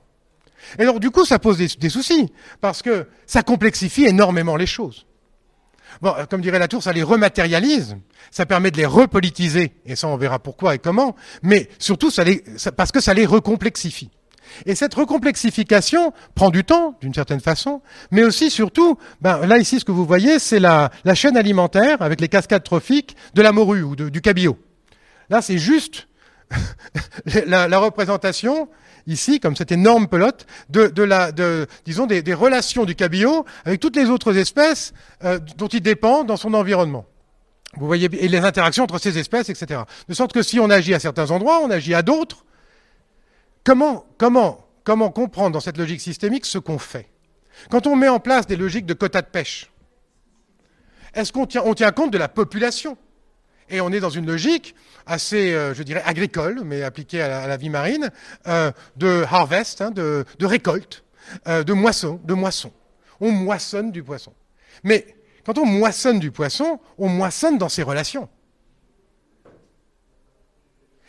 Et 0.79 0.83
alors, 0.83 1.01
du 1.01 1.11
coup, 1.11 1.25
ça 1.25 1.39
pose 1.39 1.59
des 1.59 1.89
soucis, 1.89 2.33
parce 2.61 2.83
que 2.83 3.07
ça 3.27 3.43
complexifie 3.43 4.05
énormément 4.05 4.57
les 4.57 4.67
choses. 4.67 5.07
Bon, 6.01 6.15
euh, 6.17 6.27
comme 6.27 6.41
dirait 6.41 6.59
Latour, 6.59 6.83
ça 6.83 6.93
les 6.93 7.03
rematérialise, 7.03 7.97
ça 8.31 8.47
permet 8.47 8.71
de 8.71 8.77
les 8.77 8.87
repolitiser, 8.87 9.73
et 9.85 9.97
ça 9.97 10.09
on 10.09 10.17
verra 10.17 10.39
pourquoi 10.39 10.75
et 10.75 10.79
comment, 10.79 11.17
mais 11.43 11.69
surtout 11.79 12.11
parce 12.77 12.93
que 12.93 13.01
ça 13.01 13.15
les 13.15 13.27
recomplexifier. 13.27 14.11
Et 14.65 14.75
cette 14.75 14.95
recomplexification 14.95 16.13
prend 16.35 16.51
du 16.51 16.65
temps, 16.65 16.97
d'une 17.01 17.13
certaine 17.13 17.41
façon, 17.41 17.83
mais 18.11 18.25
aussi, 18.25 18.51
surtout, 18.51 18.97
ben, 19.21 19.47
là 19.47 19.59
ici, 19.59 19.79
ce 19.79 19.85
que 19.85 19.93
vous 19.93 20.07
voyez, 20.07 20.39
c'est 20.39 20.61
la, 20.61 20.91
la, 21.05 21.15
chaîne 21.15 21.37
alimentaire 21.37 22.01
avec 22.01 22.21
les 22.21 22.29
cascades 22.29 22.63
trophiques 22.63 23.15
de 23.35 23.43
la 23.43 23.53
morue 23.53 23.83
ou 23.83 23.95
du 23.95 24.21
cabillaud. 24.23 24.59
Là, 25.29 25.43
c'est 25.43 25.59
juste 25.59 26.09
la, 27.47 27.69
la, 27.69 27.79
représentation 27.79 28.71
ici, 29.09 29.41
comme 29.41 29.57
cette 29.57 29.73
énorme 29.73 30.07
pelote, 30.07 30.47
de, 30.69 31.67
disons, 31.85 32.07
des, 32.07 32.35
relations 32.35 32.85
du 32.85 32.95
cabillaud 32.95 33.45
avec 33.65 33.81
toutes 33.81 33.97
les 33.97 34.07
autres 34.11 34.37
espèces 34.37 34.93
euh, 35.25 35.41
dont 35.57 35.67
il 35.67 35.81
dépend 35.81 36.23
dans 36.23 36.37
son 36.37 36.55
environnement. 36.55 37.07
Vous 37.77 37.87
voyez, 37.87 38.09
et 38.13 38.29
les 38.29 38.39
interactions 38.39 38.85
entre 38.85 38.99
ces 38.99 39.19
espèces, 39.19 39.49
etc. 39.49 39.83
De 40.09 40.15
sorte 40.15 40.33
que 40.33 40.43
si 40.43 40.61
on 40.61 40.71
agit 40.71 40.95
à 40.95 41.01
certains 41.01 41.31
endroits, 41.31 41.61
on 41.63 41.71
agit 41.71 41.95
à 41.95 42.03
d'autres. 42.03 42.45
Comment, 43.65 44.07
comment, 44.17 44.67
comment 44.85 45.11
comprendre 45.11 45.53
dans 45.53 45.61
cette 45.61 45.77
logique 45.77 46.01
systémique 46.01 46.47
ce 46.47 46.59
qu'on 46.59 46.79
fait? 46.79 47.09
Quand 47.71 47.87
on 47.87 47.97
met 47.97 48.09
en 48.09 48.21
place 48.21 48.47
des 48.47 48.57
logiques 48.57 48.87
de 48.87 48.95
quotas 48.95 49.23
de 49.23 49.27
pêche, 49.27 49.71
est-ce 51.15 51.33
qu'on 51.33 51.47
tient, 51.47 51.63
on 51.65 51.75
tient 51.75 51.91
compte 51.91 52.13
de 52.13 52.19
la 52.19 52.29
population? 52.29 52.97
Et 53.71 53.81
on 53.81 53.91
est 53.91 54.01
dans 54.01 54.11
une 54.11 54.27
logique 54.27 54.75
assez, 55.07 55.53
euh, 55.53 55.75
je 55.75 55.83
dirais, 55.83 56.03
agricole, 56.05 56.63
mais 56.65 56.83
appliquée 56.83 57.21
à 57.23 57.47
la, 57.47 57.57
vie 57.57 57.71
marine, 57.71 58.11
euh, 58.47 58.71
de 58.97 59.25
harvest, 59.31 59.81
hein, 59.81 59.91
de, 59.91 60.25
récolte, 60.41 61.05
euh, 61.47 61.65
de 61.65 61.73
moisson, 61.73 62.21
de 62.25 62.35
moisson. 62.35 62.73
On 63.21 63.31
moissonne 63.31 63.91
du 63.91 64.03
poisson. 64.03 64.33
Mais 64.85 65.17
quand 65.45 65.59
on 65.59 65.67
moissonne 65.67 66.19
du 66.19 66.31
poisson, 66.31 66.81
on 66.99 67.09
moissonne 67.09 67.59
dans 67.59 67.69
ses 67.69 67.83
relations. 67.83 68.29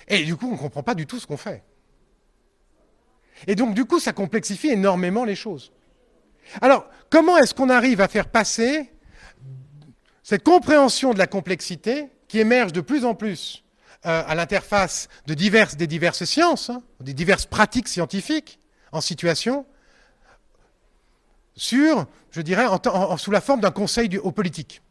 Et 0.08 0.24
du 0.24 0.36
coup, 0.36 0.48
on 0.48 0.54
ne 0.54 0.58
comprend 0.58 0.82
pas 0.82 0.96
du 0.96 1.06
tout 1.06 1.20
ce 1.20 1.28
qu'on 1.28 1.38
fait. 1.38 1.64
Et 3.48 3.56
donc, 3.56 3.76
du 3.76 3.86
coup, 3.86 4.00
ça 4.00 4.12
complexifie 4.12 4.70
énormément 4.70 5.24
les 5.24 5.36
choses. 5.36 5.72
Alors, 6.62 6.90
comment 7.10 7.38
est-ce 7.38 7.54
qu'on 7.54 7.70
arrive 7.70 8.02
à 8.02 8.08
faire 8.08 8.28
passer 8.28 8.92
cette 10.24 10.44
compréhension 10.44 11.14
de 11.14 11.20
la 11.20 11.28
complexité 11.28 12.10
qui 12.30 12.40
émerge 12.40 12.72
de 12.72 12.80
plus 12.80 13.04
en 13.04 13.14
plus 13.14 13.66
euh, 14.06 14.24
à 14.26 14.34
l'interface 14.36 15.10
de 15.28 15.34
diverses, 15.34 15.76
des 15.76 15.88
diverses 15.88 16.24
sciences, 16.24 16.70
hein, 16.70 16.82
des 17.02 17.14
diverses 17.14 17.46
pratiques 17.46 17.90
scientifiques 17.90 18.60
en 18.94 19.02
situation, 19.02 19.66
sur, 21.56 22.06
je 22.32 22.42
dirais, 22.42 22.66
sous 23.18 23.32
la 23.32 23.42
forme 23.42 23.60
d'un 23.60 23.72
conseil 23.72 24.08
du, 24.08 24.18
aux 24.18 24.32
politiques. 24.32 24.82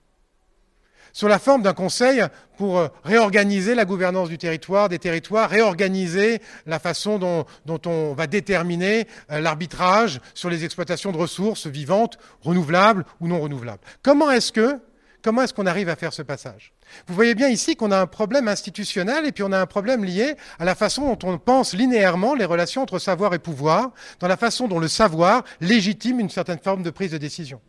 Sur 1.14 1.28
la 1.28 1.38
forme 1.38 1.62
d'un 1.62 1.72
conseil 1.72 2.22
pour 2.58 2.78
euh, 2.78 2.88
réorganiser 3.02 3.74
la 3.74 3.86
gouvernance 3.86 4.28
du 4.28 4.36
territoire, 4.36 4.90
des 4.90 4.98
territoires, 4.98 5.48
réorganiser 5.48 6.42
la 6.66 6.78
façon 6.78 7.18
dont, 7.18 7.80
on 7.86 8.12
va 8.12 8.26
déterminer 8.26 9.08
euh, 9.30 9.40
l'arbitrage 9.40 10.20
sur 10.34 10.50
les 10.50 10.66
exploitations 10.66 11.10
de 11.10 11.16
ressources 11.16 11.66
vivantes, 11.66 12.18
renouvelables 12.42 13.06
ou 13.20 13.28
non 13.28 13.40
renouvelables. 13.40 13.80
Comment 14.02 14.30
est-ce 14.30 14.52
que 14.52 14.78
Comment 15.22 15.42
est-ce 15.42 15.54
qu'on 15.54 15.66
arrive 15.66 15.88
à 15.88 15.96
faire 15.96 16.12
ce 16.12 16.22
passage? 16.22 16.72
Vous 17.06 17.14
voyez 17.14 17.34
bien 17.34 17.48
ici 17.48 17.76
qu'on 17.76 17.90
a 17.90 17.98
un 17.98 18.06
problème 18.06 18.48
institutionnel 18.48 19.26
et 19.26 19.32
puis 19.32 19.42
on 19.42 19.52
a 19.52 19.60
un 19.60 19.66
problème 19.66 20.04
lié 20.04 20.36
à 20.58 20.64
la 20.64 20.74
façon 20.74 21.14
dont 21.14 21.28
on 21.28 21.38
pense 21.38 21.74
linéairement 21.74 22.34
les 22.34 22.44
relations 22.44 22.82
entre 22.82 22.98
savoir 22.98 23.34
et 23.34 23.38
pouvoir, 23.38 23.92
dans 24.20 24.28
la 24.28 24.36
façon 24.36 24.68
dont 24.68 24.78
le 24.78 24.88
savoir 24.88 25.44
légitime 25.60 26.20
une 26.20 26.30
certaine 26.30 26.58
forme 26.58 26.82
de 26.82 26.90
prise 26.90 27.12
de 27.12 27.18
décision. 27.18 27.60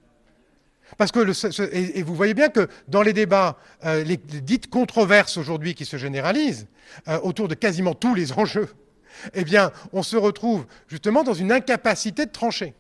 Parce 0.98 1.12
que 1.12 1.20
et, 1.74 2.02
vous 2.02 2.16
voyez 2.16 2.34
bien 2.34 2.50
que 2.50 2.68
dans 2.88 3.02
les 3.02 3.14
débats, 3.14 3.58
euh, 3.86 4.04
les, 4.04 4.18
dites 4.18 4.70
controverses 4.70 5.38
aujourd'hui 5.38 5.76
qui 5.76 5.86
se 5.86 5.98
généralisent 5.98 6.68
euh, 7.08 7.20
autour 7.22 7.48
de 7.48 7.56
quasiment 7.56 7.94
tous 7.94 8.16
les 8.16 8.34
enjeux, 8.34 8.70
eh 9.34 9.44
bien, 9.44 9.72
on 9.94 10.04
se 10.04 10.18
retrouve 10.18 10.66
justement 10.88 11.24
dans 11.24 11.34
une 11.34 11.52
incapacité 11.52 12.26
de 12.26 12.32
trancher. 12.32 12.74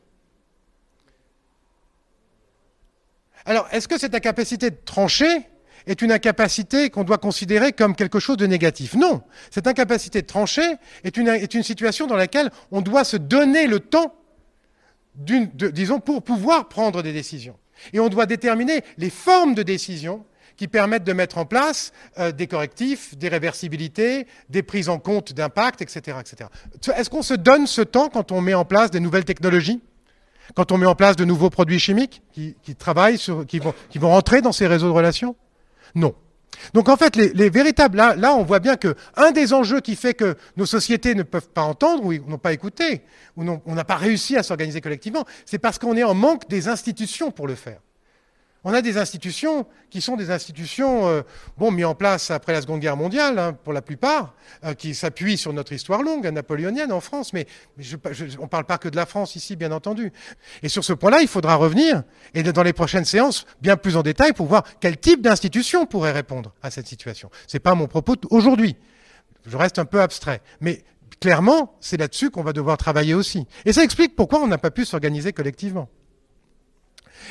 Alors, 3.45 3.67
est-ce 3.71 3.87
que 3.87 3.97
cette 3.97 4.15
incapacité 4.15 4.69
de 4.69 4.77
trancher 4.85 5.47
est 5.87 6.01
une 6.01 6.11
incapacité 6.11 6.89
qu'on 6.89 7.03
doit 7.03 7.17
considérer 7.17 7.71
comme 7.71 7.95
quelque 7.95 8.19
chose 8.19 8.37
de 8.37 8.45
négatif 8.45 8.95
Non. 8.95 9.21
Cette 9.51 9.67
incapacité 9.67 10.21
de 10.21 10.27
trancher 10.27 10.75
est 11.03 11.17
une, 11.17 11.63
situation 11.63 12.07
dans 12.07 12.15
laquelle 12.15 12.49
on 12.71 12.81
doit 12.81 13.03
se 13.03 13.17
donner 13.17 13.67
le 13.67 13.79
temps, 13.79 14.15
disons, 15.15 15.99
pour 15.99 16.23
pouvoir 16.23 16.69
prendre 16.69 17.01
des 17.03 17.13
décisions. 17.13 17.57
Et 17.93 17.99
on 17.99 18.09
doit 18.09 18.25
déterminer 18.25 18.81
les 18.97 19.09
formes 19.09 19.55
de 19.55 19.63
décision 19.63 20.25
qui 20.57 20.67
permettent 20.67 21.05
de 21.05 21.13
mettre 21.13 21.37
en 21.37 21.45
place 21.45 21.93
euh, 22.17 22.33
des 22.33 22.45
correctifs, 22.45 23.17
des 23.17 23.29
réversibilités, 23.29 24.27
des 24.49 24.61
prises 24.61 24.89
en 24.89 24.99
compte 24.99 25.31
d'impact, 25.31 25.81
etc. 25.81 26.17
etc. 26.19 26.49
Est-ce 26.97 27.09
qu'on 27.09 27.21
se 27.21 27.33
donne 27.33 27.65
ce 27.65 27.81
temps 27.81 28.09
quand 28.09 28.33
on 28.33 28.41
met 28.41 28.53
en 28.53 28.65
place 28.65 28.91
des 28.91 28.99
nouvelles 28.99 29.23
technologies? 29.23 29.81
Quand 30.55 30.73
on 30.73 30.77
met 30.77 30.85
en 30.85 30.95
place 30.95 31.15
de 31.15 31.23
nouveaux 31.23 31.49
produits 31.49 31.79
chimiques 31.79 32.21
qui, 32.33 32.55
travaillent, 32.77 33.19
vont, 33.27 33.45
qui 33.45 33.99
vont 33.99 34.09
rentrer 34.09 34.41
dans 34.41 34.51
ces 34.51 34.67
réseaux 34.67 34.87
de 34.87 34.93
relations? 34.93 35.35
Non. 35.95 36.13
Donc 36.73 36.89
en 36.89 36.97
fait, 36.97 37.15
les, 37.15 37.49
véritables, 37.49 37.97
là, 37.97 38.15
là, 38.15 38.33
on 38.35 38.43
voit 38.43 38.59
bien 38.59 38.75
que 38.75 38.95
un 39.15 39.31
des 39.31 39.53
enjeux 39.53 39.79
qui 39.79 39.95
fait 39.95 40.13
que 40.13 40.35
nos 40.57 40.65
sociétés 40.65 41.15
ne 41.15 41.23
peuvent 41.23 41.49
pas 41.49 41.61
entendre 41.61 42.03
ou 42.05 42.13
n'ont 42.13 42.37
pas 42.37 42.53
écouté, 42.53 43.01
ou 43.37 43.45
on 43.65 43.75
n'a 43.75 43.85
pas 43.85 43.95
réussi 43.95 44.35
à 44.35 44.43
s'organiser 44.43 44.81
collectivement, 44.81 45.25
c'est 45.45 45.59
parce 45.59 45.79
qu'on 45.79 45.95
est 45.95 46.03
en 46.03 46.13
manque 46.13 46.49
des 46.49 46.67
institutions 46.67 47.31
pour 47.31 47.47
le 47.47 47.55
faire. 47.55 47.79
On 48.65 48.73
a 48.73 48.81
des 48.81 48.97
institutions 48.97 49.65
qui 49.89 50.01
sont 50.01 50.17
des 50.17 50.31
institutions 50.31 51.07
euh, 51.07 51.21
bon, 51.57 51.71
mises 51.71 51.85
en 51.85 51.95
place 51.95 52.29
après 52.29 52.51
la 52.51 52.61
Seconde 52.61 52.81
Guerre 52.81 52.97
mondiale, 52.97 53.39
hein, 53.39 53.53
pour 53.53 53.71
la 53.71 53.81
plupart, 53.81 54.35
euh, 54.65 54.73
qui 54.73 54.93
s'appuient 54.93 55.37
sur 55.37 55.53
notre 55.53 55.71
histoire 55.71 56.03
longue, 56.03 56.27
napoléonienne 56.27 56.91
en 56.91 56.99
France, 56.99 57.31
mais, 57.31 57.47
on 57.77 58.43
ne 58.43 58.47
parle 58.47 58.65
pas 58.65 58.77
que 58.77 58.89
de 58.89 58.97
la 58.97 59.05
France 59.05 59.37
ici, 59.37 59.55
bien 59.55 59.71
entendu. 59.71 60.11
Et 60.61 60.67
sur 60.67 60.83
ce 60.83 60.91
point-là, 60.91 61.21
il 61.21 61.29
faudra 61.29 61.55
revenir, 61.55 62.03
et 62.33 62.43
dans 62.43 62.63
les 62.63 62.73
prochaines 62.73 63.05
séances, 63.05 63.45
bien 63.61 63.77
plus 63.77 63.95
en 63.95 64.03
détail, 64.03 64.33
pour 64.33 64.47
voir 64.47 64.63
quel 64.81 64.97
type 64.97 65.21
d'institution 65.21 65.85
pourrait 65.85 66.11
répondre 66.11 66.53
à 66.61 66.69
cette 66.69 66.87
situation. 66.87 67.29
Ce 67.47 67.55
n'est 67.55 67.61
pas 67.61 67.75
mon 67.75 67.87
propos 67.87 68.15
aujourd'hui. 68.29 68.75
Je 69.45 69.55
reste 69.55 69.79
un 69.79 69.85
peu 69.85 70.01
abstrait. 70.01 70.41
Mais 70.59 70.83
clairement, 71.21 71.77
c'est 71.79 71.97
là-dessus 71.97 72.29
qu'on 72.29 72.43
va 72.43 72.51
devoir 72.51 72.77
travailler 72.77 73.13
aussi. 73.13 73.47
Et 73.63 73.71
ça 73.71 73.83
explique 73.83 74.15
pourquoi 74.15 74.41
on 74.41 74.47
n'a 74.47 74.57
pas 74.57 74.71
pu 74.71 74.83
s'organiser 74.85 75.31
collectivement. 75.31 75.89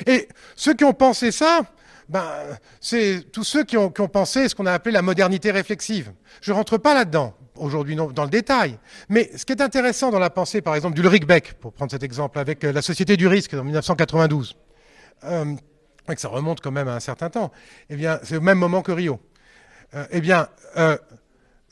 Et 0.07 0.29
ceux 0.57 0.75
qui 0.75 0.85
ont 0.85 0.93
pensé 0.93 1.31
ça, 1.31 1.63
ben, 2.09 2.25
c'est 2.81 3.31
tous 3.33 3.45
ceux 3.45 3.65
qui 3.65 3.77
ont, 3.77 3.91
pensé 3.91 4.49
ce 4.49 4.55
qu'on 4.55 4.67
a 4.67 4.73
appelé 4.73 4.93
la 4.93 5.03
modernité 5.03 5.51
réflexive. 5.51 6.13
Je 6.41 6.53
ne 6.53 6.57
rentre 6.57 6.79
pas 6.79 6.95
là-dedans 6.95 7.35
aujourd'hui 7.57 7.97
dans 7.97 8.25
le 8.25 8.31
détail. 8.31 8.79
Mais 9.09 9.31
ce 9.37 9.45
qui 9.45 9.53
est 9.53 9.61
intéressant 9.61 10.11
dans 10.11 10.19
la 10.19 10.31
pensée, 10.31 10.63
par 10.63 10.75
exemple, 10.75 10.95
d'Ulrich 10.95 11.27
Beck, 11.27 11.55
pour 11.55 11.73
prendre 11.73 11.91
cet 11.91 12.03
exemple, 12.03 12.39
avec 12.39 12.65
euh, 12.65 12.73
la 12.73 12.83
Société 12.83 13.17
du 13.17 13.27
risque 13.27 13.55
en 13.55 13.65
1992, 13.65 14.57
euh, 15.25 15.55
et 16.09 16.15
que 16.15 16.21
ça 16.21 16.29
remonte 16.29 16.61
quand 16.61 16.71
même 16.71 16.89
à 16.89 16.95
un 16.95 17.01
certain 17.01 17.29
temps, 17.29 17.53
eh 17.91 17.97
bien, 17.97 18.19
c'est 18.23 18.37
au 18.37 18.41
même 18.41 18.59
moment 18.59 18.81
que 18.81 18.93
Rio. 18.93 19.21
Euh, 19.95 20.07
eh 20.11 20.21
bien, 20.21 20.49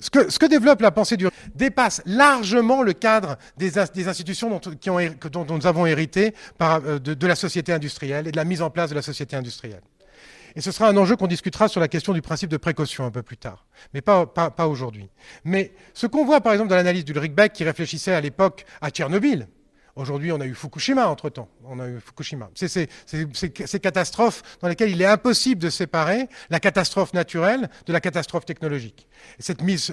ce 0.01 0.11
que, 0.11 0.47
développe 0.47 0.83
la 0.83 0.91
pensée 0.91 1.17
du 1.17 1.27
dépasse 1.55 2.03
largement 2.05 2.83
le 2.83 2.93
cadre 2.93 3.37
des, 3.57 3.79
institutions 3.79 4.51
dont, 4.51 5.47
nous 5.49 5.67
avons 5.67 5.87
hérité 5.87 6.35
euh, 6.61 6.99
de, 6.99 7.27
la 7.27 7.35
société 7.35 7.73
industrielle 7.73 8.29
et 8.29 8.33
de 8.33 8.37
la 8.37 8.45
mise 8.45 8.61
en 8.61 8.71
place 8.71 8.91
de 8.91 8.95
la 8.95 9.03
société 9.03 9.37
industrielle. 9.37 9.81
Et 10.55 10.61
ce 10.61 10.71
sera 10.71 10.89
un 10.89 10.97
enjeu 10.97 11.17
qu'on 11.17 11.27
discutera 11.27 11.69
sur 11.69 11.81
la 11.81 11.89
question 11.89 12.13
du 12.13 12.23
principe 12.23 12.51
de 12.51 12.57
précaution 12.57 13.05
un 13.05 13.11
peu 13.11 13.23
plus 13.23 13.37
tard, 13.37 13.67
mais 13.95 14.01
pas, 14.01 14.27
aujourd'hui. 14.67 15.09
Mais 15.45 15.73
ce 15.95 16.07
qu'on 16.07 16.25
voit 16.25 16.41
par 16.41 16.53
exemple 16.53 16.71
dans 16.71 16.77
l'analyse 16.77 17.05
d'Ulrich 17.05 17.35
Beck 17.35 17.53
qui 17.53 17.65
réfléchissait 17.65 18.15
à 18.15 18.21
l'époque 18.21 18.65
à 18.81 18.91
Tchernobyl, 18.91 19.49
Aujourd'hui, 19.97 20.31
on 20.31 20.41
a 20.43 20.47
eu 20.47 20.55
Fukushima 20.55 21.09
entre-temps. 21.09 21.49
On 21.65 21.81
a 21.81 21.89
eu 21.89 22.01
Fukushima. 22.01 22.51
C'est 22.55 22.69
ces 23.07 23.81
catastrophes 23.81 24.43
dans 24.61 24.69
lesquelles 24.69 24.91
il 24.91 25.01
est 25.01 25.07
impossible 25.07 25.63
de 25.63 25.71
séparer 25.71 26.29
la 26.51 26.61
catastrophe 26.61 27.15
naturelle 27.15 27.71
de 27.87 27.93
la 27.95 28.01
catastrophe 28.01 28.45
technologique. 28.45 29.09
cette 29.39 29.63
mise, 29.63 29.91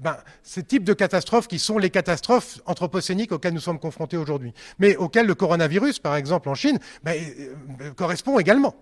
ben, 0.00 0.16
ces 0.42 0.64
types 0.64 0.82
de 0.82 0.92
catastrophes 0.92 1.46
qui 1.46 1.60
sont 1.60 1.78
les 1.78 1.90
catastrophes 1.90 2.60
anthropocéniques 2.66 3.30
auxquelles 3.30 3.54
nous 3.54 3.60
sommes 3.60 3.78
confrontés 3.78 4.16
aujourd'hui, 4.16 4.52
mais 4.80 4.96
auxquelles 4.96 5.26
le 5.26 5.36
coronavirus, 5.36 6.00
par 6.00 6.16
exemple 6.16 6.48
en 6.48 6.56
Chine, 6.56 6.80
ben, 7.04 7.14
euh, 7.80 7.92
correspond 7.92 8.40
également. 8.40 8.74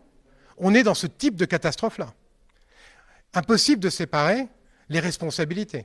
On 0.57 0.75
est 0.75 0.83
dans 0.83 0.95
ce 0.95 1.07
type 1.07 1.37
de 1.37 1.45
catastrophe-là. 1.45 2.15
Impossible 3.35 3.83
de 3.83 3.91
séparer 3.91 4.49
les 4.89 5.01
responsabilités. 5.01 5.85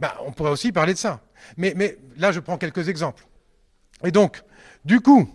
Bah, 0.00 0.16
on 0.26 0.32
pourrait 0.32 0.50
aussi 0.50 0.72
parler 0.72 0.94
de 0.94 0.98
ça. 0.98 1.20
Mais, 1.56 1.74
là, 2.16 2.32
je 2.32 2.40
prends 2.40 2.58
quelques 2.58 2.88
exemples. 2.88 3.26
Et 4.02 4.10
donc, 4.10 4.42
du 4.84 5.00
coup, 5.00 5.28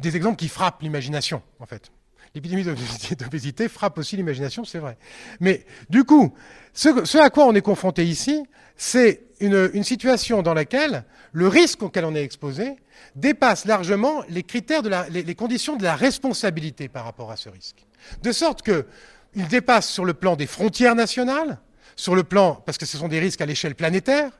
des 0.00 0.16
exemples 0.16 0.36
qui 0.36 0.48
frappent 0.48 0.82
l'imagination, 0.82 1.40
en 1.60 1.66
fait. 1.66 1.90
L'épidémie 2.34 2.64
d'obésité 2.64 3.68
frappe 3.68 3.98
aussi 3.98 4.16
l'imagination, 4.16 4.64
c'est 4.64 4.78
vrai. 4.78 4.96
Mais 5.38 5.66
du 5.90 6.04
coup, 6.04 6.34
ce, 6.72 7.18
à 7.18 7.30
quoi 7.30 7.46
on 7.46 7.54
est 7.54 7.60
confronté 7.60 8.04
ici, 8.04 8.42
c'est 8.74 9.22
une, 9.40 9.84
situation 9.84 10.42
dans 10.42 10.54
laquelle 10.54 11.04
le 11.32 11.46
risque 11.46 11.82
auquel 11.82 12.04
on 12.04 12.14
est 12.14 12.22
exposé 12.24 12.76
dépasse 13.14 13.66
largement 13.66 14.22
les 14.28 14.42
critères 14.42 14.82
de 14.82 14.90
les, 15.10 15.34
conditions 15.34 15.76
de 15.76 15.82
la 15.82 15.94
responsabilité 15.94 16.88
par 16.88 17.04
rapport 17.04 17.30
à 17.30 17.36
ce 17.36 17.50
risque. 17.50 17.86
De 18.22 18.32
sorte 18.32 18.62
qu'il 18.62 19.48
dépasse 19.48 19.88
sur 19.88 20.06
le 20.06 20.14
plan 20.14 20.34
des 20.34 20.46
frontières 20.46 20.94
nationales, 20.94 21.58
sur 21.96 22.14
le 22.14 22.24
plan, 22.24 22.62
parce 22.66 22.78
que 22.78 22.86
ce 22.86 22.96
sont 22.96 23.08
des 23.08 23.20
risques 23.20 23.40
à 23.40 23.46
l'échelle 23.46 23.74
planétaire, 23.74 24.30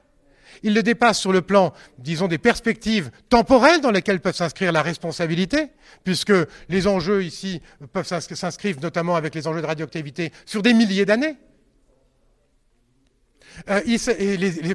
il 0.63 0.75
le 0.75 0.83
dépasse 0.83 1.19
sur 1.19 1.33
le 1.33 1.43
plan, 1.43 1.73
disons, 1.99 2.29
des 2.29 2.39
perspectives 2.39 3.11
temporelles 3.29 3.81
dans 3.81 3.91
lesquelles 3.91 4.21
peuvent 4.21 4.37
s'inscrire 4.37 4.73
la 4.73 4.83
responsabilité, 4.83 5.71
puisque 6.05 6.33
les 6.69 6.87
enjeux 6.87 7.25
ici 7.25 7.61
peuvent 7.93 8.07
s'inscrire 8.07 8.77
notamment 8.81 9.17
avec 9.17 9.35
les 9.35 9.47
enjeux 9.47 9.63
de 9.63 9.67
radioactivité 9.67 10.33
sur 10.47 10.63
des 10.63 10.75
milliers 10.75 11.05
d'années. 11.05 11.37
Euh, 13.69 13.81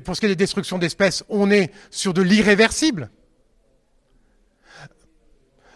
pour 0.04 0.16
ce 0.16 0.20
qui 0.20 0.26
est 0.26 0.30
des 0.30 0.36
destructions 0.36 0.78
d'espèces, 0.78 1.24
on 1.30 1.50
est 1.52 1.72
sur 1.90 2.14
de 2.14 2.22
l'irréversible. 2.22 3.10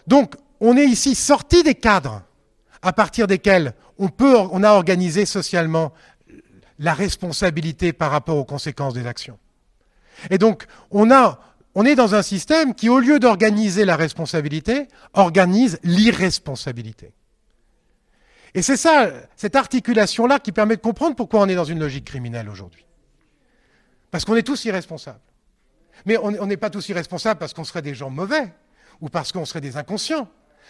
Donc, 0.08 0.36
on 0.60 0.78
est 0.78 0.86
ici 0.86 1.16
sorti 1.16 1.64
des 1.64 1.76
cadres 1.76 2.24
à 2.82 2.94
partir 2.94 3.28
desquels 3.28 3.74
on, 3.98 4.10
peut, 4.10 4.36
on 4.36 4.64
a 4.64 4.72
organisé 4.72 5.26
socialement 5.26 5.94
la 6.82 6.96
responsabilité 6.96 7.94
par 7.94 8.12
rapport 8.12 8.36
aux 8.38 8.44
conséquences 8.44 8.96
des 8.96 9.06
actions. 9.06 9.38
Et 10.32 10.38
donc, 10.38 10.66
on, 10.90 11.12
a, 11.12 11.40
on 11.76 11.86
est 11.86 11.96
dans 11.96 12.16
un 12.16 12.24
système 12.24 12.74
qui, 12.74 12.90
au 12.90 13.00
lieu 13.00 13.20
d'organiser 13.20 13.86
la 13.86 13.96
responsabilité, 13.96 14.88
organise 15.14 15.80
l'irresponsabilité. 15.84 17.14
Et 18.56 18.64
c'est 18.64 18.78
ça, 18.78 19.12
cette 19.36 19.56
articulation-là 19.56 20.40
qui 20.40 20.52
permet 20.52 20.76
de 20.76 20.82
comprendre 20.82 21.16
pourquoi 21.16 21.42
on 21.42 21.48
est 21.48 21.56
dans 21.56 21.64
une 21.64 21.80
logique 21.80 22.06
criminelle 22.06 22.50
aujourd'hui. 22.50 22.86
Parce 24.10 24.26
qu'on 24.26 24.36
est 24.36 24.44
tous 24.44 24.66
irresponsables. 24.66 25.22
Mais 26.06 26.18
on 26.18 26.46
n'est 26.48 26.58
pas 26.58 26.72
tous 26.72 26.90
irresponsables 26.90 27.40
parce 27.40 27.54
qu'on 27.54 27.64
serait 27.64 27.84
des 27.84 27.94
gens 27.94 28.10
mauvais 28.10 28.52
ou 29.02 29.10
parce 29.10 29.32
qu'on 29.32 29.46
serait 29.46 29.62
des 29.62 29.78
inconscients. 29.78 30.28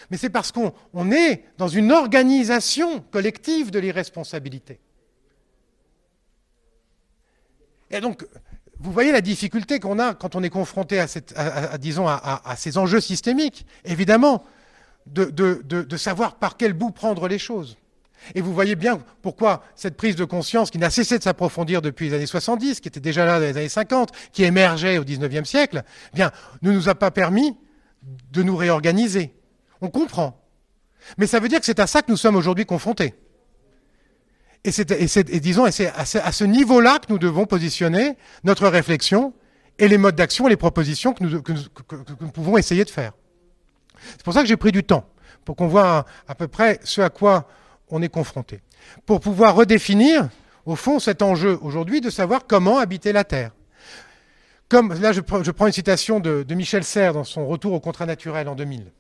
Mais 0.09 0.18
c'est 0.18 0.30
parce 0.30 0.51
qu'on 0.51 1.12
est 1.12 1.45
dans 1.57 1.70
une 1.70 1.93
organisation 1.93 2.99
collective 2.99 3.72
de 3.72 3.80
l'irresponsabilité. 3.80 4.82
Et 7.92 8.00
donc, 8.00 8.26
vous 8.80 8.92
voyez 8.92 9.12
la 9.12 9.22
difficulté 9.22 9.80
qu'on 9.80 10.00
a 10.00 10.14
quand 10.14 10.36
on 10.36 10.44
est 10.44 10.50
confronté 10.50 11.00
à, 11.00 11.08
ces 11.08 12.78
enjeux 12.78 13.02
systémiques, 13.02 13.66
évidemment, 13.86 14.44
de, 15.06 15.98
savoir 15.98 16.36
par 16.36 16.58
quel 16.58 16.74
bout 16.74 16.92
prendre 16.92 17.28
les 17.28 17.38
choses. 17.38 17.78
Et 18.36 18.42
vous 18.42 18.54
voyez 18.54 18.76
bien 18.76 19.00
pourquoi 19.22 19.64
cette 19.76 19.98
prise 19.98 20.16
de 20.16 20.26
conscience 20.26 20.70
qui 20.70 20.78
n'a 20.78 20.92
cessé 20.92 21.18
de 21.18 21.24
s'approfondir 21.24 21.82
depuis 21.82 22.10
les 22.10 22.16
années 22.16 22.26
70, 22.28 22.80
qui 22.80 22.88
était 22.88 23.00
déjà 23.00 23.26
là 23.26 23.39
dans 23.39 23.46
les 23.46 23.58
années 23.58 23.70
50, 23.70 24.12
qui 24.32 24.44
émergeait 24.44 25.00
au 25.00 25.04
19e 25.04 25.44
siècle, 25.44 25.84
eh 26.16 26.22
ne 26.62 26.72
nous 26.72 26.88
a 26.88 26.96
pas 26.96 27.10
permis 27.10 27.58
de 28.32 28.44
nous 28.44 28.56
réorganiser. 28.56 29.34
On 29.82 29.89
comprend. 29.89 30.39
Mais 31.18 31.26
ça 31.26 31.39
veut 31.39 31.50
dire 31.50 31.60
que 31.60 31.66
c'est 31.66 31.80
à 31.80 31.88
ça 31.88 32.04
que 32.04 32.12
nous 32.12 32.18
sommes 32.18 32.36
aujourd'hui 32.36 32.66
confrontés. 32.66 33.16
Et, 34.64 34.72
c'est, 34.72 35.24
disons, 35.39 35.70
c'est 35.72 35.88
à 35.88 36.32
ce, 36.32 36.43
niveau-là 36.43 36.99
que 36.99 37.12
nous 37.12 37.18
devons 37.18 37.45
positionner 37.45 38.16
notre 38.43 38.68
réflexion 38.68 39.34
et 39.80 39.88
les 39.88 39.97
modes 39.97 40.16
d'action 40.16 40.45
et 40.47 40.51
les 40.51 40.57
propositions 40.57 41.14
que 41.14 41.24
nous, 41.24 42.32
pouvons 42.32 42.57
essayer 42.57 42.86
de 42.86 42.89
faire. 42.89 43.14
C'est 44.12 44.24
pour 44.24 44.34
ça 44.34 44.41
que 44.41 44.47
j'ai 44.47 44.57
pris 44.57 44.72
du 44.72 44.84
temps, 44.84 45.05
pour 45.45 45.55
qu'on 45.55 45.68
voit 45.68 46.05
à, 46.28 46.36
peu 46.36 46.47
près 46.47 46.80
ce 46.84 47.01
à 47.01 47.09
quoi 47.09 47.47
on 47.89 48.03
est 48.03 48.09
confronté. 48.09 48.62
Pour 49.07 49.20
pouvoir 49.20 49.55
redéfinir, 49.55 50.30
au 50.68 50.76
fond, 50.76 50.99
cet 50.99 51.24
enjeu 51.24 51.57
aujourd'hui 51.64 51.99
de 51.99 52.12
savoir 52.12 52.45
comment 52.47 52.78
habiter 52.78 53.14
la 53.14 53.24
Terre. 53.24 53.51
Comme, 54.70 54.93
là, 54.93 55.12
je, 55.12 55.22
prends 55.22 55.66
une 55.66 55.74
citation 55.74 56.20
de, 56.20 56.45
Michel 56.53 56.84
Serres 56.84 57.14
dans 57.14 57.24
son 57.24 57.47
Retour 57.47 57.74
au 57.74 57.80
contrat 57.80 58.05
naturel 58.05 58.47
en 58.47 58.55
2000, 58.55 58.91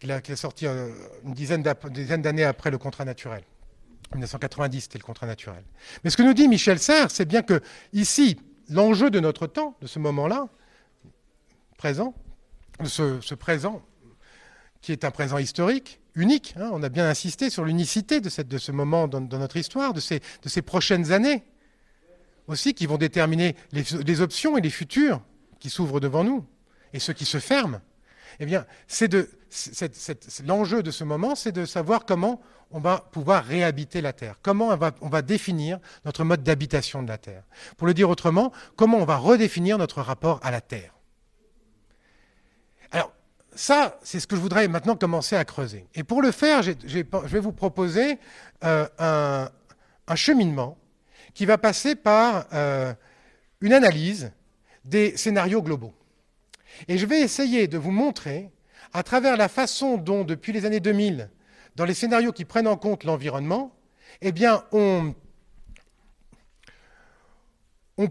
qu'il 0.00 0.10
a, 0.10 0.16
a, 0.16 0.36
sorti 0.36 0.66
euh, 0.66 0.88
une 1.24 1.34
dizaine 1.34 1.62
d'années 1.62 2.44
après 2.44 2.72
le 2.72 2.78
contrat 2.78 3.04
naturel. 3.04 3.42
1990, 4.14 4.80
c'était 4.82 4.98
le 4.98 5.04
contrat 5.04 5.26
naturel. 5.26 5.64
Mais 6.04 6.10
ce 6.10 6.16
que 6.16 6.22
nous 6.22 6.34
dit 6.34 6.48
Michel 6.48 6.78
Serres, 6.78 7.10
c'est 7.10 7.24
bien 7.24 7.42
que 7.42 7.60
ici, 7.92 8.38
l'enjeu 8.68 9.10
de 9.10 9.20
notre 9.20 9.46
temps, 9.46 9.76
de 9.80 9.86
ce 9.86 9.98
moment-là, 9.98 10.48
présent, 11.76 12.14
ce, 12.84 13.34
présent, 13.34 13.82
qui 14.80 14.92
est 14.92 15.04
un 15.04 15.10
présent 15.10 15.38
historique, 15.38 16.00
unique, 16.14 16.54
hein, 16.56 16.70
on 16.72 16.82
a 16.82 16.88
bien 16.88 17.08
insisté 17.08 17.50
sur 17.50 17.64
l'unicité 17.64 18.20
de, 18.20 18.28
ce 18.28 18.72
moment 18.72 19.08
dans, 19.08 19.20
notre 19.20 19.56
histoire, 19.56 19.92
de 19.92 20.00
ces, 20.00 20.62
prochaines 20.62 21.12
années, 21.12 21.44
aussi 22.48 22.74
qui 22.74 22.86
vont 22.86 22.98
déterminer 22.98 23.56
les, 23.72 24.20
options 24.20 24.56
et 24.58 24.60
les 24.60 24.70
futurs 24.70 25.22
qui 25.58 25.70
s'ouvrent 25.70 26.00
devant 26.00 26.24
nous, 26.24 26.44
et 26.92 26.98
ceux 26.98 27.12
qui 27.12 27.24
se 27.24 27.38
ferment. 27.38 27.80
Eh 28.40 28.46
bien, 28.46 28.66
c'est 28.86 29.14
l'enjeu 30.44 30.82
de 30.82 30.90
ce 30.90 31.04
moment, 31.04 31.34
c'est 31.34 31.52
de 31.52 31.64
savoir 31.64 32.04
comment 32.04 32.40
on 32.72 32.80
va 32.80 32.98
pouvoir 33.12 33.44
réhabiter 33.44 34.00
la 34.00 34.12
Terre, 34.12 34.36
comment 34.42 34.76
on 35.00 35.08
va, 35.08 35.22
définir 35.22 35.78
notre 36.04 36.24
mode 36.24 36.42
d'habitation 36.42 37.02
de 37.02 37.08
la 37.08 37.18
Terre? 37.18 37.44
Pour 37.76 37.86
le 37.86 37.94
dire 37.94 38.08
autrement, 38.10 38.52
comment 38.76 38.98
on 38.98 39.04
va 39.04 39.16
redéfinir 39.16 39.78
notre 39.78 40.00
rapport 40.00 40.40
à 40.42 40.50
la 40.50 40.60
Terre? 40.60 40.94
Alors, 42.90 43.12
ça, 43.54 43.98
c'est 44.02 44.20
ce 44.20 44.26
que 44.26 44.36
je 44.36 44.40
voudrais 44.40 44.66
maintenant 44.68 44.96
commencer 44.96 45.36
à 45.36 45.44
creuser. 45.44 45.86
Et 45.94 46.04
pour 46.04 46.22
le 46.22 46.30
faire, 46.30 46.62
je 46.62 46.72
vais 46.84 47.40
vous 47.40 47.52
proposer 47.52 48.18
euh, 48.64 48.86
un, 48.98 50.16
cheminement 50.16 50.76
qui 51.34 51.46
va 51.46 51.56
passer 51.56 51.94
par 51.94 52.46
euh, 52.52 52.92
une 53.60 53.72
analyse 53.72 54.30
des 54.84 55.16
scénarios 55.16 55.62
globaux. 55.62 55.94
Et 56.88 56.98
je 56.98 57.06
vais 57.06 57.20
essayer 57.20 57.68
de 57.68 57.78
vous 57.78 57.90
montrer, 57.90 58.50
à 58.92 59.02
travers 59.02 59.36
la 59.36 59.48
façon 59.48 59.96
dont, 59.96 60.24
depuis 60.24 60.52
les 60.52 60.66
années 60.66 60.80
2000, 60.80 61.30
dans 61.76 61.84
les 61.84 61.94
scénarios 61.94 62.32
qui 62.32 62.44
prennent 62.44 62.68
en 62.68 62.76
compte 62.76 63.04
l'environnement, 63.04 63.74
eh 64.20 64.32
on, 64.72 65.14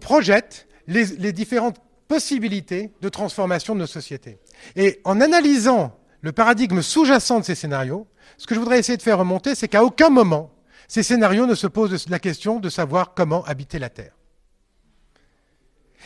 projette 0.00 0.66
les 0.86 1.32
différentes 1.32 1.80
possibilités 2.08 2.92
de 3.00 3.08
transformation 3.08 3.74
de 3.74 3.80
nos 3.80 3.86
sociétés. 3.86 4.38
Et 4.76 5.00
en 5.04 5.20
analysant 5.20 5.98
le 6.20 6.32
paradigme 6.32 6.82
sous-jacent 6.82 7.40
de 7.40 7.44
ces 7.44 7.54
scénarios, 7.54 8.06
ce 8.36 8.46
que 8.46 8.54
je 8.54 8.60
voudrais 8.60 8.78
essayer 8.78 8.96
de 8.96 9.02
faire 9.02 9.18
remonter, 9.18 9.54
c'est 9.54 9.68
qu'à 9.68 9.84
aucun 9.84 10.10
moment, 10.10 10.50
ces 10.88 11.02
scénarios 11.02 11.46
ne 11.46 11.54
se 11.54 11.66
posent 11.66 12.08
la 12.08 12.18
question 12.18 12.60
de 12.60 12.68
savoir 12.68 13.14
comment 13.14 13.44
habiter 13.44 13.78
la 13.78 13.88
Terre. 13.88 14.12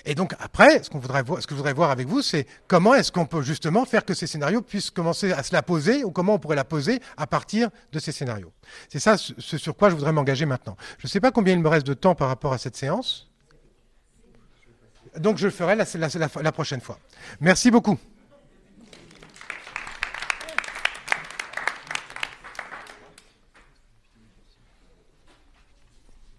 Et 0.04 0.14
donc 0.14 0.34
après, 0.38 0.82
ce, 0.82 0.90
que 0.90 0.98
je 0.98 1.54
voudrais 1.54 1.72
voir 1.72 1.90
avec 1.90 2.06
vous, 2.06 2.22
c'est 2.22 2.46
comment 2.68 2.94
est-ce 2.94 3.10
qu'on 3.10 3.26
peut 3.26 3.42
justement 3.42 3.84
faire 3.84 4.04
que 4.04 4.14
ces 4.14 4.26
scénarios 4.26 4.62
puissent 4.62 4.90
commencer 4.90 5.32
à 5.32 5.42
se 5.42 5.52
la 5.52 5.62
poser, 5.62 6.04
ou 6.04 6.10
comment 6.10 6.34
on 6.34 6.38
pourrait 6.38 6.56
la 6.56 6.64
poser 6.64 7.00
à 7.16 7.26
partir 7.26 7.70
de 7.92 7.98
ces 7.98 8.12
scénarios. 8.12 8.52
C'est 8.88 9.00
ça 9.00 9.16
ce 9.16 9.58
sur 9.58 9.76
quoi 9.76 9.90
je 9.90 9.94
voudrais 9.94 10.12
m'engager 10.12 10.46
maintenant. 10.46 10.76
Je 10.98 11.06
ne 11.06 11.08
sais 11.08 11.20
pas 11.20 11.30
combien 11.30 11.54
il 11.54 11.60
me 11.60 11.68
reste 11.68 11.86
de 11.86 11.94
temps 11.94 12.14
par 12.14 12.28
rapport 12.28 12.52
à 12.52 12.58
cette 12.58 12.76
séance. 12.76 13.30
Donc 15.18 15.38
je 15.38 15.46
le 15.46 15.52
ferai 15.52 15.76
la 15.76 16.52
prochaine 16.52 16.80
fois. 16.80 16.98
Merci 17.40 17.70
beaucoup. 17.70 17.98